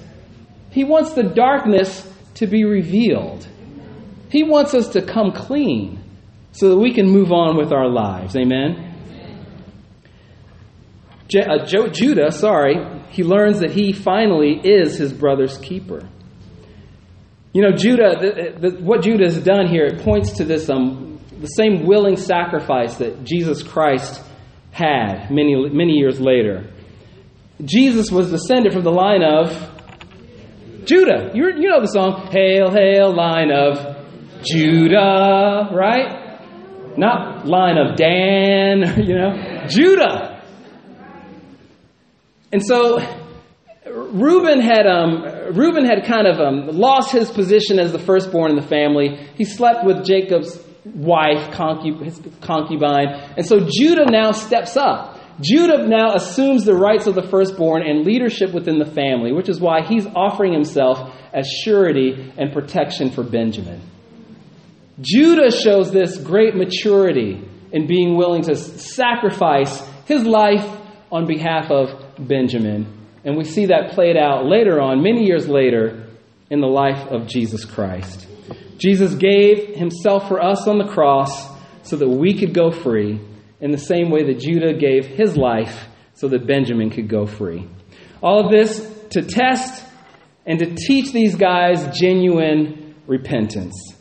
He 0.71 0.85
wants 0.85 1.13
the 1.15 1.25
darkness 1.25 2.09
to 2.35 2.47
be 2.47 2.65
revealed. 2.65 3.49
He 4.35 4.43
wants 4.43 4.75
us 4.75 4.89
to 4.89 5.01
come 5.01 5.31
clean 5.31 6.03
so 6.51 6.71
that 6.71 6.77
we 6.77 6.93
can 6.93 7.09
move 7.09 7.31
on 7.31 7.57
with 7.57 7.73
our 7.73 7.89
lives. 7.89 8.35
Amen. 8.35 8.91
Uh, 11.33 11.65
Judah, 11.65 12.33
sorry, 12.33 12.75
he 13.11 13.23
learns 13.23 13.61
that 13.61 13.71
he 13.71 13.93
finally 13.93 14.61
is 14.65 14.99
his 14.99 15.13
brother's 15.13 15.57
keeper. 15.59 16.09
You 17.53 17.63
know, 17.63 17.77
Judah, 17.77 18.17
the, 18.21 18.71
the, 18.71 18.83
what 18.83 19.03
Judah 19.03 19.23
has 19.23 19.39
done 19.39 19.69
here, 19.69 19.85
it 19.85 20.03
points 20.03 20.39
to 20.39 20.45
this 20.45 20.69
um, 20.69 21.21
the 21.41 21.47
same 21.47 21.87
willing 21.87 22.17
sacrifice 22.17 22.97
that 22.97 23.23
Jesus 23.23 23.63
Christ 23.63 24.21
had 24.73 25.31
many, 25.31 25.71
many 25.71 25.93
years 25.93 26.19
later. 26.19 26.73
Jesus 27.65 28.11
was 28.11 28.33
descended 28.33 28.73
from 28.73 28.83
the 28.83 28.91
line 28.91 29.23
of 29.23 29.53
Judah. 30.87 31.31
You, 31.35 31.53
you 31.57 31.69
know 31.69 31.81
the 31.81 31.87
song, 31.87 32.31
Hail, 32.33 32.73
Hail, 32.73 33.15
Line 33.15 33.53
of 33.53 33.94
Judah, 34.45 35.71
right? 35.73 36.97
Not 36.97 37.47
line 37.47 37.79
of 37.79 37.97
Dan, 37.97 39.03
you 39.05 39.15
know, 39.15 39.67
Judah. 39.69 40.43
And 42.53 42.65
so 42.65 43.01
Reuben 43.87 44.61
had 44.61 44.87
um, 44.87 45.23
Reuben 45.55 45.85
had 45.85 46.05
kind 46.05 46.27
of 46.27 46.41
um, 46.41 46.69
lost 46.69 47.13
his 47.13 47.31
position 47.31 47.79
as 47.79 47.93
the 47.93 47.99
firstborn 47.99 48.51
in 48.51 48.57
the 48.57 48.67
family. 48.67 49.29
He 49.37 49.45
slept 49.45 49.85
with 49.85 50.05
Jacob's 50.05 50.63
wife, 50.85 51.53
his 52.03 52.21
concubine, 52.41 53.09
and 53.37 53.45
so 53.45 53.67
Judah 53.69 54.07
now 54.11 54.33
steps 54.33 54.77
up. 54.77 55.21
Judah 55.41 55.87
now 55.89 56.15
assumes 56.15 56.65
the 56.65 56.75
rights 56.75 57.07
of 57.09 57.17
the 57.17 57.23
firstborn 57.23 57.83
and 57.83 58.05
leadership 58.05 58.53
within 58.53 58.79
the 58.79 58.85
family, 58.85 59.33
which 59.33 59.49
is 59.49 59.61
why 59.61 59.83
he's 59.83 60.07
offering 60.15 60.53
himself 60.53 61.13
as 61.33 61.49
surety 61.49 62.33
and 62.39 62.53
protection 62.53 63.11
for 63.11 63.25
Benjamin. 63.25 63.81
Judah 65.01 65.51
shows 65.51 65.91
this 65.91 66.19
great 66.19 66.55
maturity 66.55 67.43
in 67.73 67.87
being 67.87 68.17
willing 68.17 68.43
to 68.43 68.55
sacrifice 68.55 69.85
his 70.07 70.25
life 70.25 70.65
on 71.11 71.27
behalf 71.27 71.71
of 71.71 71.89
Benjamin. 72.19 72.87
And 73.25 73.37
we 73.37 73.45
see 73.45 73.67
that 73.67 73.93
played 73.93 74.17
out 74.17 74.47
later 74.47 74.81
on, 74.81 75.03
many 75.03 75.25
years 75.27 75.49
later, 75.49 76.09
in 76.51 76.61
the 76.61 76.69
life 76.69 77.09
of 77.09 77.27
Jesus 77.27 77.65
Christ. 77.65 78.29
Jesus 78.79 79.15
gave 79.15 79.77
himself 79.77 80.29
for 80.29 80.43
us 80.43 80.69
on 80.69 80.79
the 80.79 80.93
cross 80.93 81.49
so 81.83 81.97
that 81.97 82.09
we 82.09 82.39
could 82.39 82.55
go 82.55 82.71
free 82.71 83.21
in 83.61 83.71
the 83.71 83.79
same 83.79 84.11
way 84.11 84.25
that 84.25 84.41
Judah 84.41 84.75
gave 84.75 85.07
his 85.07 85.37
life 85.37 85.87
so 86.15 86.29
that 86.29 86.47
Benjamin 86.47 86.91
could 86.91 87.09
go 87.09 87.27
free. 87.27 87.69
All 88.23 88.45
of 88.45 88.53
this 88.53 88.91
to 89.11 89.23
test 89.23 89.85
and 90.47 90.59
to 90.59 90.75
teach 90.75 91.13
these 91.13 91.35
guys 91.35 91.99
genuine 91.99 92.95
repentance. 93.07 93.94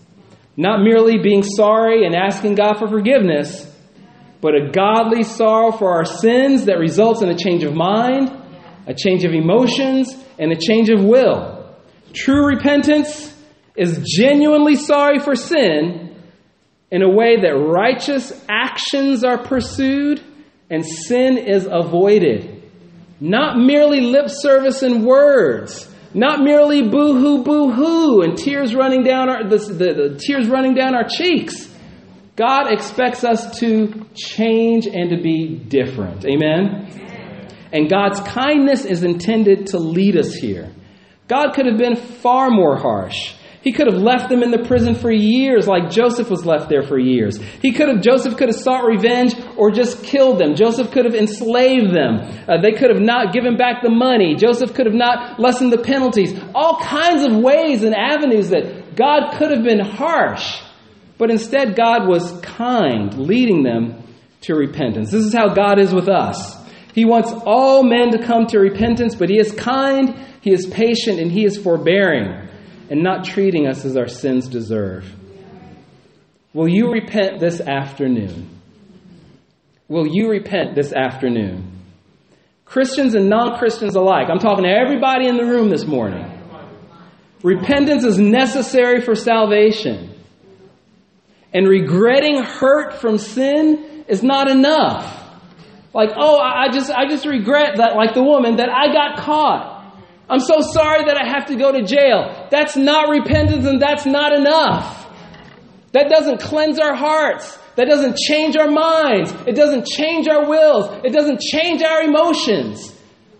Not 0.56 0.84
merely 0.84 1.18
being 1.18 1.43
sorry 1.43 2.06
and 2.06 2.16
asking 2.16 2.56
God 2.56 2.78
for 2.78 2.88
forgiveness, 2.88 3.70
but 4.41 4.54
a 4.56 4.72
godly 4.72 5.24
sorrow 5.24 5.72
for 5.72 5.91
our 5.91 6.06
sins 6.06 6.66
that 6.66 6.78
results 6.78 7.22
in 7.22 7.30
a 7.30 7.38
change 7.38 7.64
of 7.64 7.74
mind, 7.74 8.30
a 8.86 8.93
change 8.93 9.24
of 9.24 9.34
emotions, 9.34 10.14
and 10.38 10.51
a 10.51 10.56
change 10.56 10.89
of 10.89 11.04
will. 11.04 11.76
True 12.14 12.45
repentance 12.47 13.36
is 13.76 14.04
genuinely 14.06 14.76
sorry 14.76 15.20
for 15.20 15.36
sin 15.36 16.16
in 16.91 17.01
a 17.01 17.10
way 17.10 17.41
that 17.41 17.56
righteous 17.56 18.32
actions 18.47 19.24
are 19.24 19.39
pursued 19.39 20.22
and 20.70 20.86
sin 20.86 21.38
is 21.38 21.68
avoided. 21.70 22.62
Not 23.20 23.58
merely 23.58 24.01
lip 24.01 24.26
service 24.28 24.84
and 24.84 25.06
words, 25.06 25.89
not 26.14 26.41
merely 26.41 26.88
boo 26.88 27.20
hoo, 27.20 27.43
boo 27.43 27.72
hoo, 27.72 28.22
and 28.22 28.38
tears 28.38 28.76
running 28.76 29.03
down 29.03 29.30
our 29.30 29.47
the, 29.47 29.57
the, 29.57 29.74
the 30.09 30.20
tears 30.20 30.47
running 30.47 30.74
down 30.74 30.95
our 30.95 31.07
cheeks. 31.07 31.70
God 32.36 32.72
expects 32.72 33.24
us 33.24 33.59
to 33.59 34.05
change 34.16 34.88
and 34.88 35.11
to 35.11 35.22
be 35.22 35.55
different. 35.55 36.26
Amen. 36.26 36.89
And 37.72 37.89
God's 37.89 38.20
kindness 38.22 38.86
is 38.86 39.03
intended 39.03 39.68
to 39.68 39.78
lead 39.80 40.18
us 40.18 40.34
here. 40.34 40.72
God 41.28 41.53
could 41.53 41.66
have 41.66 41.78
been 41.78 41.95
far 41.95 42.49
more 42.49 42.78
harsh. 42.78 43.34
He 43.64 43.72
could 43.72 43.88
have 43.88 44.01
left 44.01 44.28
them 44.28 44.43
in 44.43 44.51
the 44.51 44.66
prison 44.68 44.93
for 44.93 45.09
years, 45.09 45.70
like 45.70 45.89
Joseph 45.89 46.30
was 46.30 46.45
left 46.45 46.68
there 46.68 46.84
for 46.84 46.99
years. 46.99 47.39
He 47.61 47.72
could 47.72 47.88
have, 47.88 48.01
Joseph 48.01 48.36
could 48.36 48.49
have 48.49 48.57
sought 48.57 48.86
revenge 48.86 49.36
or 49.55 49.72
just 49.72 50.03
killed 50.03 50.38
them. 50.38 50.55
Joseph 50.55 50.91
could 50.91 51.05
have 51.05 51.16
enslaved 51.16 51.95
them. 51.95 52.20
Uh, 52.45 52.59
they 52.61 52.74
could 52.74 52.89
have 52.89 52.99
not 52.99 53.32
given 53.32 53.55
back 53.55 53.82
the 53.82 53.89
money. 53.89 54.36
Joseph 54.36 54.74
could 54.74 54.86
have 54.86 54.93
not 54.93 55.39
lessened 55.39 55.72
the 55.72 55.78
penalties. 55.78 56.38
All 56.53 56.82
kinds 56.82 57.24
of 57.24 57.38
ways 57.38 57.84
and 57.84 57.95
avenues 57.95 58.49
that 58.49 58.97
God 58.97 59.38
could 59.38 59.49
have 59.51 59.64
been 59.64 59.80
harsh. 59.80 60.61
But 61.18 61.32
instead, 61.32 61.78
God 61.78 62.05
was 62.05 62.38
kind, 62.41 63.18
leading 63.18 63.64
them 63.64 64.03
to 64.41 64.55
repentance. 64.55 65.09
This 65.09 65.24
is 65.24 65.34
how 65.34 65.53
God 65.53 65.80
is 65.80 65.93
with 65.93 66.09
us. 66.09 66.53
He 66.93 67.05
wants 67.05 67.32
all 67.45 67.82
men 67.82 68.11
to 68.11 68.26
come 68.26 68.45
to 68.47 68.59
repentance, 68.59 69.16
but 69.16 69.30
He 69.30 69.39
is 69.39 69.53
kind, 69.53 70.14
He 70.41 70.51
is 70.51 70.66
patient, 70.66 71.20
and 71.22 71.32
He 71.32 71.45
is 71.45 71.57
forbearing 71.57 72.43
and 72.90 73.02
not 73.02 73.26
treating 73.26 73.68
us 73.68 73.86
as 73.86 73.98
our 73.98 74.08
sins 74.08 74.48
deserve. 74.48 75.06
Will 76.54 76.68
you 76.68 76.92
repent 76.92 77.40
this 77.40 77.60
afternoon? 77.60 78.50
Will 79.88 80.08
you 80.08 80.30
repent 80.30 80.76
this 80.76 80.94
afternoon? 80.94 81.72
Christians 82.66 83.16
and 83.16 83.30
non 83.30 83.58
Christians 83.58 83.96
alike. 83.96 84.28
I'm 84.30 84.40
talking 84.40 84.64
to 84.66 84.70
everybody 84.72 85.28
in 85.28 85.38
the 85.38 85.46
room 85.46 85.70
this 85.70 85.86
morning. 85.86 86.30
Repentance 87.44 88.04
is 88.04 88.18
necessary 88.18 89.02
for 89.02 89.16
salvation. 89.16 90.10
And 91.54 91.68
regretting 91.68 92.42
hurt 92.42 92.96
from 92.96 93.18
sin 93.18 94.06
is 94.08 94.24
not 94.24 94.50
enough. 94.50 95.20
Like, 95.94 96.10
oh, 96.16 96.40
I 96.40 96.70
just, 96.72 96.90
I 96.90 97.08
just 97.08 97.26
regret 97.26 97.78
that, 97.78 97.96
like 97.96 98.16
the 98.16 98.24
woman, 98.24 98.56
that 98.56 98.70
I 98.70 98.92
got 98.92 99.24
caught. 99.24 99.72
I'm 100.30 100.39
so 100.39 100.61
sorry 100.61 101.05
that 101.05 101.17
I 101.17 101.28
have 101.28 101.47
to 101.47 101.55
go 101.55 101.71
to 101.71 101.84
jail. 101.84 102.47
That's 102.49 102.78
not 102.78 103.09
repentance 103.09 103.65
and 103.65 103.82
that's 103.82 104.05
not 104.05 104.34
enough. 104.34 105.09
That 105.91 106.09
doesn't 106.09 106.39
cleanse 106.41 106.80
our 106.80 106.95
hearts. 106.95 107.57
That 107.76 107.88
doesn't 107.88 108.17
change 108.17 108.55
our 108.55 108.69
minds. 108.69 109.34
It 109.47 109.55
doesn't 109.55 109.86
change 109.86 110.28
our 110.28 110.47
wills. 110.47 111.01
It 111.03 111.11
doesn't 111.11 111.41
change 111.41 111.84
our 111.84 112.01
emotions. 112.03 112.93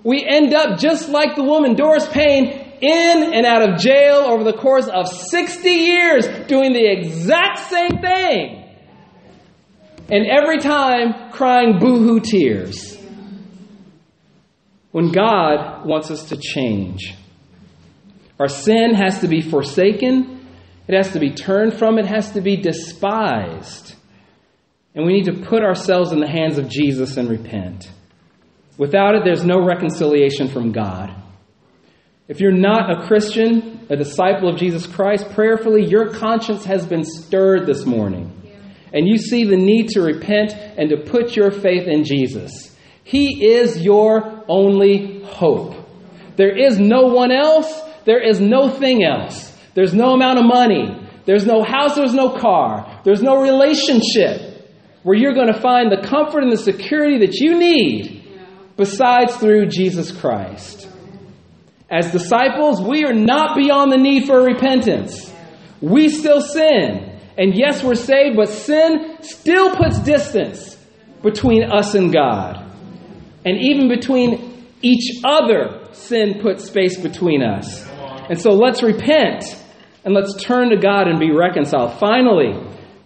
We 0.04 0.26
end 0.28 0.54
up 0.54 0.80
just 0.80 1.10
like 1.10 1.36
the 1.36 1.44
woman, 1.44 1.76
Doris 1.76 2.08
Payne, 2.08 2.74
in 2.82 3.34
and 3.34 3.46
out 3.46 3.68
of 3.68 3.80
jail 3.80 4.26
over 4.28 4.44
the 4.44 4.54
course 4.54 4.88
of 4.88 5.08
60 5.08 5.70
years, 5.70 6.28
doing 6.48 6.74
the 6.74 6.86
exact 6.86 7.70
same 7.70 8.02
thing. 8.02 8.60
And 10.12 10.28
every 10.28 10.60
time 10.60 11.32
crying 11.32 11.80
boohoo 11.80 12.20
tears 12.20 12.93
when 14.94 15.12
God 15.12 15.86
wants 15.86 16.12
us 16.12 16.30
to 16.30 16.38
change. 16.38 17.16
Our 18.40 18.48
sin 18.48 18.94
has 18.94 19.20
to 19.22 19.28
be 19.28 19.42
forsaken, 19.42 20.48
it 20.88 20.96
has 20.96 21.12
to 21.14 21.20
be 21.20 21.32
turned 21.32 21.78
from, 21.78 21.98
it 21.98 22.06
has 22.06 22.32
to 22.34 22.42
be 22.42 22.58
despised. 22.58 23.96
And 24.96 25.06
we 25.06 25.14
need 25.14 25.26
to 25.26 25.46
put 25.46 25.64
ourselves 25.64 26.12
in 26.12 26.20
the 26.20 26.28
hands 26.28 26.60
of 26.60 26.70
Jesus 26.70 27.18
and 27.18 27.28
repent. 27.28 27.92
Without 28.78 29.16
it, 29.16 29.24
there's 29.26 29.44
no 29.44 29.66
reconciliation 29.66 30.48
from 30.48 30.72
God. 30.72 31.14
If 32.28 32.40
you're 32.40 32.52
not 32.52 32.92
a 32.92 33.08
Christian, 33.08 33.88
a 33.90 33.96
disciple 33.96 34.48
of 34.48 34.60
Jesus 34.60 34.86
Christ, 34.86 35.32
prayerfully, 35.32 35.86
your 35.86 36.14
conscience 36.14 36.66
has 36.66 36.86
been 36.86 37.04
stirred 37.04 37.66
this 37.66 37.86
morning. 37.86 38.32
And 38.94 39.08
you 39.08 39.18
see 39.18 39.44
the 39.46 39.58
need 39.58 39.90
to 39.90 40.02
repent 40.02 40.54
and 40.54 40.90
to 40.92 40.98
put 40.98 41.36
your 41.36 41.50
faith 41.50 41.88
in 41.88 42.04
Jesus. 42.04 42.76
He 43.04 43.54
is 43.54 43.82
your 43.82 44.33
only 44.48 45.24
hope. 45.24 45.76
There 46.36 46.56
is 46.56 46.80
no 46.80 47.08
one 47.08 47.32
else. 47.32 47.82
There 48.06 48.22
is 48.22 48.40
no 48.40 48.70
thing 48.70 49.04
else. 49.04 49.56
There's 49.74 49.94
no 49.94 50.14
amount 50.14 50.40
of 50.40 50.46
money. 50.46 51.08
There's 51.26 51.46
no 51.46 51.64
house. 51.64 51.96
There's 51.96 52.14
no 52.14 52.38
car. 52.38 53.02
There's 53.04 53.22
no 53.22 53.42
relationship 53.42 54.72
where 55.04 55.18
you're 55.18 55.34
going 55.34 55.52
to 55.52 55.60
find 55.60 55.92
the 55.92 56.08
comfort 56.08 56.44
and 56.44 56.52
the 56.52 56.58
security 56.58 57.20
that 57.26 57.36
you 57.36 57.60
need 57.60 58.24
besides 58.78 59.36
through 59.36 59.68
Jesus 59.68 60.12
Christ. 60.12 60.90
As 61.90 62.12
disciples, 62.12 62.82
we 62.82 63.06
are 63.06 63.14
not 63.14 63.56
beyond 63.56 63.92
the 63.92 63.98
need 63.98 64.26
for 64.26 64.42
repentance. 64.42 65.32
We 65.82 66.10
still 66.10 66.42
sin. 66.42 67.20
And 67.38 67.54
yes, 67.56 67.84
we're 67.84 67.96
saved, 67.96 68.36
but 68.36 68.50
sin 68.50 69.18
still 69.22 69.76
puts 69.76 70.00
distance 70.00 70.78
between 71.22 71.64
us 71.64 71.94
and 71.94 72.12
God. 72.12 72.63
And 73.46 73.62
even 73.62 73.90
between 73.90 74.68
each 74.82 75.22
other, 75.24 75.88
sin 75.92 76.40
puts 76.42 76.66
space 76.66 77.00
between 77.00 77.44
us. 77.44 77.86
And 78.30 78.40
so 78.40 78.52
let's 78.52 78.82
repent 78.82 79.44
and 80.06 80.14
let's 80.14 80.42
turn 80.44 80.70
to 80.70 80.78
God 80.78 81.08
and 81.08 81.20
be 81.20 81.32
reconciled. 81.32 82.00
Finally, 82.00 82.54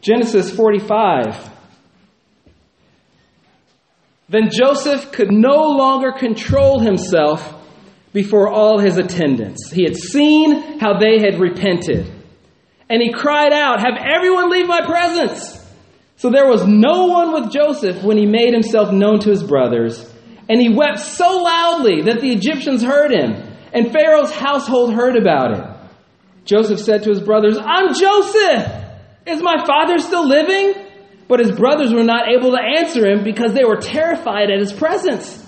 Genesis 0.02 0.54
45. 0.56 1.54
Then 4.30 4.50
Joseph 4.52 5.12
could 5.12 5.32
no 5.32 5.70
longer 5.70 6.12
control 6.12 6.80
himself 6.80 7.54
before 8.14 8.50
all 8.50 8.80
his 8.80 8.98
attendants. 8.98 9.72
He 9.72 9.84
had 9.84 9.96
seen 9.96 10.80
how 10.80 11.00
they 11.00 11.20
had 11.20 11.40
repented. 11.40 12.12
And 12.90 13.02
he 13.02 13.12
cried 13.12 13.54
out, 13.54 13.80
Have 13.80 13.98
everyone 14.04 14.50
leave 14.50 14.68
my 14.68 14.82
presence! 14.86 15.64
So 16.18 16.32
there 16.32 16.48
was 16.48 16.66
no 16.66 17.06
one 17.08 17.32
with 17.34 17.52
Joseph 17.52 18.04
when 18.04 18.18
he 18.18 18.26
made 18.26 18.54
himself 18.54 18.92
known 18.92 19.20
to 19.20 19.30
his 19.30 19.44
brothers. 19.44 20.12
And 20.50 20.62
he 20.62 20.70
wept 20.70 21.00
so 21.00 21.44
loudly 21.44 22.04
that 22.04 22.22
the 22.22 22.32
Egyptians 22.32 22.84
heard 22.84 23.12
him, 23.12 23.34
and 23.74 23.92
Pharaoh's 23.92 24.32
household 24.32 24.94
heard 24.94 25.18
about 25.18 25.58
it. 25.58 25.64
Joseph 26.46 26.80
said 26.80 27.04
to 27.04 27.10
his 27.10 27.22
brothers, 27.22 27.58
I'm 27.58 27.94
Joseph! 27.94 28.86
Is 29.26 29.44
my 29.44 29.66
father 29.66 29.98
still 29.98 30.26
living? 30.26 30.86
But 31.28 31.42
his 31.42 31.52
brothers 31.52 31.94
were 31.94 32.04
not 32.04 32.30
able 32.30 32.52
to 32.52 32.62
answer 32.80 33.06
him 33.06 33.26
because 33.26 33.54
they 33.54 33.66
were 33.66 33.76
terrified 33.76 34.50
at 34.50 34.60
his 34.60 34.72
presence. 34.72 35.44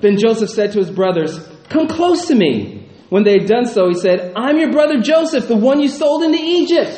Then 0.00 0.16
Joseph 0.18 0.50
said 0.50 0.70
to 0.72 0.78
his 0.78 0.90
brothers, 0.90 1.36
Come 1.68 1.88
close 1.88 2.28
to 2.28 2.36
me. 2.36 2.88
When 3.08 3.24
they 3.24 3.32
had 3.38 3.46
done 3.46 3.66
so, 3.66 3.88
he 3.88 3.94
said, 3.94 4.32
I'm 4.36 4.58
your 4.58 4.70
brother 4.70 5.00
Joseph, 5.00 5.48
the 5.48 5.56
one 5.56 5.80
you 5.80 5.88
sold 5.88 6.22
into 6.22 6.38
Egypt. 6.40 6.92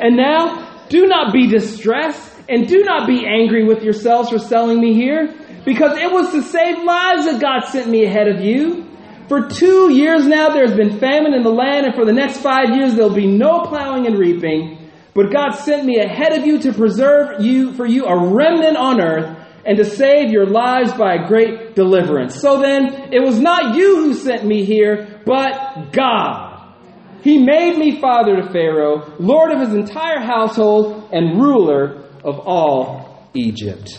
And 0.00 0.16
now, 0.16 0.86
do 0.88 1.06
not 1.06 1.32
be 1.32 1.46
distressed, 1.46 2.32
and 2.48 2.66
do 2.66 2.82
not 2.84 3.06
be 3.06 3.26
angry 3.26 3.64
with 3.64 3.82
yourselves 3.82 4.30
for 4.30 4.38
selling 4.38 4.80
me 4.80 4.94
here 4.94 5.34
because 5.64 5.96
it 5.98 6.10
was 6.10 6.32
to 6.32 6.42
save 6.42 6.82
lives 6.84 7.26
that 7.26 7.40
God 7.40 7.68
sent 7.68 7.88
me 7.88 8.04
ahead 8.04 8.28
of 8.28 8.40
you. 8.40 8.88
For 9.28 9.48
two 9.48 9.92
years 9.92 10.26
now, 10.26 10.50
there's 10.50 10.74
been 10.74 10.98
famine 10.98 11.32
in 11.32 11.42
the 11.42 11.52
land, 11.52 11.86
and 11.86 11.94
for 11.94 12.04
the 12.04 12.12
next 12.12 12.38
five 12.38 12.74
years, 12.74 12.94
there'll 12.94 13.14
be 13.14 13.26
no 13.26 13.60
plowing 13.60 14.06
and 14.06 14.18
reaping. 14.18 14.90
But 15.14 15.32
God 15.32 15.52
sent 15.52 15.84
me 15.84 15.98
ahead 15.98 16.32
of 16.32 16.46
you 16.46 16.58
to 16.60 16.72
preserve 16.72 17.40
you 17.40 17.72
for 17.74 17.86
you 17.86 18.06
a 18.06 18.34
remnant 18.34 18.76
on 18.76 19.00
earth 19.00 19.38
and 19.64 19.78
to 19.78 19.84
save 19.84 20.30
your 20.30 20.46
lives 20.46 20.92
by 20.94 21.14
a 21.14 21.28
great 21.28 21.76
deliverance. 21.76 22.40
So 22.40 22.60
then, 22.60 23.12
it 23.12 23.22
was 23.22 23.38
not 23.38 23.76
you 23.76 24.04
who 24.04 24.14
sent 24.14 24.44
me 24.44 24.64
here, 24.64 25.20
but 25.24 25.92
God. 25.92 26.74
He 27.22 27.38
made 27.38 27.78
me 27.78 28.00
father 28.00 28.36
to 28.36 28.50
Pharaoh, 28.50 29.14
lord 29.20 29.52
of 29.52 29.60
his 29.60 29.74
entire 29.74 30.18
household, 30.18 31.08
and 31.12 31.40
ruler 31.40 32.08
of 32.24 32.40
all 32.40 33.28
Egypt. 33.34 33.98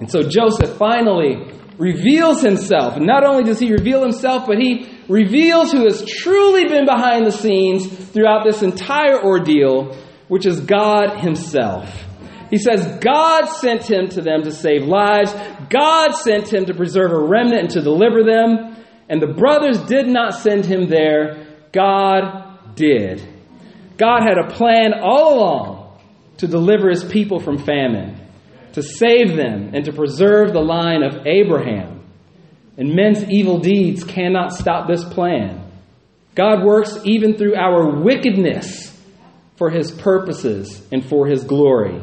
And 0.00 0.10
so 0.10 0.22
Joseph 0.22 0.76
finally 0.76 1.52
reveals 1.78 2.42
himself. 2.42 2.96
And 2.96 3.06
not 3.06 3.24
only 3.24 3.44
does 3.44 3.58
he 3.58 3.72
reveal 3.72 4.02
himself, 4.02 4.46
but 4.46 4.58
he 4.58 4.88
reveals 5.08 5.72
who 5.72 5.84
has 5.84 6.04
truly 6.04 6.66
been 6.66 6.86
behind 6.86 7.26
the 7.26 7.32
scenes 7.32 7.86
throughout 7.86 8.44
this 8.44 8.62
entire 8.62 9.22
ordeal, 9.22 9.96
which 10.28 10.46
is 10.46 10.60
God 10.60 11.20
himself. 11.20 11.88
He 12.50 12.58
says, 12.58 12.98
God 13.00 13.46
sent 13.46 13.90
him 13.90 14.08
to 14.10 14.20
them 14.20 14.42
to 14.42 14.52
save 14.52 14.84
lives. 14.84 15.34
God 15.70 16.12
sent 16.12 16.52
him 16.52 16.66
to 16.66 16.74
preserve 16.74 17.10
a 17.10 17.18
remnant 17.18 17.62
and 17.62 17.70
to 17.70 17.82
deliver 17.82 18.22
them. 18.22 18.76
And 19.08 19.20
the 19.20 19.34
brothers 19.34 19.78
did 19.86 20.06
not 20.06 20.34
send 20.34 20.64
him 20.64 20.88
there. 20.88 21.46
God 21.72 22.76
did. 22.76 23.26
God 23.96 24.22
had 24.22 24.38
a 24.38 24.54
plan 24.54 24.92
all 25.02 25.38
along 25.38 25.98
to 26.38 26.46
deliver 26.46 26.90
his 26.90 27.04
people 27.04 27.40
from 27.40 27.58
famine 27.58 28.23
to 28.74 28.82
save 28.82 29.36
them 29.36 29.70
and 29.72 29.84
to 29.84 29.92
preserve 29.92 30.52
the 30.52 30.60
line 30.60 31.02
of 31.02 31.26
Abraham. 31.26 32.04
And 32.76 32.94
men's 32.94 33.24
evil 33.30 33.58
deeds 33.58 34.02
cannot 34.02 34.52
stop 34.52 34.88
this 34.88 35.04
plan. 35.04 35.60
God 36.34 36.64
works 36.64 36.98
even 37.04 37.36
through 37.36 37.54
our 37.54 38.02
wickedness 38.02 38.90
for 39.56 39.70
his 39.70 39.92
purposes 39.92 40.84
and 40.90 41.04
for 41.04 41.28
his 41.28 41.44
glory. 41.44 42.02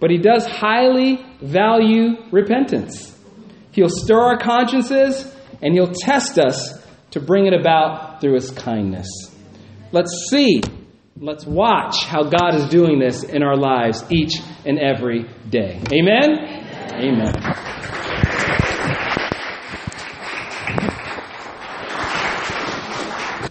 But 0.00 0.10
he 0.10 0.16
does 0.16 0.46
highly 0.46 1.24
value 1.42 2.16
repentance. 2.30 3.14
He'll 3.72 3.90
stir 3.90 4.18
our 4.18 4.38
consciences 4.38 5.30
and 5.60 5.74
he'll 5.74 5.92
test 5.92 6.38
us 6.38 6.82
to 7.10 7.20
bring 7.20 7.46
it 7.46 7.52
about 7.52 8.22
through 8.22 8.34
his 8.34 8.50
kindness. 8.50 9.08
Let's 9.92 10.26
see 10.30 10.62
Let's 11.18 11.46
watch 11.46 12.04
how 12.04 12.24
God 12.24 12.54
is 12.54 12.66
doing 12.68 12.98
this 12.98 13.22
in 13.22 13.42
our 13.42 13.56
lives 13.56 14.04
each 14.10 14.40
and 14.64 14.78
every 14.78 15.24
day. 15.48 15.80
Amen? 15.92 16.38
Amen. 16.92 17.34
Amen. 17.34 18.01